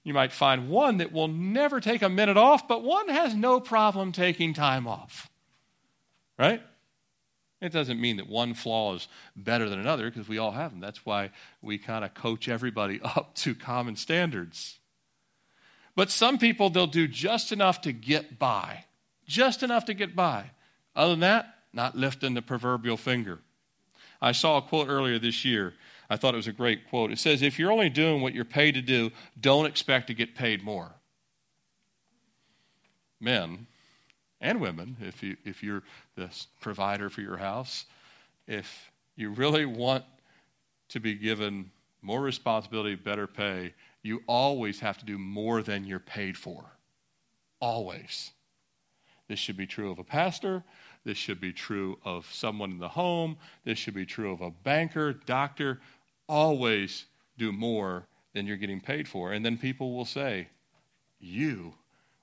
You 0.03 0.13
might 0.13 0.31
find 0.31 0.69
one 0.69 0.97
that 0.97 1.11
will 1.11 1.27
never 1.27 1.79
take 1.79 2.01
a 2.01 2.09
minute 2.09 2.37
off, 2.37 2.67
but 2.67 2.83
one 2.83 3.09
has 3.09 3.35
no 3.35 3.59
problem 3.59 4.11
taking 4.11 4.53
time 4.53 4.87
off. 4.87 5.29
Right? 6.39 6.61
It 7.59 7.71
doesn't 7.71 7.99
mean 7.99 8.17
that 8.17 8.29
one 8.29 8.53
flaw 8.53 8.95
is 8.95 9.07
better 9.35 9.67
than 9.67 9.79
another 9.79 10.09
because 10.09 10.29
we 10.29 10.37
all 10.37 10.51
have 10.51 10.71
them. 10.71 10.79
That's 10.79 11.05
why 11.05 11.31
we 11.61 11.77
kind 11.77 12.05
of 12.05 12.13
coach 12.13 12.47
everybody 12.47 13.01
up 13.03 13.35
to 13.35 13.55
common 13.55 13.95
standards. 13.95 14.79
But 15.95 16.11
some 16.11 16.37
people, 16.37 16.69
they'll 16.69 16.85
do 16.85 17.07
just 17.07 17.51
enough 17.51 17.81
to 17.81 17.91
get 17.91 18.37
by, 18.37 18.85
just 19.25 19.63
enough 19.63 19.85
to 19.85 19.95
get 19.95 20.15
by. 20.15 20.51
Other 20.95 21.13
than 21.13 21.21
that, 21.21 21.56
not 21.77 21.95
lifting 21.95 22.33
the 22.33 22.41
proverbial 22.41 22.97
finger. 22.97 23.39
I 24.19 24.33
saw 24.33 24.57
a 24.57 24.61
quote 24.61 24.89
earlier 24.89 25.19
this 25.19 25.45
year. 25.45 25.75
I 26.09 26.17
thought 26.17 26.33
it 26.33 26.37
was 26.37 26.47
a 26.47 26.51
great 26.51 26.89
quote. 26.89 27.11
It 27.11 27.19
says, 27.19 27.41
If 27.41 27.59
you're 27.59 27.71
only 27.71 27.89
doing 27.89 28.21
what 28.21 28.33
you're 28.33 28.43
paid 28.43 28.73
to 28.73 28.81
do, 28.81 29.11
don't 29.39 29.67
expect 29.67 30.07
to 30.07 30.13
get 30.13 30.35
paid 30.35 30.63
more. 30.63 30.91
Men, 33.19 33.67
and 34.41 34.59
women, 34.59 34.97
if, 35.01 35.21
you, 35.21 35.37
if 35.45 35.63
you're 35.63 35.83
the 36.15 36.29
provider 36.61 37.09
for 37.09 37.21
your 37.21 37.37
house, 37.37 37.85
if 38.47 38.91
you 39.15 39.29
really 39.29 39.65
want 39.65 40.03
to 40.89 40.99
be 40.99 41.13
given 41.13 41.71
more 42.01 42.21
responsibility, 42.21 42.95
better 42.95 43.27
pay, 43.27 43.73
you 44.01 44.23
always 44.27 44.79
have 44.79 44.97
to 44.97 45.05
do 45.05 45.17
more 45.17 45.61
than 45.61 45.85
you're 45.85 45.99
paid 45.99 46.37
for. 46.37 46.65
Always. 47.59 48.31
This 49.27 49.39
should 49.39 49.57
be 49.57 49.67
true 49.67 49.91
of 49.91 49.99
a 49.99 50.03
pastor. 50.03 50.63
This 51.07 51.17
should 51.17 51.39
be 51.39 51.53
true 51.53 51.97
of 52.03 52.27
someone 52.33 52.69
in 52.69 52.79
the 52.79 52.89
home. 52.89 53.37
This 53.63 53.77
should 53.77 53.93
be 53.93 54.05
true 54.05 54.33
of 54.33 54.41
a 54.41 54.51
banker, 54.51 55.13
doctor. 55.13 55.79
Always 56.27 57.05
do 57.37 57.53
more 57.53 58.03
than 58.33 58.45
you're 58.45 58.57
getting 58.57 58.81
paid 58.81 59.07
for. 59.07 59.31
And 59.31 59.45
then 59.45 59.57
people 59.57 59.95
will 59.95 60.03
say, 60.03 60.49
You 61.17 61.75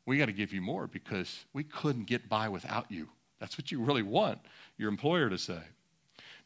we 0.06 0.18
got 0.18 0.26
to 0.26 0.32
give 0.32 0.52
you 0.52 0.60
more 0.60 0.86
because 0.86 1.46
we 1.52 1.64
couldn't 1.64 2.04
get 2.04 2.28
by 2.28 2.48
without 2.48 2.90
you. 2.90 3.08
That's 3.40 3.56
what 3.56 3.72
you 3.72 3.80
really 3.80 4.02
want 4.02 4.38
your 4.76 4.90
employer 4.90 5.30
to 5.30 5.38
say. 5.38 5.60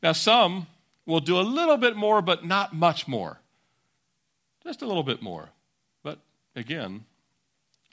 Now, 0.01 0.13
some 0.13 0.69
will 1.07 1.19
do 1.19 1.39
a 1.39 1.43
little 1.43 1.77
bit 1.77 1.97
more, 1.97 2.23
but 2.23 2.45
not 2.45 2.73
much 2.73 3.09
more. 3.09 3.41
Just 4.63 4.83
a 4.83 4.87
little 4.87 5.03
bit 5.03 5.23
more. 5.23 5.49
But 6.05 6.21
again, 6.55 7.05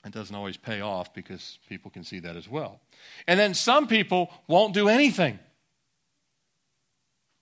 it 0.06 0.12
doesn't 0.12 0.34
always 0.34 0.56
pay 0.56 0.80
off 0.80 1.12
because 1.14 1.58
people 1.68 1.90
can 1.90 2.04
see 2.04 2.18
that 2.20 2.36
as 2.36 2.48
well. 2.48 2.80
And 3.26 3.38
then 3.38 3.54
some 3.54 3.86
people 3.86 4.30
won't 4.46 4.74
do 4.74 4.88
anything. 4.88 5.38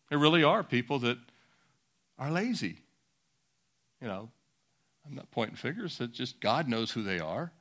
There 0.09 0.19
really 0.19 0.45
are 0.45 0.63
people 0.63 0.99
that 1.01 1.19
are 2.19 2.31
lazy. 2.31 2.79
You 4.01 4.09
know, 4.09 4.31
I'm 5.07 5.15
not 5.15 5.31
pointing 5.31 5.57
fingers, 5.57 5.99
that 5.99 6.13
just 6.13 6.41
God 6.41 6.69
knows 6.69 6.91
who 6.91 7.03
they 7.03 7.19
are. 7.19 7.53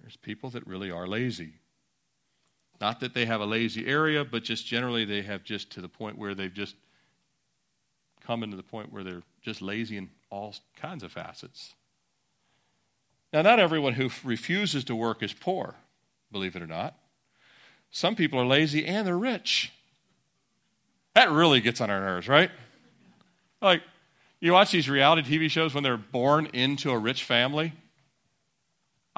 There's 0.00 0.16
people 0.16 0.50
that 0.50 0.66
really 0.66 0.90
are 0.90 1.06
lazy. 1.06 1.54
Not 2.80 3.00
that 3.00 3.14
they 3.14 3.26
have 3.26 3.40
a 3.40 3.46
lazy 3.46 3.86
area, 3.86 4.24
but 4.24 4.44
just 4.44 4.66
generally 4.66 5.04
they 5.04 5.22
have 5.22 5.42
just 5.42 5.70
to 5.72 5.80
the 5.80 5.88
point 5.88 6.16
where 6.16 6.34
they've 6.34 6.52
just 6.52 6.76
come 8.20 8.42
into 8.42 8.56
the 8.56 8.62
point 8.62 8.92
where 8.92 9.02
they're 9.02 9.22
just 9.42 9.62
lazy 9.62 9.96
in 9.96 10.10
all 10.30 10.54
kinds 10.76 11.02
of 11.02 11.10
facets. 11.10 11.74
Now, 13.32 13.42
not 13.42 13.58
everyone 13.58 13.94
who 13.94 14.10
refuses 14.24 14.84
to 14.84 14.96
work 14.96 15.22
is 15.22 15.32
poor, 15.32 15.74
believe 16.32 16.56
it 16.56 16.62
or 16.62 16.66
not. 16.66 16.94
Some 17.90 18.16
people 18.16 18.38
are 18.40 18.46
lazy 18.46 18.86
and 18.86 19.06
they're 19.06 19.18
rich. 19.18 19.72
That 21.14 21.30
really 21.30 21.60
gets 21.60 21.80
on 21.80 21.90
our 21.90 22.00
nerves, 22.00 22.28
right? 22.28 22.50
Like, 23.60 23.82
you 24.40 24.52
watch 24.52 24.70
these 24.70 24.88
reality 24.88 25.22
TV 25.22 25.50
shows 25.50 25.74
when 25.74 25.82
they're 25.82 25.96
born 25.96 26.46
into 26.52 26.90
a 26.90 26.98
rich 26.98 27.24
family 27.24 27.72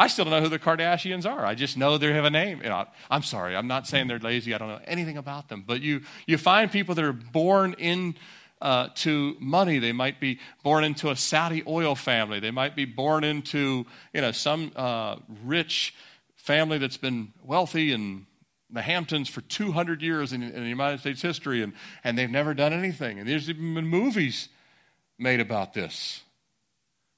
I 0.00 0.06
still 0.06 0.24
don't 0.24 0.32
know 0.32 0.40
who 0.40 0.48
the 0.48 0.58
Kardashians 0.58 1.30
are. 1.30 1.44
I 1.44 1.54
just 1.54 1.76
know 1.76 1.98
they 1.98 2.10
have 2.10 2.24
a 2.24 2.30
name. 2.30 2.62
You 2.62 2.70
know, 2.70 2.86
I'm 3.10 3.22
sorry, 3.22 3.54
I'm 3.54 3.66
not 3.66 3.86
saying 3.86 4.08
they're 4.08 4.18
lazy. 4.18 4.54
I 4.54 4.58
don't 4.58 4.68
know 4.68 4.80
anything 4.86 5.18
about 5.18 5.50
them. 5.50 5.62
But 5.66 5.82
you, 5.82 6.00
you 6.26 6.38
find 6.38 6.72
people 6.72 6.94
that 6.94 7.04
are 7.04 7.12
born 7.12 7.74
in 7.76 8.14
uh, 8.60 8.88
to 8.96 9.36
money. 9.40 9.78
They 9.78 9.92
might 9.92 10.20
be 10.20 10.38
born 10.62 10.84
into 10.84 11.10
a 11.10 11.16
Saudi 11.16 11.62
oil 11.66 11.94
family. 11.94 12.40
They 12.40 12.50
might 12.50 12.76
be 12.76 12.84
born 12.84 13.24
into 13.24 13.86
you 14.12 14.20
know 14.20 14.32
some 14.32 14.72
uh, 14.76 15.16
rich 15.44 15.94
family 16.36 16.78
that's 16.78 16.96
been 16.96 17.32
wealthy 17.44 17.92
in 17.92 18.26
the 18.72 18.82
Hamptons 18.82 19.28
for 19.28 19.40
200 19.40 20.02
years 20.02 20.32
in, 20.32 20.42
in, 20.42 20.62
the 20.62 20.68
United 20.68 21.00
States 21.00 21.20
history, 21.20 21.62
and, 21.62 21.72
and 22.04 22.16
they've 22.16 22.30
never 22.30 22.54
done 22.54 22.72
anything. 22.72 23.18
And 23.18 23.28
there's 23.28 23.50
even 23.50 23.74
been 23.74 23.86
movies 23.86 24.48
made 25.18 25.40
about 25.40 25.74
this. 25.74 26.22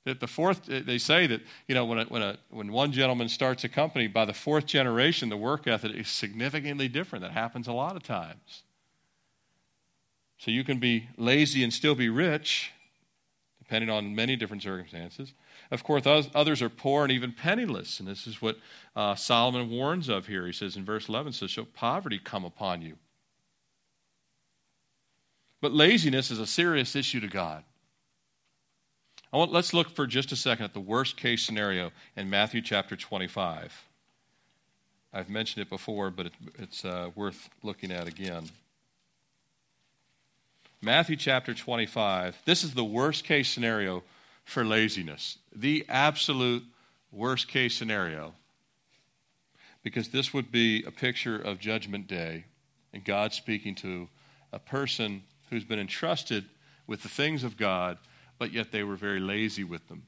That 0.04 0.18
the 0.18 0.26
fourth, 0.26 0.62
they 0.66 0.98
say 0.98 1.26
that, 1.28 1.42
you 1.68 1.74
know, 1.74 1.84
when, 1.84 1.98
a, 2.00 2.04
when, 2.06 2.22
a, 2.22 2.38
when 2.50 2.72
one 2.72 2.90
gentleman 2.90 3.28
starts 3.28 3.62
a 3.62 3.68
company, 3.68 4.08
by 4.08 4.24
the 4.24 4.32
fourth 4.32 4.66
generation, 4.66 5.28
the 5.28 5.36
work 5.36 5.68
ethic 5.68 5.94
is 5.94 6.08
significantly 6.08 6.88
different. 6.88 7.22
That 7.22 7.32
happens 7.32 7.68
a 7.68 7.72
lot 7.72 7.94
of 7.94 8.02
times. 8.02 8.62
So 10.42 10.50
you 10.50 10.64
can 10.64 10.78
be 10.78 11.06
lazy 11.16 11.62
and 11.62 11.72
still 11.72 11.94
be 11.94 12.08
rich, 12.08 12.72
depending 13.60 13.88
on 13.88 14.16
many 14.16 14.34
different 14.34 14.64
circumstances. 14.64 15.34
Of 15.70 15.84
course, 15.84 16.02
others 16.04 16.60
are 16.60 16.68
poor 16.68 17.04
and 17.04 17.12
even 17.12 17.30
penniless. 17.30 18.00
And 18.00 18.08
this 18.08 18.26
is 18.26 18.42
what 18.42 18.58
uh, 18.96 19.14
Solomon 19.14 19.70
warns 19.70 20.08
of 20.08 20.26
here. 20.26 20.44
He 20.44 20.52
says 20.52 20.76
in 20.76 20.84
verse 20.84 21.08
11, 21.08 21.34
says, 21.34 21.52
Shall 21.52 21.66
poverty 21.66 22.18
come 22.18 22.44
upon 22.44 22.82
you? 22.82 22.96
But 25.60 25.70
laziness 25.70 26.32
is 26.32 26.40
a 26.40 26.46
serious 26.48 26.96
issue 26.96 27.20
to 27.20 27.28
God. 27.28 27.62
Want, 29.32 29.52
let's 29.52 29.72
look 29.72 29.90
for 29.90 30.08
just 30.08 30.32
a 30.32 30.36
second 30.36 30.64
at 30.64 30.74
the 30.74 30.80
worst 30.80 31.16
case 31.16 31.44
scenario 31.44 31.92
in 32.16 32.28
Matthew 32.28 32.62
chapter 32.62 32.96
25. 32.96 33.84
I've 35.12 35.30
mentioned 35.30 35.62
it 35.62 35.70
before, 35.70 36.10
but 36.10 36.26
it, 36.26 36.32
it's 36.58 36.84
uh, 36.84 37.10
worth 37.14 37.48
looking 37.62 37.92
at 37.92 38.08
again. 38.08 38.48
Matthew 40.82 41.16
chapter 41.16 41.54
25. 41.54 42.42
This 42.44 42.64
is 42.64 42.74
the 42.74 42.84
worst 42.84 43.24
case 43.24 43.48
scenario 43.48 44.02
for 44.44 44.64
laziness. 44.64 45.38
The 45.54 45.86
absolute 45.88 46.64
worst 47.10 47.48
case 47.48 47.74
scenario. 47.74 48.34
Because 49.82 50.08
this 50.08 50.34
would 50.34 50.52
be 50.52 50.82
a 50.84 50.90
picture 50.90 51.36
of 51.36 51.58
Judgment 51.58 52.06
Day 52.06 52.44
and 52.92 53.04
God 53.04 53.32
speaking 53.32 53.74
to 53.76 54.08
a 54.52 54.58
person 54.58 55.22
who's 55.50 55.64
been 55.64 55.78
entrusted 55.78 56.44
with 56.86 57.02
the 57.02 57.08
things 57.08 57.44
of 57.44 57.56
God 57.56 57.98
but 58.42 58.52
yet 58.52 58.72
they 58.72 58.82
were 58.82 58.96
very 58.96 59.20
lazy 59.20 59.62
with 59.62 59.86
them. 59.86 60.02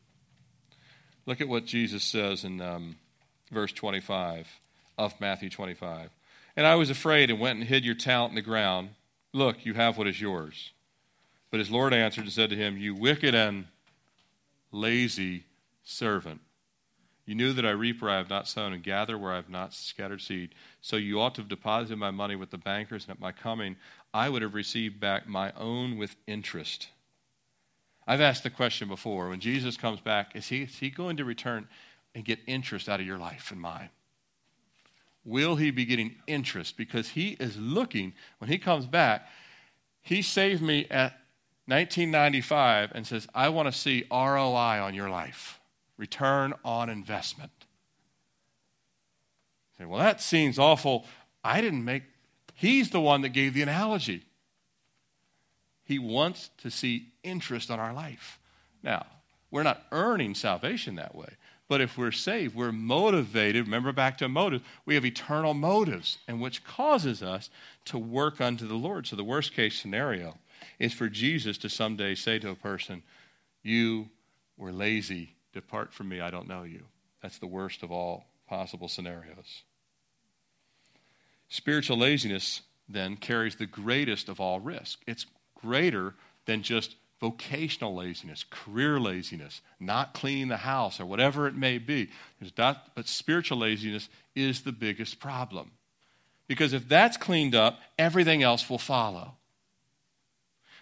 Look 1.24 1.40
at 1.40 1.46
what 1.46 1.66
Jesus 1.66 2.02
says 2.02 2.42
in 2.42 2.60
um, 2.60 2.96
verse 3.52 3.72
25 3.72 4.48
of 4.98 5.20
Matthew 5.20 5.50
25. 5.50 6.10
And 6.56 6.66
I 6.66 6.74
was 6.74 6.90
afraid 6.90 7.30
and 7.30 7.38
went 7.38 7.60
and 7.60 7.68
hid 7.68 7.84
your 7.84 7.94
talent 7.94 8.32
in 8.32 8.34
the 8.34 8.42
ground. 8.42 8.88
Look, 9.34 9.66
you 9.66 9.74
have 9.74 9.98
what 9.98 10.06
is 10.06 10.20
yours. 10.20 10.70
But 11.50 11.58
his 11.58 11.70
Lord 11.70 11.92
answered 11.92 12.24
and 12.24 12.32
said 12.32 12.50
to 12.50 12.56
him, 12.56 12.78
You 12.78 12.94
wicked 12.94 13.34
and 13.34 13.66
lazy 14.70 15.44
servant. 15.82 16.40
You 17.26 17.34
knew 17.34 17.52
that 17.52 17.66
I 17.66 17.70
reap 17.70 18.00
where 18.00 18.12
I 18.12 18.18
have 18.18 18.30
not 18.30 18.46
sown 18.46 18.72
and 18.72 18.82
gather 18.82 19.18
where 19.18 19.32
I 19.32 19.36
have 19.36 19.50
not 19.50 19.74
scattered 19.74 20.20
seed. 20.20 20.54
So 20.80 20.96
you 20.96 21.20
ought 21.20 21.34
to 21.34 21.40
have 21.40 21.48
deposited 21.48 21.96
my 21.96 22.12
money 22.12 22.36
with 22.36 22.50
the 22.50 22.58
bankers, 22.58 23.04
and 23.04 23.10
at 23.10 23.20
my 23.20 23.32
coming 23.32 23.76
I 24.12 24.28
would 24.28 24.42
have 24.42 24.54
received 24.54 25.00
back 25.00 25.26
my 25.26 25.52
own 25.56 25.98
with 25.98 26.14
interest. 26.28 26.88
I've 28.06 28.20
asked 28.20 28.44
the 28.44 28.50
question 28.50 28.86
before 28.86 29.30
when 29.30 29.40
Jesus 29.40 29.76
comes 29.76 29.98
back, 29.98 30.36
is 30.36 30.48
he, 30.48 30.62
is 30.62 30.78
he 30.78 30.90
going 30.90 31.16
to 31.16 31.24
return 31.24 31.66
and 32.14 32.24
get 32.24 32.38
interest 32.46 32.88
out 32.88 33.00
of 33.00 33.06
your 33.06 33.18
life 33.18 33.50
and 33.50 33.60
mine? 33.60 33.88
Will 35.24 35.56
he 35.56 35.70
be 35.70 35.84
getting 35.84 36.16
interest? 36.26 36.76
Because 36.76 37.10
he 37.10 37.30
is 37.40 37.56
looking, 37.56 38.12
when 38.38 38.50
he 38.50 38.58
comes 38.58 38.86
back, 38.86 39.26
he 40.02 40.20
saved 40.20 40.62
me 40.62 40.86
at 40.90 41.18
1995 41.66 42.92
and 42.94 43.06
says, 43.06 43.26
I 43.34 43.48
want 43.48 43.72
to 43.72 43.78
see 43.78 44.04
ROI 44.10 44.82
on 44.82 44.94
your 44.94 45.08
life, 45.08 45.60
return 45.96 46.52
on 46.62 46.90
investment. 46.90 47.52
say, 49.78 49.86
well, 49.86 50.00
that 50.00 50.20
seems 50.20 50.58
awful. 50.58 51.06
I 51.42 51.62
didn't 51.62 51.84
make, 51.84 52.02
he's 52.52 52.90
the 52.90 53.00
one 53.00 53.22
that 53.22 53.30
gave 53.30 53.54
the 53.54 53.62
analogy. 53.62 54.24
He 55.84 55.98
wants 55.98 56.50
to 56.58 56.70
see 56.70 57.12
interest 57.22 57.70
on 57.70 57.80
our 57.80 57.94
life. 57.94 58.38
Now, 58.82 59.06
we're 59.50 59.62
not 59.62 59.82
earning 59.90 60.34
salvation 60.34 60.96
that 60.96 61.14
way. 61.14 61.28
But 61.68 61.80
if 61.80 61.96
we're 61.96 62.12
saved, 62.12 62.54
we're 62.54 62.72
motivated. 62.72 63.64
Remember 63.64 63.92
back 63.92 64.18
to 64.18 64.28
motive. 64.28 64.62
We 64.84 64.94
have 64.96 65.04
eternal 65.04 65.54
motives, 65.54 66.18
and 66.28 66.40
which 66.40 66.64
causes 66.64 67.22
us 67.22 67.48
to 67.86 67.98
work 67.98 68.40
unto 68.40 68.66
the 68.66 68.74
Lord. 68.74 69.06
So 69.06 69.16
the 69.16 69.24
worst 69.24 69.54
case 69.54 69.80
scenario 69.80 70.38
is 70.78 70.92
for 70.92 71.08
Jesus 71.08 71.56
to 71.58 71.70
someday 71.70 72.14
say 72.14 72.38
to 72.38 72.50
a 72.50 72.54
person, 72.54 73.02
You 73.62 74.10
were 74.56 74.72
lazy. 74.72 75.36
Depart 75.52 75.92
from 75.94 76.08
me. 76.08 76.20
I 76.20 76.30
don't 76.30 76.48
know 76.48 76.64
you. 76.64 76.84
That's 77.22 77.38
the 77.38 77.46
worst 77.46 77.82
of 77.82 77.90
all 77.90 78.26
possible 78.46 78.88
scenarios. 78.88 79.62
Spiritual 81.48 81.98
laziness 81.98 82.62
then 82.88 83.16
carries 83.16 83.56
the 83.56 83.66
greatest 83.66 84.28
of 84.28 84.40
all 84.40 84.60
risk. 84.60 85.00
It's 85.06 85.26
greater 85.54 86.14
than 86.44 86.62
just 86.62 86.96
vocational 87.20 87.94
laziness, 87.94 88.44
career 88.50 89.00
laziness, 89.00 89.60
not 89.80 90.14
cleaning 90.14 90.48
the 90.48 90.58
house, 90.58 91.00
or 91.00 91.06
whatever 91.06 91.46
it 91.46 91.54
may 91.54 91.78
be. 91.78 92.10
Not, 92.58 92.94
but 92.94 93.08
spiritual 93.08 93.58
laziness 93.58 94.08
is 94.34 94.62
the 94.62 94.72
biggest 94.72 95.20
problem. 95.20 95.72
Because 96.46 96.72
if 96.72 96.88
that's 96.88 97.16
cleaned 97.16 97.54
up, 97.54 97.80
everything 97.98 98.42
else 98.42 98.68
will 98.68 98.78
follow. 98.78 99.36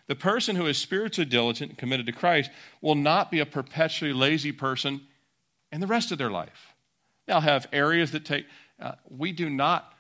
The 0.09 0.17
person 0.17 0.57
who 0.57 0.67
is 0.67 0.79
spiritually 0.79 1.31
diligent 1.31 1.71
and 1.71 1.79
committed 1.79 2.07
to 2.07 2.13
Christ 2.13 2.51
will 2.81 2.97
not 2.97 3.31
be 3.31 3.39
a 3.39 3.47
perpetually 3.47 4.13
lazy 4.13 4.53
person 4.53 5.03
in 5.71 5.81
the 5.81 5.87
rest 5.87 6.11
of 6.11 6.19
their 6.19 6.31
life. 6.31 6.75
They'll 7.27 7.41
have 7.41 7.69
areas 7.73 8.11
that 8.13 8.25
take, 8.25 8.47
uh, 8.81 8.93
we 9.09 9.33
do 9.33 9.49
not, 9.49 9.95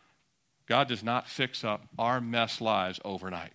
God 0.66 0.88
does 0.88 1.04
not 1.04 1.28
fix 1.28 1.62
up 1.62 1.86
our 1.98 2.20
mess 2.20 2.60
lives 2.60 3.00
overnight. 3.04 3.52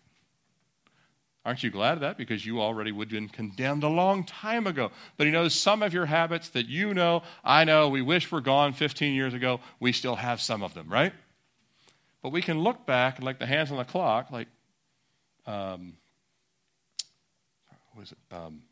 Aren't 1.48 1.64
you 1.64 1.70
glad 1.70 1.93
of 1.93 2.02
that? 2.02 2.18
Because 2.18 2.45
you 2.45 2.60
already 2.60 2.91
would 2.91 3.10
have 3.10 3.14
been 3.14 3.30
condemned 3.30 3.86
a 3.86 3.88
long 3.88 4.26
time 4.26 4.68
ago. 4.68 4.91
But 5.16 5.28
he 5.28 5.32
knows 5.32 5.56
some 5.56 5.82
of 5.82 5.93
your 5.93 6.06
habits 6.06 6.50
that 6.50 6.68
you 6.68 6.93
know, 6.93 7.24
I 7.41 7.64
know, 7.64 7.88
we 7.88 8.02
wish 8.02 8.30
were 8.30 8.41
gone 8.41 8.74
15 8.74 9.14
years 9.14 9.34
ago. 9.34 9.62
We 9.80 9.93
still 9.93 10.18
have 10.18 10.41
some 10.41 10.62
of 10.62 10.74
them, 10.74 10.89
right? 10.89 11.14
But 12.22 12.34
we 12.34 12.41
can 12.41 12.60
look 12.60 12.86
back 12.86 13.22
like 13.22 13.39
the 13.39 13.45
hands 13.45 13.72
on 13.72 13.78
the 13.78 13.86
clock, 13.86 14.30
like, 14.30 14.50
um, 15.45 15.93
what 17.93 18.02
was 18.02 18.12
it? 18.12 18.18
Um, 18.30 18.64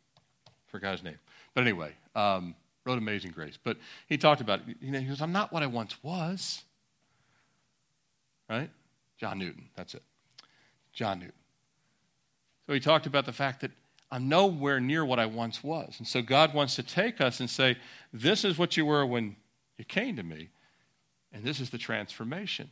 forgot 0.68 0.92
his 0.92 1.04
name. 1.04 1.20
But 1.54 1.62
anyway, 1.62 1.94
um, 2.14 2.56
wrote 2.84 2.98
Amazing 2.98 3.32
Grace. 3.32 3.58
But 3.64 3.78
he 4.10 4.18
talked 4.18 4.42
about, 4.42 4.60
you 4.82 4.92
know, 4.92 5.00
he 5.00 5.06
goes, 5.06 5.22
I'm 5.22 5.32
not 5.32 5.54
what 5.54 5.64
I 5.64 5.68
once 5.68 6.04
was. 6.04 6.62
Right? 8.50 8.70
John 9.18 9.40
Newton, 9.40 9.70
that's 9.78 9.94
it. 9.94 10.04
John 10.92 11.20
Newton. 11.20 11.36
So 12.68 12.74
he 12.74 12.80
talked 12.80 13.06
about 13.06 13.26
the 13.26 13.34
fact 13.34 13.62
that 13.62 13.72
I'm 14.12 14.30
nowhere 14.30 14.80
near 14.80 15.04
what 15.04 15.20
I 15.20 15.26
once 15.26 15.64
was. 15.64 15.96
And 15.98 16.08
so 16.08 16.22
God 16.22 16.54
wants 16.54 16.76
to 16.76 16.84
take 16.84 17.22
us 17.22 17.40
and 17.40 17.50
say, 17.50 17.78
This 18.14 18.46
is 18.46 18.58
what 18.58 18.78
you 18.78 18.86
were 18.86 19.06
when 19.06 19.36
you 19.78 19.86
came 19.86 20.16
to 20.16 20.24
me, 20.24 20.50
and 21.34 21.44
this 21.44 21.60
is 21.60 21.70
the 21.70 21.78
transformation. 21.78 22.70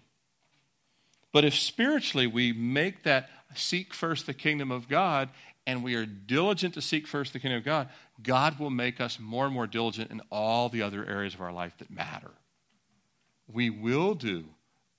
But 1.31 1.43
if 1.43 1.55
spiritually 1.55 2.27
we 2.27 2.53
make 2.53 3.03
that 3.03 3.29
seek 3.55 3.93
first 3.93 4.25
the 4.25 4.33
kingdom 4.33 4.71
of 4.71 4.87
God 4.87 5.29
and 5.65 5.83
we 5.83 5.95
are 5.95 6.05
diligent 6.05 6.75
to 6.75 6.81
seek 6.81 7.07
first 7.07 7.33
the 7.33 7.39
kingdom 7.39 7.57
of 7.57 7.65
God, 7.65 7.89
God 8.21 8.59
will 8.59 8.69
make 8.69 9.01
us 9.01 9.19
more 9.19 9.45
and 9.45 9.53
more 9.53 9.67
diligent 9.67 10.11
in 10.11 10.21
all 10.31 10.69
the 10.69 10.83
other 10.83 11.05
areas 11.05 11.33
of 11.33 11.41
our 11.41 11.51
life 11.51 11.73
that 11.79 11.89
matter. 11.89 12.31
We 13.51 13.69
will 13.69 14.13
do 14.13 14.45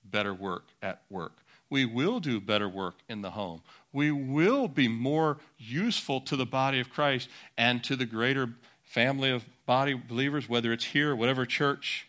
better 0.03 0.33
work 0.33 0.65
at 0.81 1.01
work. 1.09 1.44
We 1.75 1.85
will 1.85 2.19
do 2.19 2.39
better 2.39 2.69
work 2.69 2.95
in 3.09 3.21
the 3.21 3.31
home 3.31 3.61
we 3.95 4.11
will 4.11 4.67
be 4.67 4.89
more 4.89 5.37
useful 5.57 6.19
to 6.19 6.35
the 6.35 6.45
body 6.45 6.81
of 6.81 6.89
Christ 6.89 7.29
and 7.57 7.81
to 7.85 7.95
the 7.95 8.05
greater 8.05 8.49
family 8.83 9.31
of 9.31 9.45
body 9.65 9.93
believers, 9.93 10.49
whether 10.49 10.73
it's 10.73 10.83
here 10.83 11.15
whatever 11.15 11.45
church. 11.45 12.05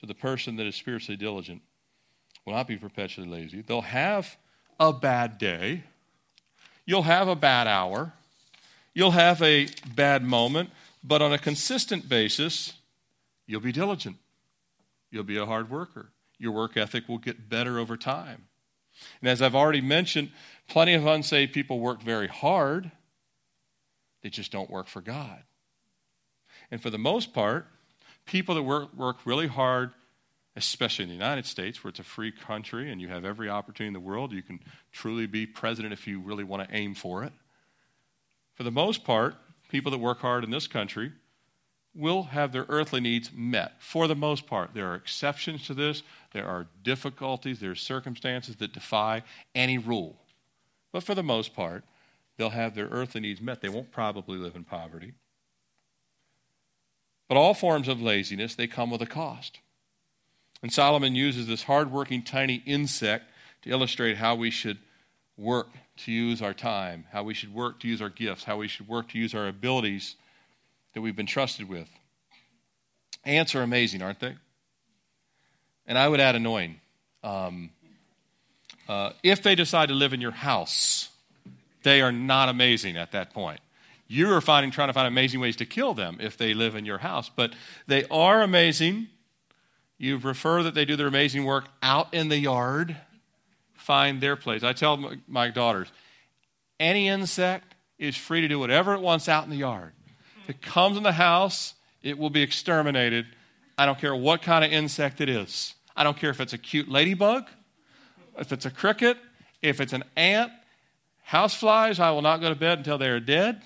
So 0.00 0.06
the 0.06 0.14
person 0.14 0.54
that 0.56 0.66
is 0.66 0.76
spiritually 0.76 1.16
diligent 1.16 1.60
will 2.46 2.52
not 2.52 2.68
be 2.68 2.76
perpetually 2.76 3.26
lazy. 3.26 3.62
They'll 3.62 3.80
have 3.80 4.36
a 4.78 4.92
bad 4.92 5.38
day. 5.38 5.82
You'll 6.86 7.02
have 7.02 7.26
a 7.26 7.36
bad 7.36 7.66
hour. 7.66 8.12
You'll 8.94 9.10
have 9.10 9.42
a 9.42 9.66
bad 9.96 10.22
moment. 10.22 10.70
But 11.02 11.20
on 11.20 11.32
a 11.32 11.38
consistent 11.38 12.08
basis, 12.08 12.74
you'll 13.48 13.60
be 13.60 13.72
diligent. 13.72 14.18
You'll 15.10 15.24
be 15.24 15.36
a 15.36 15.46
hard 15.46 15.68
worker. 15.68 16.11
Your 16.42 16.50
work 16.50 16.76
ethic 16.76 17.08
will 17.08 17.18
get 17.18 17.48
better 17.48 17.78
over 17.78 17.96
time. 17.96 18.48
And 19.20 19.30
as 19.30 19.40
I've 19.40 19.54
already 19.54 19.80
mentioned, 19.80 20.32
plenty 20.68 20.92
of 20.94 21.06
unsaved 21.06 21.52
people 21.52 21.78
work 21.78 22.02
very 22.02 22.26
hard, 22.26 22.90
they 24.22 24.28
just 24.28 24.50
don't 24.50 24.68
work 24.68 24.88
for 24.88 25.00
God. 25.00 25.44
And 26.72 26.82
for 26.82 26.90
the 26.90 26.98
most 26.98 27.32
part, 27.32 27.68
people 28.26 28.56
that 28.56 28.64
work, 28.64 28.92
work 28.96 29.18
really 29.24 29.46
hard, 29.46 29.92
especially 30.56 31.04
in 31.04 31.10
the 31.10 31.14
United 31.14 31.46
States, 31.46 31.84
where 31.84 31.90
it's 31.90 32.00
a 32.00 32.04
free 32.04 32.32
country 32.32 32.90
and 32.90 33.00
you 33.00 33.06
have 33.06 33.24
every 33.24 33.48
opportunity 33.48 33.86
in 33.86 33.92
the 33.94 34.00
world, 34.00 34.32
you 34.32 34.42
can 34.42 34.58
truly 34.90 35.28
be 35.28 35.46
president 35.46 35.92
if 35.92 36.08
you 36.08 36.20
really 36.20 36.44
want 36.44 36.68
to 36.68 36.74
aim 36.74 36.96
for 36.96 37.22
it. 37.22 37.32
For 38.54 38.64
the 38.64 38.72
most 38.72 39.04
part, 39.04 39.36
people 39.68 39.92
that 39.92 39.98
work 39.98 40.18
hard 40.18 40.42
in 40.42 40.50
this 40.50 40.66
country 40.66 41.12
will 41.94 42.24
have 42.24 42.52
their 42.52 42.66
earthly 42.68 43.00
needs 43.00 43.30
met 43.34 43.74
for 43.78 44.08
the 44.08 44.14
most 44.14 44.46
part. 44.46 44.70
There 44.74 44.90
are 44.90 44.94
exceptions 44.94 45.66
to 45.66 45.74
this, 45.74 46.02
there 46.32 46.46
are 46.46 46.66
difficulties, 46.82 47.60
there 47.60 47.72
are 47.72 47.76
circumstances 47.76 48.56
that 48.56 48.72
defy 48.72 49.22
any 49.54 49.78
rule. 49.78 50.16
But 50.92 51.02
for 51.02 51.14
the 51.14 51.22
most 51.22 51.54
part, 51.54 51.84
they'll 52.36 52.50
have 52.50 52.74
their 52.74 52.88
earthly 52.88 53.20
needs 53.20 53.40
met. 53.40 53.60
They 53.60 53.68
won't 53.68 53.92
probably 53.92 54.38
live 54.38 54.56
in 54.56 54.64
poverty. 54.64 55.14
But 57.28 57.36
all 57.36 57.54
forms 57.54 57.88
of 57.88 58.00
laziness, 58.00 58.54
they 58.54 58.66
come 58.66 58.90
with 58.90 59.02
a 59.02 59.06
cost. 59.06 59.60
And 60.62 60.72
Solomon 60.72 61.14
uses 61.14 61.46
this 61.46 61.64
hardworking 61.64 62.22
tiny 62.22 62.62
insect 62.66 63.24
to 63.62 63.70
illustrate 63.70 64.18
how 64.18 64.34
we 64.34 64.50
should 64.50 64.78
work 65.36 65.68
to 65.96 66.12
use 66.12 66.40
our 66.42 66.54
time, 66.54 67.06
how 67.12 67.22
we 67.22 67.34
should 67.34 67.54
work 67.54 67.80
to 67.80 67.88
use 67.88 68.02
our 68.02 68.08
gifts, 68.08 68.44
how 68.44 68.58
we 68.58 68.68
should 68.68 68.86
work 68.88 69.08
to 69.08 69.18
use 69.18 69.34
our 69.34 69.48
abilities 69.48 70.16
that 70.94 71.00
we've 71.00 71.16
been 71.16 71.26
trusted 71.26 71.68
with. 71.68 71.88
Ants 73.24 73.54
are 73.54 73.62
amazing, 73.62 74.02
aren't 74.02 74.20
they? 74.20 74.34
And 75.86 75.98
I 75.98 76.08
would 76.08 76.20
add 76.20 76.34
annoying. 76.34 76.80
Um, 77.22 77.70
uh, 78.88 79.12
if 79.22 79.42
they 79.42 79.54
decide 79.54 79.88
to 79.88 79.94
live 79.94 80.12
in 80.12 80.20
your 80.20 80.32
house, 80.32 81.08
they 81.82 82.00
are 82.00 82.12
not 82.12 82.48
amazing 82.48 82.96
at 82.96 83.12
that 83.12 83.32
point. 83.32 83.60
You 84.08 84.30
are 84.32 84.40
finding, 84.40 84.70
trying 84.70 84.88
to 84.88 84.92
find 84.92 85.08
amazing 85.08 85.40
ways 85.40 85.56
to 85.56 85.64
kill 85.64 85.94
them 85.94 86.18
if 86.20 86.36
they 86.36 86.52
live 86.52 86.74
in 86.74 86.84
your 86.84 86.98
house, 86.98 87.30
but 87.34 87.54
they 87.86 88.04
are 88.10 88.42
amazing. 88.42 89.08
You 89.96 90.18
prefer 90.18 90.62
that 90.64 90.74
they 90.74 90.84
do 90.84 90.96
their 90.96 91.06
amazing 91.06 91.44
work 91.44 91.68
out 91.82 92.12
in 92.12 92.28
the 92.28 92.38
yard, 92.38 92.96
find 93.74 94.20
their 94.20 94.36
place. 94.36 94.62
I 94.62 94.72
tell 94.72 95.14
my 95.26 95.48
daughters, 95.48 95.88
any 96.78 97.08
insect 97.08 97.74
is 97.98 98.16
free 98.16 98.40
to 98.40 98.48
do 98.48 98.58
whatever 98.58 98.94
it 98.94 99.00
wants 99.00 99.28
out 99.28 99.44
in 99.44 99.50
the 99.50 99.56
yard. 99.56 99.92
If 100.42 100.50
it 100.50 100.62
comes 100.62 100.96
in 100.96 101.04
the 101.04 101.12
house, 101.12 101.74
it 102.02 102.18
will 102.18 102.30
be 102.30 102.42
exterminated. 102.42 103.26
I 103.78 103.86
don't 103.86 103.98
care 103.98 104.14
what 104.14 104.42
kind 104.42 104.64
of 104.64 104.72
insect 104.72 105.20
it 105.20 105.28
is. 105.28 105.74
I 105.96 106.04
don't 106.04 106.16
care 106.16 106.30
if 106.30 106.40
it's 106.40 106.52
a 106.52 106.58
cute 106.58 106.88
ladybug, 106.88 107.48
if 108.38 108.52
it's 108.52 108.66
a 108.66 108.70
cricket, 108.70 109.18
if 109.60 109.80
it's 109.80 109.92
an 109.92 110.02
ant. 110.16 110.50
Houseflies, 111.28 112.00
I 112.00 112.10
will 112.10 112.22
not 112.22 112.40
go 112.40 112.48
to 112.48 112.56
bed 112.56 112.78
until 112.78 112.98
they 112.98 113.08
are 113.08 113.20
dead. 113.20 113.62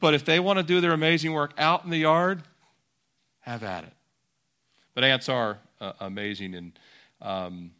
But 0.00 0.14
if 0.14 0.24
they 0.24 0.40
want 0.40 0.58
to 0.58 0.62
do 0.64 0.80
their 0.80 0.92
amazing 0.92 1.32
work 1.32 1.52
out 1.58 1.84
in 1.84 1.90
the 1.90 1.98
yard, 1.98 2.42
have 3.40 3.62
at 3.62 3.84
it. 3.84 3.92
But 4.94 5.04
ants 5.04 5.28
are 5.28 5.58
uh, 5.80 5.92
amazing, 6.00 6.54
and 6.54 6.78
um, 7.22 7.70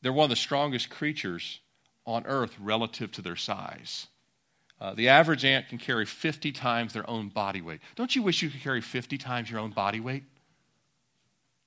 they're 0.00 0.12
one 0.12 0.24
of 0.24 0.30
the 0.30 0.36
strongest 0.36 0.90
creatures 0.90 1.60
on 2.04 2.24
earth 2.26 2.54
relative 2.60 3.10
to 3.12 3.22
their 3.22 3.36
size. 3.36 4.06
Uh, 4.80 4.92
the 4.94 5.08
average 5.08 5.44
ant 5.44 5.68
can 5.68 5.78
carry 5.78 6.04
50 6.04 6.52
times 6.52 6.92
their 6.92 7.08
own 7.08 7.28
body 7.28 7.62
weight. 7.62 7.80
Don't 7.94 8.14
you 8.14 8.22
wish 8.22 8.42
you 8.42 8.50
could 8.50 8.60
carry 8.60 8.80
50 8.80 9.16
times 9.16 9.50
your 9.50 9.60
own 9.60 9.70
body 9.70 10.00
weight? 10.00 10.24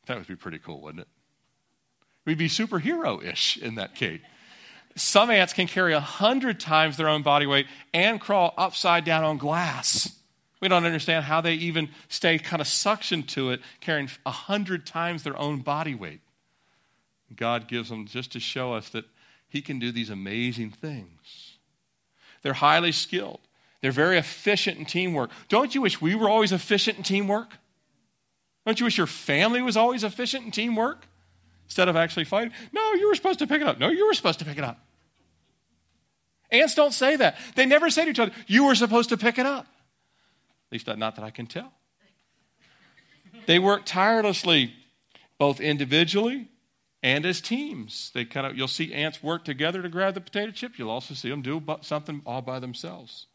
That 0.06 0.18
would 0.18 0.28
be 0.28 0.36
pretty 0.36 0.60
cool, 0.60 0.82
wouldn't 0.82 1.02
it? 1.02 1.08
We'd 2.26 2.38
be 2.38 2.48
superhero 2.48 3.24
ish 3.24 3.58
in 3.58 3.76
that 3.76 3.96
case. 3.96 4.22
Some 4.96 5.32
ants 5.32 5.54
can 5.54 5.68
carry 5.68 5.94
100 5.94 6.60
times 6.60 6.98
their 6.98 7.10
own 7.10 7.24
body 7.24 7.46
weight 7.46 7.68
and 7.94 8.20
crawl 8.20 8.54
upside 8.58 9.06
down 9.06 9.24
on 9.24 9.38
glass. 9.38 10.16
We 10.62 10.68
don't 10.68 10.86
understand 10.86 11.26
how 11.26 11.42
they 11.42 11.54
even 11.54 11.90
stay 12.10 12.38
kind 12.38 12.62
of 12.62 12.68
suctioned 12.68 13.28
to 13.30 13.52
it, 13.52 13.62
carrying 13.80 14.10
100 14.24 14.86
times 14.86 15.24
their 15.24 15.38
own 15.38 15.60
body 15.60 15.96
weight. 15.96 16.22
God 17.36 17.68
gives 17.68 17.90
them 17.90 18.08
just 18.08 18.32
to 18.34 18.40
show 18.40 18.74
us 18.74 18.90
that 18.90 19.06
He 19.48 19.62
can 19.62 19.80
do 19.80 19.92
these 19.92 20.10
amazing 20.10 20.72
things. 20.72 21.49
They're 22.42 22.54
highly 22.54 22.92
skilled. 22.92 23.40
They're 23.82 23.92
very 23.92 24.18
efficient 24.18 24.78
in 24.78 24.86
teamwork. 24.86 25.32
Don't 25.48 25.74
you 25.74 25.82
wish 25.82 26.02
we 26.02 26.16
were 26.16 26.30
always 26.30 26.52
efficient 26.52 26.98
in 26.98 27.04
teamwork? 27.04 27.58
Don't 28.66 28.80
you 28.80 28.86
wish 28.86 28.98
your 28.98 29.08
family 29.08 29.62
was 29.62 29.78
always 29.78 30.04
efficient 30.04 30.46
in 30.46 30.52
teamwork 30.52 31.08
instead 31.66 31.88
of 31.88 31.96
actually 31.96 32.26
fighting? 32.26 32.54
No, 32.74 32.94
you 32.94 33.08
were 33.08 33.16
supposed 33.16 33.40
to 33.40 33.48
pick 33.48 33.62
it 33.62 33.68
up. 33.68 33.80
No, 33.80 33.90
you 33.90 34.06
were 34.06 34.14
supposed 34.14 34.40
to 34.40 34.46
pick 34.46 34.58
it 34.58 34.64
up. 34.64 34.80
Ants 36.52 36.76
don't 36.76 36.94
say 36.94 37.16
that. 37.16 37.38
They 37.56 37.66
never 37.66 37.90
say 37.90 38.06
to 38.06 38.12
each 38.12 38.20
other, 38.20 38.32
You 38.48 38.66
were 38.66 38.76
supposed 38.76 39.10
to 39.10 39.18
pick 39.18 39.38
it 39.38 39.46
up. 39.46 39.66
At 39.66 40.74
least 40.74 40.90
uh, 40.90 40.96
not 40.96 41.16
that 41.16 41.24
I 41.24 41.30
can 41.30 41.48
tell. 41.48 41.72
They 43.46 43.60
work 43.60 43.84
tirelessly, 43.86 44.74
both 45.38 45.60
individually 45.60 46.48
and 47.02 47.26
as 47.26 47.42
teams. 47.42 48.12
They 48.14 48.26
kind 48.26 48.46
of 48.46 48.58
you'll 48.58 48.68
see 48.68 48.94
ants 48.94 49.24
work 49.24 49.46
together 49.46 49.82
to 49.82 49.90
grab 49.90 50.14
the 50.14 50.22
potato 50.22 50.52
chip. 50.52 50.78
You'll 50.78 50.90
also 50.90 51.14
see 51.14 51.30
them 51.30 51.42
do 51.42 51.62
something 51.82 52.22
all 52.26 52.42
by 52.42 52.60
themselves. 52.60 53.28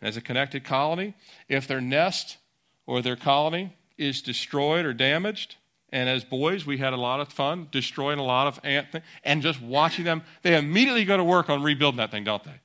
And 0.00 0.08
as 0.08 0.16
a 0.16 0.20
connected 0.20 0.64
colony, 0.64 1.14
if 1.48 1.66
their 1.66 1.80
nest 1.80 2.38
or 2.86 3.02
their 3.02 3.16
colony 3.16 3.76
is 3.98 4.22
destroyed 4.22 4.86
or 4.86 4.94
damaged, 4.94 5.56
and 5.92 6.08
as 6.08 6.24
boys, 6.24 6.64
we 6.64 6.78
had 6.78 6.92
a 6.92 6.96
lot 6.96 7.20
of 7.20 7.28
fun 7.28 7.68
destroying 7.70 8.18
a 8.18 8.24
lot 8.24 8.46
of 8.46 8.60
ant 8.62 8.92
th- 8.92 9.04
and 9.24 9.42
just 9.42 9.60
watching 9.60 10.04
them. 10.04 10.22
They 10.42 10.56
immediately 10.56 11.04
go 11.04 11.16
to 11.16 11.24
work 11.24 11.50
on 11.50 11.62
rebuilding 11.62 11.98
that 11.98 12.12
thing, 12.12 12.24
don't 12.24 12.44
they? 12.44 12.60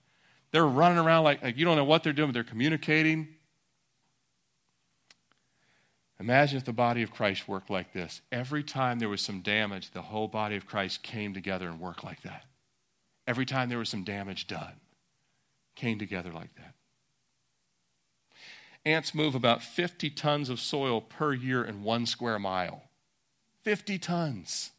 They're 0.52 0.66
running 0.66 1.00
around 1.00 1.24
like, 1.24 1.44
like 1.44 1.58
you 1.58 1.66
don't 1.66 1.76
know 1.76 1.84
what 1.84 2.04
they're 2.04 2.14
doing, 2.14 2.30
but 2.30 2.34
they're 2.34 2.44
communicating. 2.44 3.35
Imagine 6.20 6.58
if 6.58 6.66
the 6.66 6.74
body 6.74 7.02
of 7.02 7.12
Christ 7.12 7.48
worked 7.48 7.70
like 7.70 7.92
this. 7.92 8.22
Every 8.32 8.64
time 8.64 9.00
there 9.00 9.10
was 9.10 9.22
some 9.22 9.42
damage, 9.42 9.92
the 9.92 10.04
whole 10.04 10.28
body 10.28 10.56
of 10.56 10.66
Christ 10.66 11.04
came 11.04 11.34
together 11.34 11.68
and 11.68 11.80
worked 11.80 12.04
like 12.04 12.22
that. 12.22 12.46
Every 13.28 13.46
time 13.46 13.70
there 13.70 13.80
was 13.80 13.90
some 13.90 14.04
damage 14.04 14.48
done, 14.48 14.74
came 15.76 16.00
together 16.00 16.32
like 16.32 16.56
that. 16.56 16.74
Ants 18.86 19.16
move 19.16 19.36
about 19.36 19.64
50 19.64 20.12
tons 20.12 20.50
of 20.50 20.60
soil 20.60 21.02
per 21.02 21.34
year 21.34 21.64
in 21.66 21.84
one 21.84 22.06
square 22.06 22.40
mile. 22.40 22.84
50 23.64 23.98
tons. 23.98 24.72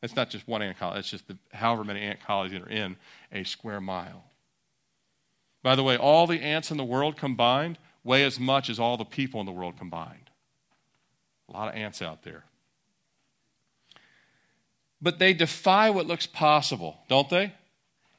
That's 0.00 0.14
not 0.14 0.30
just 0.30 0.46
one 0.46 0.62
ant 0.62 0.78
colony, 0.78 0.98
that's 0.98 1.10
just 1.10 1.26
the, 1.26 1.38
however 1.52 1.82
many 1.82 2.02
ant 2.02 2.20
colonies 2.24 2.60
are 2.60 2.68
in 2.68 2.96
a 3.32 3.42
square 3.44 3.80
mile. 3.80 4.24
By 5.62 5.74
the 5.74 5.82
way, 5.82 5.96
all 5.96 6.26
the 6.26 6.40
ants 6.40 6.70
in 6.70 6.76
the 6.76 6.84
world 6.84 7.16
combined 7.16 7.78
weigh 8.04 8.24
as 8.24 8.38
much 8.38 8.70
as 8.70 8.78
all 8.78 8.96
the 8.96 9.04
people 9.04 9.40
in 9.40 9.46
the 9.46 9.52
world 9.52 9.76
combined. 9.76 10.27
A 11.48 11.52
lot 11.52 11.68
of 11.68 11.74
ants 11.74 12.02
out 12.02 12.22
there. 12.22 12.44
But 15.00 15.18
they 15.18 15.32
defy 15.32 15.90
what 15.90 16.06
looks 16.06 16.26
possible, 16.26 16.98
don't 17.08 17.30
they? 17.30 17.54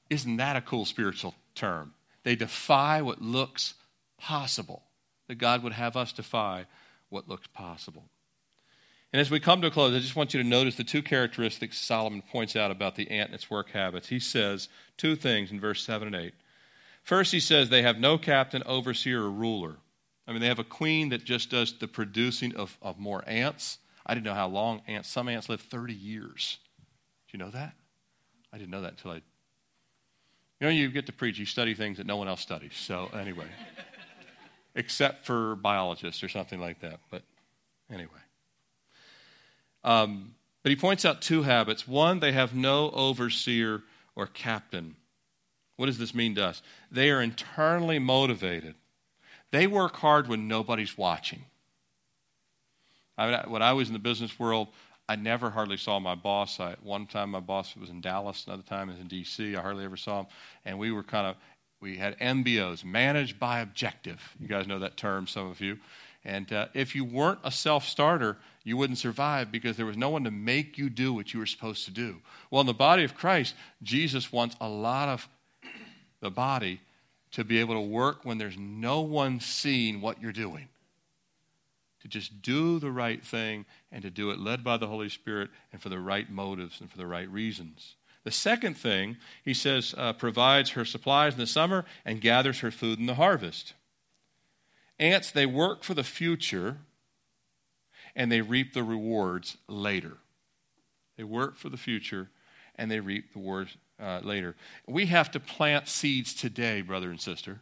Isn't 0.10 0.38
that 0.38 0.56
a 0.56 0.62
cool 0.62 0.86
spiritual 0.86 1.36
term? 1.54 1.94
They 2.24 2.36
defy 2.36 3.02
what 3.02 3.22
looks 3.22 3.76
possible. 4.18 4.84
That 5.28 5.36
God 5.36 5.62
would 5.62 5.74
have 5.74 5.96
us 5.96 6.12
defy 6.12 6.66
what 7.10 7.28
looks 7.28 7.48
possible. 7.48 8.06
And 9.12 9.20
as 9.20 9.32
we 9.32 9.40
come 9.40 9.62
to 9.62 9.68
a 9.68 9.72
close, 9.72 9.96
I 9.96 10.00
just 10.00 10.16
want 10.16 10.34
you 10.34 10.42
to 10.42 10.48
notice 10.48 10.76
the 10.76 10.84
two 10.84 11.02
characteristics 11.02 11.80
Solomon 11.80 12.22
points 12.22 12.56
out 12.56 12.72
about 12.72 12.96
the 12.96 13.10
ant 13.10 13.30
and 13.30 13.36
its 13.36 13.50
work 13.50 13.72
habits. 13.72 14.10
He 14.10 14.20
says 14.20 14.70
two 14.98 15.16
things 15.16 15.52
in 15.52 15.60
verse 15.60 15.84
7 15.84 16.08
and 16.08 16.16
8. 16.16 16.34
First, 17.04 17.32
he 17.32 17.40
says 17.40 17.70
they 17.70 17.82
have 17.82 17.98
no 18.00 18.18
captain, 18.18 18.62
overseer, 18.66 19.24
or 19.24 19.32
ruler. 19.32 19.78
I 20.30 20.32
mean, 20.32 20.42
they 20.42 20.48
have 20.48 20.60
a 20.60 20.64
queen 20.64 21.10
that 21.10 21.24
just 21.24 21.50
does 21.50 21.74
the 21.74 21.88
producing 21.88 22.56
of, 22.56 22.78
of 22.84 23.00
more 23.00 23.24
ants. 23.26 23.80
I 24.06 24.14
didn't 24.14 24.28
know 24.28 24.36
how 24.36 24.48
long 24.48 24.84
ants, 24.88 25.10
some 25.10 25.28
ants 25.28 25.50
live 25.50 25.60
30 25.60 25.92
years. 25.92 26.60
Do 27.28 27.36
you 27.36 27.44
know 27.44 27.50
that? 27.50 27.74
I 28.54 28.60
didn't 28.60 28.70
know 28.70 28.82
that 28.82 28.92
until 28.92 29.12
I. 29.12 29.16
You 29.16 29.22
know, 30.62 30.70
you 30.70 30.92
get 30.92 31.08
to 31.08 31.14
preach, 31.14 31.40
you 31.40 31.48
study 31.48 31.74
things 31.74 31.98
that 31.98 32.06
no 32.06 32.16
one 32.16 32.28
else 32.28 32.42
studies. 32.42 32.74
So, 32.76 33.10
anyway, 33.12 33.48
except 34.76 35.26
for 35.26 35.56
biologists 35.56 36.24
or 36.24 36.30
something 36.30 36.60
like 36.60 36.82
that. 36.82 37.00
But 37.10 37.24
anyway. 37.92 38.12
Um, 39.84 40.36
but 40.62 40.70
he 40.70 40.76
points 40.76 41.06
out 41.06 41.24
two 41.24 41.42
habits. 41.42 41.88
One, 41.88 42.20
they 42.20 42.34
have 42.34 42.54
no 42.54 42.92
overseer 42.92 43.82
or 44.16 44.28
captain. 44.28 44.96
What 45.78 45.88
does 45.88 45.98
this 45.98 46.14
mean 46.14 46.36
to 46.36 46.46
us? 46.46 46.62
They 46.92 47.10
are 47.10 47.20
internally 47.20 47.98
motivated. 47.98 48.76
They 49.52 49.68
work 49.68 49.96
hard 49.96 50.28
when 50.28 50.48
nobody's 50.48 50.98
watching. 50.98 51.44
I 53.18 53.48
when 53.48 53.62
I 53.62 53.74
was 53.74 53.90
in 53.90 53.94
the 53.94 54.00
business 54.00 54.40
world, 54.40 54.70
I 55.08 55.16
never 55.16 55.50
hardly 55.50 55.78
saw 55.78 56.00
my 56.00 56.16
boss. 56.16 56.60
I, 56.60 56.76
one 56.84 57.08
time 57.08 57.32
my 57.32 57.40
boss 57.40 57.76
was 57.76 57.90
in 57.90 58.00
Dallas, 58.00 58.46
another 58.48 58.64
time 58.64 58.88
was 58.88 59.00
in 59.00 59.08
D.C. 59.08 59.56
I 59.56 59.62
hardly 59.62 59.84
ever 59.84 59.98
saw 59.98 60.22
him, 60.22 60.28
and 60.66 60.80
we 60.80 60.92
were 60.92 61.04
kind 61.04 61.28
of 61.28 61.36
we 61.82 61.98
had 61.98 62.20
MBOs, 62.20 62.84
managed 62.84 63.40
by 63.40 63.60
objective. 63.60 64.36
You 64.40 64.48
guys 64.48 64.68
know 64.68 64.80
that 64.80 64.98
term, 64.98 65.28
some 65.28 65.50
of 65.50 65.62
you. 65.62 65.80
And 66.26 66.52
uh, 66.52 66.68
if 66.74 66.96
you 66.96 67.06
weren't 67.06 67.40
a 67.44 67.52
self 67.52 67.86
starter, 67.86 68.38
you 68.64 68.76
wouldn't 68.76 69.00
survive 69.00 69.52
because 69.52 69.78
there 69.78 69.86
was 69.86 69.98
no 69.98 70.10
one 70.10 70.26
to 70.26 70.32
make 70.32 70.78
you 70.78 70.90
do 70.90 71.14
what 71.14 71.34
you 71.34 71.40
were 71.40 71.46
supposed 71.46 71.86
to 71.86 71.92
do. 71.92 72.18
Well, 72.52 72.62
in 72.62 72.68
the 72.68 72.74
body 72.74 73.04
of 73.04 73.16
Christ, 73.16 73.56
Jesus 73.82 74.32
wants 74.32 74.56
a 74.60 74.68
lot 74.68 75.08
of 75.08 75.30
the 76.20 76.30
body 76.30 76.82
to 77.32 77.44
be 77.44 77.60
able 77.60 77.76
to 77.76 77.82
work 77.82 78.26
when 78.26 78.38
there's 78.38 78.58
no 78.58 79.02
one 79.02 79.40
seeing 79.40 80.02
what 80.02 80.22
you're 80.22 80.32
doing. 80.32 80.70
To 82.02 82.08
just 82.08 82.42
do 82.42 82.80
the 82.80 82.92
right 82.92 83.24
thing 83.24 83.66
and 83.92 84.02
to 84.04 84.10
do 84.10 84.32
it 84.32 84.40
led 84.40 84.64
by 84.64 84.78
the 84.78 84.88
Holy 84.88 85.10
Spirit 85.10 85.50
and 85.72 85.82
for 85.82 85.90
the 85.90 86.00
right 86.00 86.30
motives 86.30 86.80
and 86.80 86.90
for 86.90 86.98
the 86.98 87.06
right 87.06 87.30
reasons. 87.30 87.96
The 88.24 88.32
second 88.32 88.76
thing, 88.76 89.18
he 89.44 89.54
says, 89.54 89.94
uh, 89.98 90.14
provides 90.14 90.72
her 90.72 90.86
supplies 90.86 91.34
in 91.34 91.40
the 91.40 91.48
summer 91.48 91.86
and 92.06 92.22
gathers 92.22 92.60
her 92.60 92.72
food 92.72 93.00
in 93.00 93.06
the 93.06 93.16
harvest. 93.16 93.74
Ants, 94.98 95.32
they 95.32 95.46
work 95.46 95.84
for 95.84 95.94
the 95.94 96.04
future 96.04 96.78
and 98.16 98.32
they 98.32 98.42
reap 98.42 98.74
the 98.74 98.84
rewards 98.84 99.58
later. 99.68 100.18
They 101.18 101.24
work 101.24 101.58
for 101.58 101.70
the 101.70 101.78
future 101.78 102.30
and 102.76 102.90
they 102.90 103.00
reap 103.00 103.34
the 103.34 103.40
rewards 103.40 103.78
uh, 104.02 104.22
later. 104.24 104.56
We 104.88 105.08
have 105.08 105.32
to 105.32 105.40
plant 105.40 105.88
seeds 105.88 106.34
today, 106.34 106.82
brother 106.82 107.10
and 107.10 107.20
sister, 107.20 107.60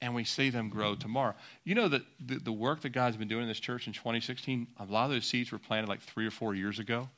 and 0.00 0.14
we 0.14 0.24
see 0.24 0.50
them 0.50 0.68
grow 0.68 0.94
tomorrow. 0.94 1.34
You 1.64 1.74
know 1.74 1.88
that 1.88 2.02
the, 2.24 2.36
the 2.36 2.52
work 2.52 2.80
that 2.82 2.90
God's 2.90 3.16
been 3.16 3.28
doing 3.28 3.42
in 3.42 3.48
this 3.48 3.60
church 3.60 3.86
in 3.86 3.92
2016, 3.92 4.66
a 4.78 4.84
lot 4.84 5.06
of 5.06 5.10
those 5.10 5.26
seeds 5.26 5.52
were 5.52 5.58
planted 5.58 5.88
like 5.88 6.00
three 6.00 6.26
or 6.26 6.30
four 6.30 6.54
years 6.54 6.78
ago. 6.78 7.08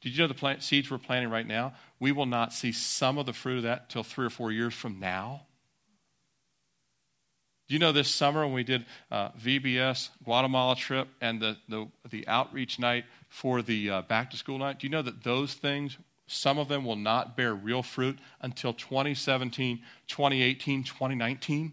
Did 0.00 0.16
you 0.16 0.22
know 0.22 0.28
the 0.28 0.34
plant, 0.34 0.62
seeds 0.62 0.90
we're 0.90 0.98
planting 0.98 1.30
right 1.30 1.46
now? 1.46 1.74
We 1.98 2.12
will 2.12 2.26
not 2.26 2.52
see 2.52 2.72
some 2.72 3.18
of 3.18 3.26
the 3.26 3.32
fruit 3.32 3.58
of 3.58 3.62
that 3.64 3.90
till 3.90 4.02
three 4.02 4.26
or 4.26 4.30
four 4.30 4.50
years 4.50 4.72
from 4.72 4.98
now. 4.98 5.42
Do 7.68 7.74
you 7.74 7.78
know 7.78 7.92
this 7.92 8.08
summer 8.08 8.44
when 8.44 8.54
we 8.54 8.64
did 8.64 8.84
uh, 9.12 9.28
VBS 9.30 10.08
Guatemala 10.24 10.74
trip 10.74 11.06
and 11.20 11.40
the, 11.40 11.56
the, 11.68 11.86
the 12.10 12.26
outreach 12.26 12.80
night 12.80 13.04
for 13.28 13.62
the 13.62 13.90
uh, 13.90 14.02
back 14.02 14.30
to 14.30 14.36
school 14.36 14.58
night? 14.58 14.80
Do 14.80 14.88
you 14.88 14.90
know 14.90 15.02
that 15.02 15.22
those 15.22 15.54
things, 15.54 15.96
some 16.30 16.58
of 16.58 16.68
them 16.68 16.84
will 16.84 16.96
not 16.96 17.36
bear 17.36 17.54
real 17.54 17.82
fruit 17.82 18.18
until 18.40 18.72
2017, 18.72 19.80
2018, 20.06 20.84
2019? 20.84 21.72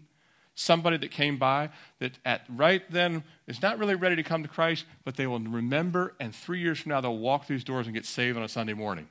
Somebody 0.54 0.96
that 0.96 1.10
came 1.10 1.38
by 1.38 1.70
that 2.00 2.18
at 2.24 2.42
right 2.48 2.82
then 2.90 3.22
is 3.46 3.62
not 3.62 3.78
really 3.78 3.94
ready 3.94 4.16
to 4.16 4.22
come 4.22 4.42
to 4.42 4.48
Christ, 4.48 4.84
but 5.04 5.16
they 5.16 5.26
will 5.26 5.38
remember, 5.38 6.14
and 6.18 6.34
three 6.34 6.60
years 6.60 6.80
from 6.80 6.90
now 6.90 7.00
they'll 7.00 7.16
walk 7.16 7.44
through 7.44 7.56
these 7.56 7.64
doors 7.64 7.86
and 7.86 7.94
get 7.94 8.04
saved 8.04 8.36
on 8.36 8.42
a 8.42 8.48
Sunday 8.48 8.74
morning. 8.74 9.08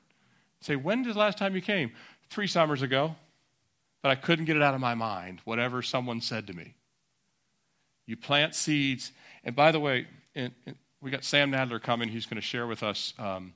Say, 0.59 0.75
when 0.75 1.03
did 1.03 1.13
the 1.13 1.19
last 1.19 1.37
time 1.37 1.55
you 1.55 1.61
came? 1.61 1.91
Three 2.29 2.47
summers 2.47 2.81
ago 2.81 3.15
but 4.07 4.11
I 4.11 4.15
couldn't 4.15 4.45
get 4.45 4.55
it 4.55 4.61
out 4.61 4.73
of 4.73 4.79
my 4.79 4.95
mind, 4.95 5.41
whatever 5.43 5.81
someone 5.81 6.21
said 6.21 6.47
to 6.47 6.53
me. 6.53 6.75
You 8.05 8.15
plant 8.15 8.55
seeds. 8.55 9.11
And 9.43 9.55
by 9.55 9.71
the 9.71 9.79
way, 9.79 10.07
we 11.01 11.11
got 11.11 11.23
Sam 11.23 11.51
Nadler 11.51 11.81
coming. 11.81 12.09
He's 12.09 12.25
going 12.25 12.35
to 12.35 12.41
share 12.41 12.67
with 12.67 12.83
us 12.83 13.13
um, 13.19 13.53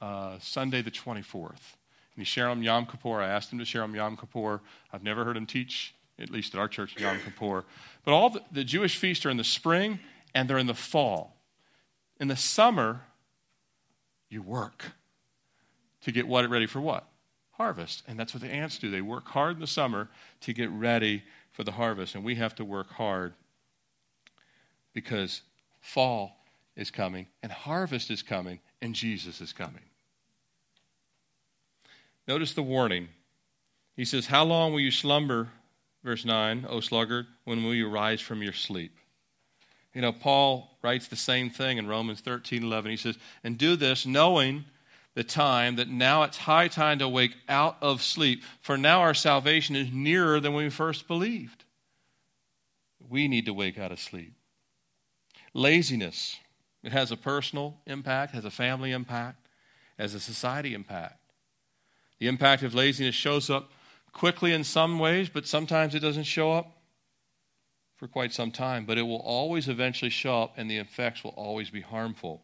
uh, 0.00 0.38
Sunday 0.40 0.82
the 0.82 0.90
24th. 0.90 1.50
And 1.50 2.18
he's 2.18 2.28
sharing 2.28 2.50
on 2.50 2.62
Yom 2.62 2.86
Kippur. 2.86 3.20
I 3.20 3.28
asked 3.28 3.52
him 3.52 3.58
to 3.58 3.64
share 3.64 3.82
on 3.82 3.94
Yom 3.94 4.16
Kippur. 4.16 4.60
I've 4.92 5.02
never 5.02 5.24
heard 5.24 5.36
him 5.36 5.46
teach, 5.46 5.94
at 6.18 6.30
least 6.30 6.54
at 6.54 6.60
our 6.60 6.68
church, 6.68 6.98
Yom 6.98 7.18
Kippur. 7.24 7.64
But 8.04 8.12
all 8.12 8.30
the, 8.30 8.42
the 8.50 8.64
Jewish 8.64 8.96
feasts 8.96 9.24
are 9.26 9.30
in 9.30 9.36
the 9.36 9.44
spring 9.44 10.00
and 10.34 10.48
they're 10.48 10.58
in 10.58 10.66
the 10.66 10.74
fall. 10.74 11.36
In 12.20 12.28
the 12.28 12.36
summer, 12.36 13.02
you 14.28 14.42
work 14.42 14.92
to 16.02 16.12
get 16.12 16.26
what 16.26 16.48
ready 16.48 16.66
for 16.66 16.80
what? 16.80 17.08
harvest. 17.58 18.04
And 18.06 18.18
that's 18.18 18.32
what 18.32 18.42
the 18.42 18.48
ants 18.48 18.78
do. 18.78 18.90
They 18.90 19.02
work 19.02 19.26
hard 19.28 19.56
in 19.56 19.60
the 19.60 19.66
summer 19.66 20.08
to 20.42 20.52
get 20.52 20.70
ready 20.70 21.24
for 21.52 21.64
the 21.64 21.72
harvest. 21.72 22.14
And 22.14 22.24
we 22.24 22.36
have 22.36 22.54
to 22.54 22.64
work 22.64 22.92
hard 22.92 23.34
because 24.94 25.42
fall 25.80 26.36
is 26.76 26.90
coming 26.90 27.26
and 27.42 27.52
harvest 27.52 28.10
is 28.10 28.22
coming 28.22 28.60
and 28.80 28.94
Jesus 28.94 29.40
is 29.40 29.52
coming. 29.52 29.82
Notice 32.28 32.52
the 32.52 32.62
warning. 32.62 33.08
He 33.96 34.04
says, 34.04 34.26
How 34.26 34.44
long 34.44 34.72
will 34.72 34.80
you 34.80 34.90
slumber, 34.90 35.48
verse 36.04 36.26
9, 36.26 36.66
O 36.68 36.80
sluggard, 36.80 37.26
when 37.44 37.64
will 37.64 37.74
you 37.74 37.88
rise 37.88 38.20
from 38.20 38.42
your 38.42 38.52
sleep? 38.52 38.94
You 39.94 40.02
know, 40.02 40.12
Paul 40.12 40.76
writes 40.82 41.08
the 41.08 41.16
same 41.16 41.48
thing 41.48 41.78
in 41.78 41.88
Romans 41.88 42.20
13 42.20 42.62
11. 42.62 42.90
He 42.90 42.96
says, 42.98 43.16
And 43.42 43.56
do 43.56 43.74
this 43.74 44.04
knowing 44.04 44.66
the 45.14 45.24
time 45.24 45.76
that 45.76 45.88
now 45.88 46.22
it's 46.22 46.36
high 46.36 46.68
time 46.68 46.98
to 46.98 47.08
wake 47.08 47.34
out 47.48 47.78
of 47.80 48.02
sleep, 48.02 48.44
for 48.60 48.76
now 48.76 49.00
our 49.00 49.14
salvation 49.14 49.74
is 49.74 49.90
nearer 49.90 50.38
than 50.38 50.52
when 50.52 50.64
we 50.64 50.70
first 50.70 51.08
believed. 51.08 51.64
We 53.08 53.26
need 53.26 53.46
to 53.46 53.54
wake 53.54 53.78
out 53.78 53.90
of 53.90 53.98
sleep. 53.98 54.34
Laziness. 55.54 56.36
It 56.84 56.92
has 56.92 57.10
a 57.10 57.16
personal 57.16 57.78
impact, 57.86 58.34
has 58.34 58.44
a 58.44 58.50
family 58.50 58.92
impact, 58.92 59.48
has 59.98 60.14
a 60.14 60.20
society 60.20 60.74
impact. 60.74 61.17
The 62.18 62.28
impact 62.28 62.62
of 62.62 62.74
laziness 62.74 63.14
shows 63.14 63.48
up 63.48 63.70
quickly 64.12 64.52
in 64.52 64.64
some 64.64 64.98
ways, 64.98 65.28
but 65.28 65.46
sometimes 65.46 65.94
it 65.94 66.00
doesn't 66.00 66.24
show 66.24 66.52
up 66.52 66.78
for 67.96 68.08
quite 68.08 68.32
some 68.32 68.50
time. 68.50 68.84
But 68.84 68.98
it 68.98 69.02
will 69.02 69.20
always 69.20 69.68
eventually 69.68 70.10
show 70.10 70.42
up, 70.42 70.54
and 70.56 70.70
the 70.70 70.78
effects 70.78 71.22
will 71.22 71.34
always 71.36 71.70
be 71.70 71.80
harmful. 71.80 72.42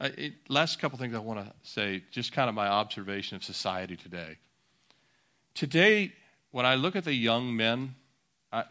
Uh, 0.00 0.10
it, 0.16 0.34
last 0.48 0.78
couple 0.78 0.98
things 0.98 1.14
I 1.14 1.18
want 1.18 1.40
to 1.40 1.52
say, 1.62 2.02
just 2.10 2.32
kind 2.32 2.48
of 2.48 2.54
my 2.54 2.68
observation 2.68 3.36
of 3.36 3.44
society 3.44 3.96
today. 3.96 4.36
Today, 5.54 6.12
when 6.50 6.66
I 6.66 6.74
look 6.74 6.96
at 6.96 7.04
the 7.04 7.14
young 7.14 7.56
men, 7.56 7.94
I, 8.52 8.64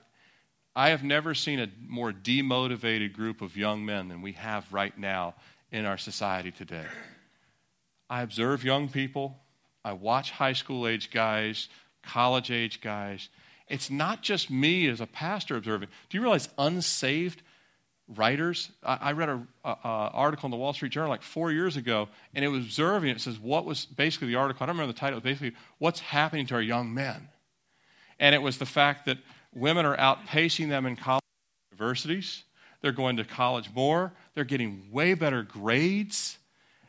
I 0.76 0.90
have 0.90 1.04
never 1.04 1.34
seen 1.34 1.60
a 1.60 1.68
more 1.88 2.12
demotivated 2.12 3.14
group 3.14 3.42
of 3.42 3.58
young 3.58 3.86
men 3.86 4.08
than 4.08 4.22
we 4.22 4.34
have 4.34 4.72
right 4.72 4.98
now 4.98 5.36
in 5.72 5.86
our 5.86 5.98
society 5.98 6.52
today. 6.52 6.86
I 8.10 8.22
observe 8.22 8.64
young 8.64 8.88
people, 8.88 9.40
I 9.86 9.94
watch 9.94 10.32
high 10.32 10.54
school 10.54 10.88
age 10.88 11.12
guys, 11.12 11.70
college 12.02 12.50
age 12.50 12.82
guys. 12.82 13.30
It's 13.68 13.92
not 13.92 14.24
just 14.24 14.50
me 14.50 14.88
as 14.88 15.00
a 15.00 15.06
pastor 15.06 15.56
observing. 15.56 15.90
Do 16.10 16.18
you 16.18 16.24
realize 16.24 16.50
unsaved 16.58 17.44
writers? 18.08 18.72
I, 18.84 18.98
I 19.00 19.12
read 19.12 19.30
an 19.30 19.48
article 19.64 20.48
in 20.48 20.52
the 20.52 20.58
Wall 20.58 20.74
Street 20.74 20.92
Journal 20.92 21.10
like 21.10 21.22
four 21.22 21.52
years 21.52 21.78
ago, 21.78 22.10
and 22.34 22.44
it 22.44 22.48
was 22.48 22.66
observing. 22.66 23.12
It 23.12 23.22
says 23.22 23.40
what 23.40 23.64
was 23.64 23.86
basically 23.86 24.30
the 24.30 24.36
article. 24.36 24.64
I 24.64 24.66
don't 24.66 24.76
remember 24.76 24.92
the 24.92 25.00
title. 25.00 25.20
It 25.20 25.24
was 25.24 25.32
basically 25.32 25.60
what's 25.78 26.00
happening 26.00 26.48
to 26.48 26.56
our 26.56 26.62
young 26.62 26.92
men, 26.92 27.30
and 28.20 28.34
it 28.34 28.42
was 28.42 28.58
the 28.58 28.66
fact 28.66 29.06
that 29.06 29.20
women 29.54 29.86
are 29.86 29.98
outpacing 29.98 30.70
them 30.70 30.88
in 30.88 30.96
college 30.96 31.22
universities. 31.72 32.44
They're 32.82 32.92
going 32.92 33.18
to 33.18 33.24
college 33.24 33.70
more. 33.74 34.14
They're 34.34 34.44
getting 34.44 34.90
way 34.92 35.14
better 35.14 35.44
grades. 35.44 36.40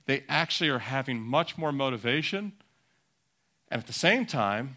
They 0.07 0.25
actually 0.29 0.71
are 0.71 0.79
having 0.79 1.21
much 1.21 1.59
more 1.59 1.73
motivation. 1.73 2.53
And 3.71 3.81
at 3.81 3.87
the 3.87 3.93
same 3.93 4.27
time, 4.27 4.77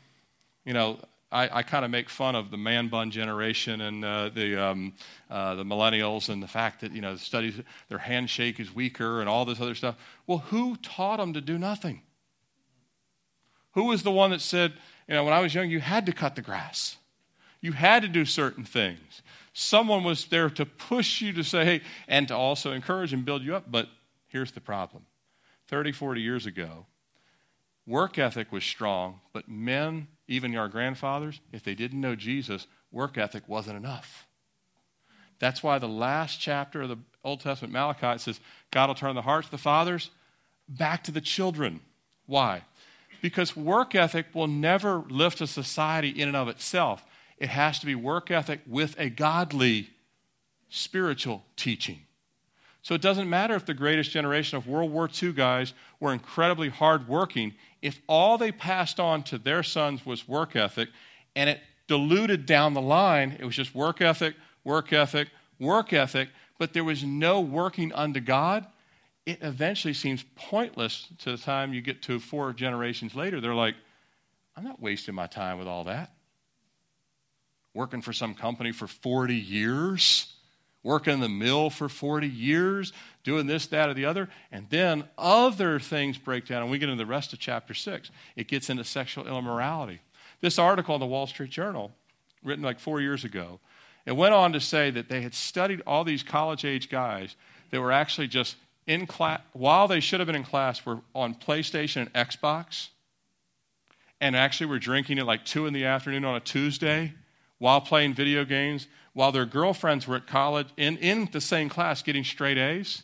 you 0.66 0.74
know, 0.74 1.00
I, 1.32 1.60
I 1.60 1.64
kind 1.64 1.86
of 1.86 1.92
make 1.92 2.10
fun 2.10 2.36
of 2.36 2.50
the 2.50 2.58
man 2.58 2.88
bun 2.88 3.12
generation 3.12 3.82
and 3.82 4.04
uh, 4.04 4.30
the, 4.30 4.62
um, 4.62 4.94
uh, 5.30 5.56
the 5.56 5.64
millennials 5.64 6.30
and 6.30 6.42
the 6.42 6.48
fact 6.48 6.82
that, 6.82 6.92
you 6.92 7.02
know, 7.02 7.14
the 7.14 7.20
studies, 7.20 7.60
their 7.88 8.00
handshake 8.00 8.60
is 8.60 8.74
weaker 8.74 9.20
and 9.20 9.30
all 9.30 9.46
this 9.46 9.62
other 9.62 9.76
stuff. 9.76 9.96
Well, 10.26 10.40
who 10.40 10.76
taught 10.78 11.18
them 11.18 11.34
to 11.34 11.42
do 11.42 11.60
nothing? 11.60 12.02
Who 13.74 13.86
was 13.86 14.02
the 14.02 14.12
one 14.12 14.32
that 14.32 14.42
said, 14.42 14.74
you 15.08 15.14
know, 15.14 15.24
when 15.24 15.34
I 15.34 15.40
was 15.40 15.54
young, 15.54 15.70
you 15.70 15.80
had 15.80 16.08
to 16.08 16.12
cut 16.12 16.36
the 16.36 16.42
grass? 16.42 16.98
You 17.62 17.74
had 17.74 18.02
to 18.02 18.08
do 18.08 18.26
certain 18.26 18.64
things. 18.64 19.22
Someone 19.54 20.04
was 20.04 20.26
there 20.26 20.50
to 20.50 20.66
push 20.66 21.22
you 21.22 21.34
to 21.34 21.44
say, 21.44 21.66
hey, 21.66 21.82
and 22.08 22.28
to 22.30 22.36
also 22.36 22.72
encourage 22.72 23.14
and 23.14 23.26
build 23.26 23.44
you 23.44 23.56
up. 23.56 23.70
But 23.70 23.88
here's 24.28 24.52
the 24.52 24.62
problem 24.62 25.06
30, 25.68 25.92
40 25.92 26.22
years 26.22 26.46
ago, 26.48 26.86
work 27.90 28.20
ethic 28.20 28.52
was 28.52 28.64
strong, 28.64 29.20
but 29.34 29.50
men, 29.50 30.08
even 30.28 30.56
our 30.56 30.68
grandfathers, 30.68 31.42
if 31.52 31.64
they 31.64 31.74
didn't 31.74 32.00
know 32.00 32.16
Jesus, 32.16 32.68
work 32.92 33.18
ethic 33.18 33.44
wasn't 33.48 33.76
enough. 33.76 34.28
That's 35.40 35.64
why 35.64 35.80
the 35.80 35.88
last 35.88 36.40
chapter 36.40 36.84
of 36.84 36.90
the 36.90 37.00
Old 37.24 37.42
Testament, 37.42 37.74
Malachi, 37.74 38.20
says, 38.20 38.40
God 38.72 38.88
will 38.88 38.96
turn 38.96 39.16
the 39.16 39.24
hearts 39.24 39.48
of 39.48 39.52
the 39.52 39.58
fathers 39.58 40.12
back 40.68 41.04
to 41.06 41.12
the 41.12 41.22
children. 41.22 41.80
Why? 42.28 42.62
Because 43.22 43.56
work 43.56 43.96
ethic 43.96 44.28
will 44.34 44.48
never 44.48 45.04
lift 45.10 45.42
a 45.42 45.48
society 45.48 46.10
in 46.10 46.28
and 46.28 46.38
of 46.38 46.48
itself. 46.48 47.04
It 47.38 47.50
has 47.50 47.80
to 47.80 47.86
be 47.86 47.96
work 47.96 48.30
ethic 48.30 48.62
with 48.68 48.96
a 49.00 49.10
godly 49.10 49.90
spiritual 50.70 51.44
teaching. 51.56 52.02
So 52.82 52.96
it 52.96 53.02
doesn't 53.02 53.30
matter 53.30 53.56
if 53.56 53.66
the 53.66 53.74
greatest 53.74 54.12
generation 54.12 54.58
of 54.58 54.68
World 54.68 54.92
War 54.92 55.10
II 55.22 55.34
guys 55.34 55.74
were 56.00 56.14
incredibly 56.14 56.70
hardworking, 56.70 57.54
if 57.82 58.02
all 58.08 58.38
they 58.38 58.52
passed 58.52 59.00
on 59.00 59.24
to 59.24 59.38
their 59.38 59.64
sons 59.64 60.06
was 60.06 60.28
work 60.28 60.56
ethic 60.56 60.90
and 61.36 61.50
it 61.50 61.60
diluted 61.88 62.46
down 62.46 62.74
the 62.74 62.82
line, 62.82 63.38
it 63.40 63.46
was 63.46 63.56
just 63.56 63.74
work 63.74 64.02
ethic, 64.02 64.36
work 64.64 64.92
ethic, 64.94 65.30
work 65.60 65.94
ethic, 65.94 66.30
but 66.58 66.74
there 66.74 66.84
was 66.84 67.04
no 67.04 67.40
working 67.40 67.94
unto 67.94 68.20
God, 68.20 68.68
it 69.26 69.40
eventually 69.42 69.94
seems 69.94 70.24
pointless 70.36 71.08
to 71.20 71.32
the 71.32 71.38
time 71.38 71.74
you 71.74 71.82
get 71.82 72.02
to 72.04 72.20
four 72.20 72.52
generations 72.52 73.16
later. 73.16 73.40
They're 73.40 73.56
like, 73.56 73.76
I'm 74.56 74.64
not 74.64 74.82
wasting 74.82 75.16
my 75.16 75.28
time 75.28 75.58
with 75.58 75.68
all 75.68 75.86
that 75.86 76.12
working 77.74 78.02
for 78.02 78.14
some 78.14 78.34
company 78.34 78.72
for 78.72 78.88
40 78.88 79.36
years, 79.36 80.34
working 80.84 81.14
in 81.14 81.20
the 81.20 81.30
mill 81.30 81.70
for 81.70 81.90
40 81.90 82.28
years, 82.28 82.94
doing 83.24 83.48
this, 83.48 83.68
that, 83.68 83.90
or 83.90 83.94
the 83.94 84.06
other, 84.06 84.30
and 84.52 84.68
then 84.70 85.04
other 85.18 85.80
things 85.80 86.18
break 86.18 86.48
down. 86.48 86.62
And 86.62 86.72
we 86.72 86.80
get 86.80 86.90
into 86.90 87.04
the 87.04 87.10
rest 87.10 87.34
of 87.34 87.40
chapter 87.40 87.74
6. 87.74 88.12
It 88.36 88.48
gets 88.48 88.70
into 88.70 88.84
sexual 88.84 89.28
immorality. 89.28 90.00
This 90.42 90.58
article 90.58 90.96
in 90.96 91.02
the 91.02 91.08
Wall 91.08 91.28
Street 91.28 91.50
Journal, 91.50 91.92
written 92.44 92.64
like 92.64 92.80
four 92.80 93.02
years 93.02 93.26
ago, 93.26 93.60
it 94.06 94.16
went 94.16 94.34
on 94.34 94.54
to 94.54 94.60
say 94.60 94.90
that 94.92 95.10
they 95.10 95.22
had 95.22 95.34
studied 95.34 95.82
all 95.86 96.04
these 96.04 96.24
college 96.24 96.64
age 96.64 96.90
guys 96.90 97.36
that 97.72 97.82
were 97.82 97.92
actually 97.92 98.28
just 98.28 98.56
in 98.88 99.06
class, 99.06 99.42
while 99.54 99.88
they 99.88 100.00
should 100.00 100.20
have 100.20 100.28
been 100.28 100.36
in 100.36 100.44
class, 100.44 100.86
were 100.86 101.02
on 101.14 101.36
PlayStation 101.36 102.08
and 102.08 102.14
Xbox, 102.14 102.88
and 104.20 104.36
actually 104.36 104.68
were 104.68 104.80
drinking 104.80 105.20
at 105.20 105.26
like 105.26 105.46
2 105.46 105.68
in 105.68 105.74
the 105.74 105.86
afternoon 105.86 106.26
on 106.26 106.36
a 106.36 106.40
Tuesday 106.40 107.14
while 107.60 107.82
playing 107.82 108.14
video 108.14 108.46
games, 108.46 108.88
while 109.20 109.34
their 109.34 109.46
girlfriends 109.46 110.08
were 110.08 110.16
at 110.16 110.26
college 110.28 110.70
in, 110.78 110.96
in 110.96 111.28
the 111.34 111.42
same 111.42 111.68
class 111.68 112.02
getting 112.02 112.24
straight 112.24 112.58
A's. 112.58 113.04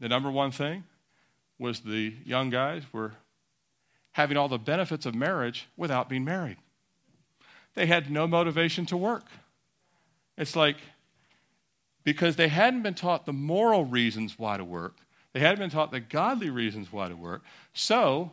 The 0.00 0.08
number 0.08 0.30
one 0.30 0.50
thing 0.50 0.84
was 1.58 1.80
the 1.80 2.14
young 2.24 2.48
guys 2.48 2.84
were 2.90 3.12
having 4.12 4.38
all 4.38 4.48
the 4.48 4.56
benefits 4.56 5.04
of 5.04 5.14
marriage 5.14 5.68
without 5.76 6.08
being 6.08 6.24
married. 6.24 6.56
They 7.74 7.84
had 7.84 8.10
no 8.10 8.26
motivation 8.26 8.86
to 8.86 8.96
work. 8.96 9.26
It's 10.38 10.56
like 10.56 10.78
because 12.02 12.36
they 12.36 12.48
hadn't 12.48 12.80
been 12.80 12.94
taught 12.94 13.26
the 13.26 13.34
moral 13.34 13.84
reasons 13.84 14.38
why 14.38 14.56
to 14.56 14.64
work, 14.64 14.96
they 15.34 15.40
hadn't 15.40 15.58
been 15.58 15.68
taught 15.68 15.90
the 15.90 16.00
godly 16.00 16.48
reasons 16.48 16.90
why 16.90 17.08
to 17.08 17.14
work. 17.14 17.42
So, 17.74 18.32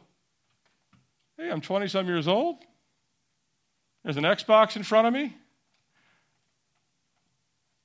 hey, 1.36 1.52
I'm 1.52 1.60
20 1.60 1.90
some 1.90 2.08
years 2.08 2.30
old. 2.30 2.60
There's 4.06 4.16
an 4.16 4.24
Xbox 4.24 4.78
in 4.78 4.84
front 4.84 5.06
of 5.06 5.14
me. 5.14 5.36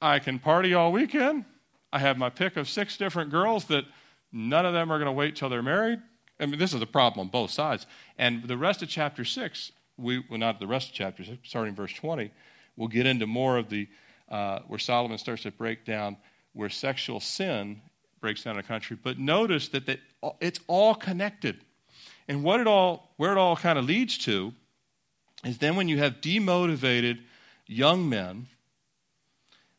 I 0.01 0.19
can 0.19 0.39
party 0.39 0.75
all 0.75 0.93
weekend. 0.93 1.45
I 1.93 1.99
have 1.99 2.19
my 2.19 2.29
pick 2.29 2.57
of 2.57 2.69
six 2.69 2.97
different 2.97 3.31
girls 3.31 3.67
that 3.67 3.85
none 4.33 4.67
of 4.67 4.73
them 4.73 4.91
are 4.91 4.99
going 4.99 5.07
to 5.07 5.13
wait 5.13 5.37
till 5.37 5.49
they're 5.49 5.63
married. 5.63 6.01
I 6.41 6.47
mean, 6.47 6.59
this 6.59 6.75
is 6.75 6.83
a 6.83 6.87
problem 6.87 7.21
on 7.21 7.31
both 7.31 7.51
sides. 7.51 7.87
And 8.19 8.43
the 8.45 8.57
rest 8.57 8.83
of 8.83 8.89
chapter 8.89 9.25
6, 9.25 9.73
we, 9.97 10.25
well, 10.29 10.39
not 10.39 10.59
the 10.59 10.67
rest 10.67 10.89
of 10.89 10.95
chapter 10.95 11.25
6, 11.25 11.39
starting 11.49 11.75
verse 11.75 11.93
20, 11.95 12.33
we'll 12.77 12.89
get 12.89 13.07
into 13.07 13.27
more 13.27 13.57
of 13.57 13.69
the, 13.69 13.89
uh, 14.29 14.61
where 14.67 14.79
Solomon 14.79 15.19
starts 15.19 15.45
to 15.45 15.53
break 15.53 15.85
down 15.85 16.17
where 16.53 16.69
sexual 16.69 17.21
sin 17.21 17.81
breaks 18.21 18.43
down 18.43 18.59
a 18.59 18.63
country. 18.63 18.99
But 19.01 19.19
notice 19.19 19.69
that, 19.69 19.87
that 19.87 20.01
it's 20.41 20.61
all 20.67 20.95
connected. 20.95 21.61
And 22.27 22.43
what 22.43 22.61
it 22.61 22.67
all, 22.67 23.13
where 23.17 23.33
it 23.33 23.39
all 23.39 23.57
kind 23.57 23.79
of 23.79 23.85
leads 23.85 24.19
to 24.19 24.53
is 25.45 25.59
then 25.59 25.77
when 25.77 25.89
you 25.89 25.99
have 25.99 26.21
demotivated 26.21 27.21
young 27.67 28.09
men, 28.09 28.47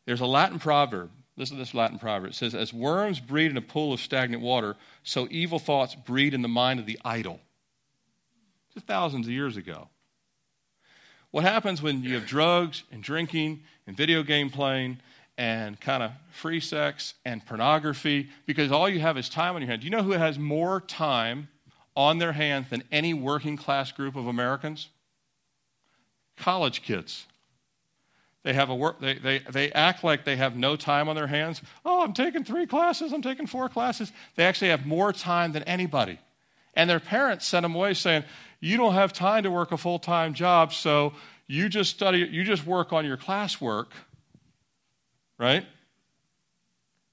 there's 0.06 0.20
a 0.20 0.26
Latin 0.26 0.58
proverb. 0.58 1.10
Listen 1.36 1.56
to 1.56 1.62
this 1.62 1.74
Latin 1.74 1.98
proverb. 1.98 2.30
It 2.30 2.34
says, 2.34 2.54
As 2.54 2.72
worms 2.72 3.20
breed 3.20 3.50
in 3.50 3.56
a 3.56 3.62
pool 3.62 3.92
of 3.92 4.00
stagnant 4.00 4.42
water, 4.42 4.76
so 5.02 5.28
evil 5.30 5.58
thoughts 5.58 5.94
breed 5.94 6.32
in 6.32 6.42
the 6.42 6.48
mind 6.48 6.80
of 6.80 6.86
the 6.86 6.98
idle. 7.04 7.40
Just 8.72 8.86
thousands 8.86 9.26
of 9.26 9.32
years 9.32 9.56
ago. 9.56 9.88
What 11.30 11.44
happens 11.44 11.82
when 11.82 12.02
you 12.02 12.14
have 12.14 12.26
drugs 12.26 12.84
and 12.90 13.02
drinking 13.02 13.60
and 13.86 13.96
video 13.96 14.22
game 14.22 14.48
playing 14.48 14.98
and 15.36 15.78
kind 15.78 16.02
of 16.02 16.12
free 16.30 16.60
sex 16.60 17.14
and 17.26 17.44
pornography 17.44 18.30
because 18.46 18.72
all 18.72 18.88
you 18.88 19.00
have 19.00 19.18
is 19.18 19.28
time 19.28 19.54
on 19.54 19.60
your 19.60 19.68
hands? 19.68 19.82
Do 19.82 19.86
you 19.86 19.90
know 19.90 20.02
who 20.02 20.12
has 20.12 20.38
more 20.38 20.80
time 20.80 21.48
on 21.94 22.18
their 22.18 22.32
hands 22.32 22.70
than 22.70 22.82
any 22.90 23.12
working 23.12 23.56
class 23.56 23.92
group 23.92 24.16
of 24.16 24.26
Americans? 24.26 24.88
college 26.36 26.82
kids. 26.82 27.26
They 28.46 28.52
have 28.52 28.70
a 28.70 28.76
work, 28.76 29.00
they, 29.00 29.14
they, 29.14 29.40
they 29.40 29.72
act 29.72 30.04
like 30.04 30.24
they 30.24 30.36
have 30.36 30.54
no 30.54 30.76
time 30.76 31.08
on 31.08 31.16
their 31.16 31.26
hands. 31.26 31.60
Oh, 31.84 32.04
I'm 32.04 32.12
taking 32.12 32.44
three 32.44 32.64
classes, 32.64 33.12
I'm 33.12 33.20
taking 33.20 33.48
four 33.48 33.68
classes. 33.68 34.12
They 34.36 34.44
actually 34.44 34.68
have 34.68 34.86
more 34.86 35.12
time 35.12 35.50
than 35.50 35.64
anybody. 35.64 36.20
And 36.72 36.88
their 36.88 37.00
parents 37.00 37.44
send 37.44 37.64
them 37.64 37.74
away 37.74 37.94
saying, 37.94 38.22
You 38.60 38.76
don't 38.76 38.94
have 38.94 39.12
time 39.12 39.42
to 39.42 39.50
work 39.50 39.72
a 39.72 39.76
full 39.76 39.98
time 39.98 40.32
job, 40.32 40.72
so 40.72 41.12
you 41.48 41.68
just 41.68 41.90
study, 41.90 42.18
you 42.18 42.44
just 42.44 42.64
work 42.64 42.92
on 42.92 43.04
your 43.04 43.16
classwork, 43.16 43.86
right? 45.38 45.66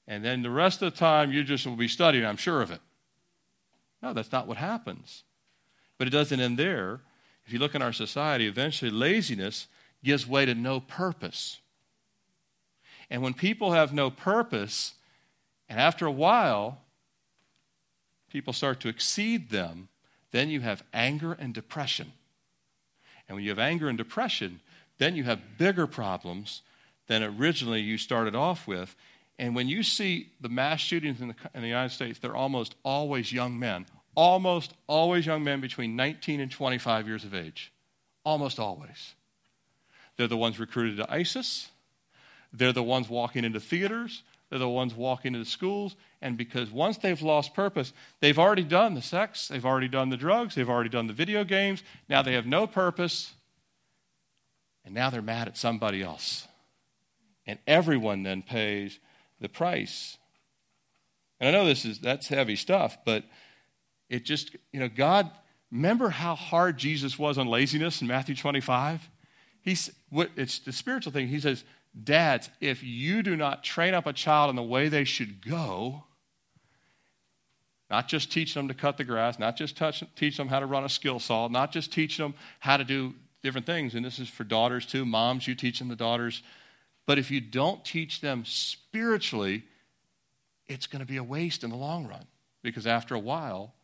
And 0.07 0.23
then 0.23 0.43
the 0.43 0.51
rest 0.51 0.83
of 0.83 0.93
the 0.93 0.99
time 0.99 1.33
you 1.33 1.43
just 1.43 1.65
will 1.65 1.75
be 1.75 1.87
studying, 1.87 2.27
I'm 2.27 2.37
sure 2.37 2.61
of 2.61 2.69
it. 2.69 2.79
No, 4.03 4.13
that's 4.13 4.31
not 4.31 4.45
what 4.45 4.57
happens. 4.57 5.23
But 5.97 6.05
it 6.05 6.11
doesn't 6.11 6.39
end 6.39 6.59
there 6.59 7.01
if 7.47 7.51
you 7.51 7.57
look 7.57 7.73
in 7.73 7.81
our 7.81 7.91
society, 7.91 8.45
eventually 8.45 8.91
laziness 8.91 9.65
gives 10.03 10.27
way 10.27 10.45
to 10.45 10.55
no 10.55 10.79
purpose. 10.79 11.59
And 13.09 13.21
when 13.21 13.33
people 13.33 13.71
have 13.71 13.93
no 13.93 14.09
purpose, 14.09 14.93
and 15.69 15.79
after 15.79 16.05
a 16.05 16.11
while, 16.11 16.79
people 18.29 18.53
start 18.53 18.79
to 18.81 18.89
exceed 18.89 19.49
them, 19.49 19.87
then 20.31 20.49
you 20.49 20.61
have 20.61 20.83
anger 20.93 21.33
and 21.33 21.53
depression. 21.53 22.11
And 23.27 23.35
when 23.35 23.43
you 23.43 23.51
have 23.51 23.59
anger 23.59 23.87
and 23.87 23.97
depression, 23.97 24.59
then 24.97 25.15
you 25.15 25.23
have 25.23 25.57
bigger 25.57 25.87
problems 25.87 26.61
than 27.07 27.23
originally 27.23 27.81
you 27.81 27.97
started 27.97 28.35
off 28.35 28.67
with. 28.67 28.95
And 29.37 29.55
when 29.55 29.67
you 29.67 29.83
see 29.83 30.31
the 30.41 30.49
mass 30.49 30.79
shootings 30.79 31.21
in 31.21 31.29
the, 31.29 31.35
in 31.53 31.61
the 31.61 31.67
United 31.67 31.93
States, 31.93 32.19
they're 32.19 32.35
almost 32.35 32.75
always 32.83 33.31
young 33.31 33.59
men, 33.59 33.85
almost 34.15 34.73
always 34.87 35.25
young 35.25 35.43
men 35.43 35.61
between 35.61 35.95
19 35.95 36.39
and 36.39 36.51
25 36.51 37.07
years 37.07 37.23
of 37.23 37.33
age. 37.33 37.71
Almost 38.25 38.59
always. 38.59 39.15
They're 40.17 40.27
the 40.27 40.37
ones 40.37 40.59
recruited 40.59 40.97
to 40.97 41.11
ISIS. 41.11 41.69
They're 42.51 42.73
the 42.73 42.83
ones 42.83 43.09
walking 43.09 43.43
into 43.43 43.59
theaters. 43.59 44.23
They're 44.49 44.59
the 44.59 44.69
ones 44.69 44.93
walking 44.93 45.33
into 45.33 45.49
schools. 45.49 45.95
And 46.21 46.37
because 46.37 46.69
once 46.69 46.97
they've 46.97 47.21
lost 47.21 47.55
purpose, 47.55 47.91
they've 48.19 48.37
already 48.37 48.63
done 48.63 48.93
the 48.93 49.01
sex, 49.01 49.47
they've 49.47 49.65
already 49.65 49.87
done 49.87 50.09
the 50.09 50.17
drugs, 50.17 50.53
they've 50.53 50.69
already 50.69 50.91
done 50.91 51.07
the 51.07 51.13
video 51.13 51.43
games. 51.43 51.81
Now 52.07 52.21
they 52.21 52.33
have 52.33 52.45
no 52.45 52.67
purpose. 52.67 53.33
And 54.85 54.93
now 54.93 55.09
they're 55.09 55.23
mad 55.23 55.47
at 55.47 55.57
somebody 55.57 56.03
else. 56.03 56.47
And 57.47 57.57
everyone 57.65 58.23
then 58.23 58.43
pays 58.43 58.99
the 59.39 59.49
price. 59.49 60.17
And 61.39 61.49
I 61.49 61.59
know 61.59 61.65
this 61.65 61.83
is 61.83 61.99
that's 61.99 62.27
heavy 62.27 62.55
stuff, 62.55 62.97
but 63.05 63.23
it 64.09 64.23
just, 64.23 64.55
you 64.71 64.79
know, 64.79 64.87
God, 64.87 65.31
remember 65.71 66.09
how 66.09 66.35
hard 66.35 66.77
Jesus 66.77 67.17
was 67.17 67.39
on 67.39 67.47
laziness 67.47 68.01
in 68.01 68.07
Matthew 68.07 68.35
25? 68.35 69.09
He's 69.63 69.91
what 70.09 70.29
it's 70.35 70.59
the 70.59 70.71
spiritual 70.71 71.11
thing. 71.11 71.29
He 71.29 71.39
says, 71.39 71.63
Dads, 72.01 72.49
if 72.59 72.83
you 72.83 73.23
do 73.23 73.35
not 73.35 73.63
train 73.63 73.93
up 73.93 74.05
a 74.05 74.13
child 74.13 74.49
in 74.49 74.55
the 74.55 74.63
way 74.63 74.89
they 74.89 75.03
should 75.03 75.45
go, 75.45 76.03
not 77.89 78.07
just 78.07 78.31
teach 78.31 78.53
them 78.53 78.67
to 78.67 78.73
cut 78.73 78.97
the 78.97 79.03
grass, 79.03 79.39
not 79.39 79.55
just 79.55 79.77
touch, 79.77 80.03
teach 80.15 80.35
them 80.35 80.47
how 80.47 80.59
to 80.59 80.65
run 80.65 80.83
a 80.83 80.89
skill 80.89 81.19
saw, 81.19 81.47
not 81.47 81.71
just 81.71 81.93
teach 81.93 82.17
them 82.17 82.33
how 82.59 82.77
to 82.77 82.83
do 82.83 83.13
different 83.43 83.67
things, 83.67 83.93
and 83.93 84.03
this 84.03 84.19
is 84.19 84.27
for 84.27 84.43
daughters 84.43 84.85
too. 84.85 85.05
Moms, 85.05 85.47
you 85.47 85.53
teach 85.53 85.79
them 85.79 85.87
the 85.87 85.95
daughters. 85.95 86.41
But 87.05 87.19
if 87.19 87.29
you 87.29 87.39
don't 87.39 87.85
teach 87.85 88.21
them 88.21 88.43
spiritually, 88.45 89.63
it's 90.67 90.87
going 90.87 91.01
to 91.01 91.05
be 91.05 91.17
a 91.17 91.23
waste 91.23 91.63
in 91.63 91.69
the 91.69 91.75
long 91.75 92.07
run 92.07 92.25
because 92.63 92.87
after 92.87 93.13
a 93.13 93.19
while, 93.19 93.75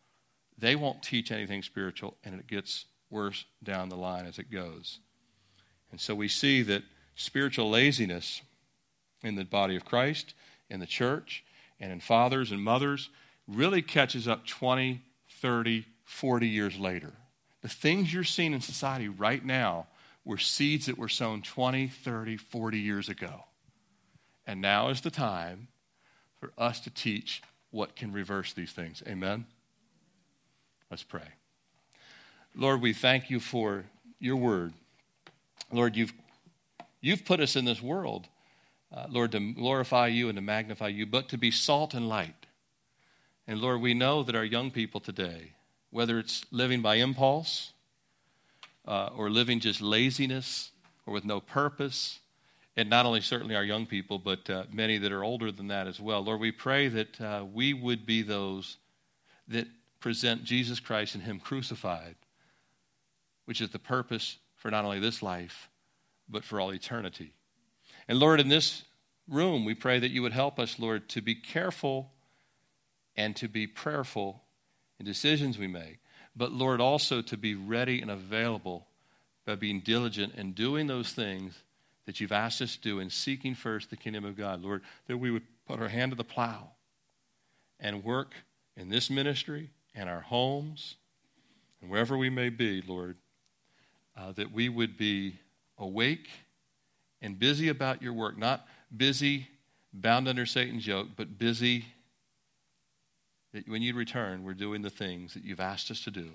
they 0.57 0.75
won't 0.75 1.03
teach 1.03 1.31
anything 1.31 1.61
spiritual 1.61 2.17
and 2.23 2.39
it 2.39 2.47
gets 2.47 2.85
worse 3.09 3.45
down 3.63 3.89
the 3.89 3.97
line 3.97 4.25
as 4.25 4.39
it 4.39 4.49
goes. 4.49 4.99
And 5.91 5.99
so 5.99 6.15
we 6.15 6.27
see 6.27 6.61
that 6.63 6.83
spiritual 7.15 7.69
laziness 7.69 8.41
in 9.23 9.35
the 9.35 9.43
body 9.43 9.75
of 9.75 9.85
Christ, 9.85 10.33
in 10.69 10.79
the 10.79 10.85
church, 10.85 11.43
and 11.79 11.91
in 11.91 11.99
fathers 11.99 12.51
and 12.51 12.61
mothers 12.61 13.09
really 13.47 13.81
catches 13.81 14.27
up 14.27 14.45
20, 14.45 15.01
30, 15.41 15.85
40 16.03 16.47
years 16.47 16.77
later. 16.77 17.13
The 17.61 17.69
things 17.69 18.13
you're 18.13 18.23
seeing 18.23 18.53
in 18.53 18.61
society 18.61 19.09
right 19.09 19.43
now 19.43 19.87
were 20.23 20.37
seeds 20.37 20.85
that 20.85 20.97
were 20.97 21.09
sown 21.09 21.41
20, 21.41 21.87
30, 21.87 22.37
40 22.37 22.79
years 22.79 23.09
ago. 23.09 23.45
And 24.45 24.61
now 24.61 24.89
is 24.89 25.01
the 25.01 25.11
time 25.11 25.67
for 26.39 26.51
us 26.57 26.79
to 26.81 26.89
teach 26.89 27.41
what 27.71 27.95
can 27.95 28.11
reverse 28.11 28.53
these 28.53 28.71
things. 28.71 29.03
Amen? 29.07 29.45
Let's 30.89 31.03
pray. 31.03 31.27
Lord, 32.55 32.81
we 32.81 32.93
thank 32.93 33.29
you 33.29 33.39
for 33.39 33.85
your 34.19 34.37
word. 34.37 34.73
Lord, 35.71 35.95
you've, 35.95 36.13
you've 37.01 37.25
put 37.25 37.39
us 37.39 37.55
in 37.55 37.65
this 37.65 37.81
world, 37.81 38.27
uh, 38.91 39.05
Lord, 39.09 39.31
to 39.33 39.53
glorify 39.53 40.07
you 40.07 40.29
and 40.29 40.35
to 40.35 40.41
magnify 40.41 40.87
you, 40.87 41.05
but 41.05 41.29
to 41.29 41.37
be 41.37 41.51
salt 41.51 41.93
and 41.93 42.09
light. 42.09 42.45
And 43.47 43.59
Lord, 43.59 43.81
we 43.81 43.93
know 43.93 44.23
that 44.23 44.35
our 44.35 44.45
young 44.45 44.71
people 44.71 44.99
today, 44.99 45.53
whether 45.89 46.19
it's 46.19 46.45
living 46.51 46.81
by 46.81 46.95
impulse 46.95 47.73
uh, 48.87 49.09
or 49.15 49.29
living 49.29 49.59
just 49.59 49.81
laziness 49.81 50.71
or 51.05 51.13
with 51.13 51.25
no 51.25 51.39
purpose, 51.39 52.19
and 52.77 52.89
not 52.89 53.05
only 53.05 53.21
certainly 53.21 53.55
our 53.55 53.63
young 53.63 53.85
people, 53.85 54.19
but 54.19 54.49
uh, 54.49 54.63
many 54.71 54.97
that 54.97 55.11
are 55.11 55.23
older 55.23 55.51
than 55.51 55.67
that 55.67 55.87
as 55.87 55.99
well. 55.99 56.23
Lord, 56.23 56.39
we 56.39 56.51
pray 56.51 56.87
that 56.87 57.19
uh, 57.19 57.45
we 57.51 57.73
would 57.73 58.05
be 58.05 58.21
those 58.21 58.77
that 59.47 59.67
present 59.99 60.43
Jesus 60.43 60.79
Christ 60.79 61.15
and 61.15 61.23
Him 61.23 61.39
crucified, 61.39 62.15
which 63.45 63.61
is 63.61 63.69
the 63.71 63.79
purpose 63.79 64.37
for 64.59 64.69
not 64.69 64.85
only 64.85 64.99
this 64.99 65.23
life, 65.23 65.69
but 66.29 66.43
for 66.43 66.61
all 66.61 66.71
eternity. 66.71 67.33
And 68.07 68.19
Lord, 68.19 68.39
in 68.39 68.49
this 68.49 68.83
room, 69.27 69.65
we 69.65 69.73
pray 69.73 69.99
that 69.99 70.11
you 70.11 70.21
would 70.21 70.33
help 70.33 70.59
us, 70.59 70.77
Lord, 70.77 71.09
to 71.09 71.21
be 71.21 71.33
careful 71.33 72.11
and 73.15 73.35
to 73.37 73.47
be 73.47 73.65
prayerful 73.65 74.43
in 74.99 75.05
decisions 75.05 75.57
we 75.57 75.67
make, 75.67 75.99
but 76.35 76.51
Lord, 76.51 76.81
also 76.81 77.21
to 77.21 77.37
be 77.37 77.55
ready 77.55 78.01
and 78.01 78.11
available 78.11 78.87
by 79.45 79.55
being 79.55 79.79
diligent 79.79 80.35
in 80.35 80.51
doing 80.51 80.87
those 80.87 81.11
things 81.11 81.63
that 82.05 82.19
you've 82.19 82.31
asked 82.31 82.61
us 82.61 82.75
to 82.75 82.81
do 82.81 82.99
in 82.99 83.09
seeking 83.09 83.55
first 83.55 83.89
the 83.89 83.97
kingdom 83.97 84.25
of 84.25 84.37
God. 84.37 84.61
Lord, 84.61 84.81
that 85.07 85.17
we 85.17 85.31
would 85.31 85.43
put 85.67 85.79
our 85.79 85.87
hand 85.87 86.11
to 86.11 86.15
the 86.15 86.23
plow 86.23 86.69
and 87.79 88.03
work 88.03 88.33
in 88.75 88.89
this 88.89 89.09
ministry 89.09 89.69
and 89.95 90.09
our 90.09 90.21
homes 90.21 90.95
and 91.81 91.89
wherever 91.89 92.17
we 92.17 92.29
may 92.29 92.49
be, 92.49 92.81
Lord, 92.81 93.15
uh, 94.19 94.31
that 94.33 94.51
we 94.51 94.69
would 94.69 94.97
be 94.97 95.35
awake 95.77 96.29
and 97.21 97.39
busy 97.39 97.69
about 97.69 98.01
your 98.01 98.13
work, 98.13 98.37
not 98.37 98.67
busy 98.95 99.47
bound 99.93 100.27
under 100.27 100.45
Satan's 100.45 100.85
yoke, 100.85 101.07
but 101.15 101.37
busy 101.37 101.85
that 103.53 103.67
when 103.67 103.81
you 103.81 103.93
return, 103.95 104.43
we're 104.43 104.53
doing 104.53 104.81
the 104.81 104.89
things 104.89 105.33
that 105.33 105.43
you've 105.43 105.59
asked 105.59 105.89
us 105.89 106.03
to 106.03 106.11
do. 106.11 106.29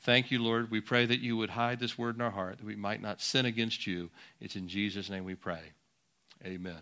Thank 0.00 0.30
you, 0.30 0.42
Lord. 0.42 0.70
We 0.70 0.80
pray 0.80 1.06
that 1.06 1.20
you 1.20 1.36
would 1.36 1.50
hide 1.50 1.80
this 1.80 1.96
word 1.96 2.16
in 2.16 2.20
our 2.20 2.30
heart, 2.30 2.58
that 2.58 2.66
we 2.66 2.76
might 2.76 3.00
not 3.00 3.22
sin 3.22 3.46
against 3.46 3.86
you. 3.86 4.10
It's 4.40 4.56
in 4.56 4.68
Jesus' 4.68 5.08
name 5.08 5.24
we 5.24 5.34
pray. 5.34 5.60
Amen. 6.44 6.80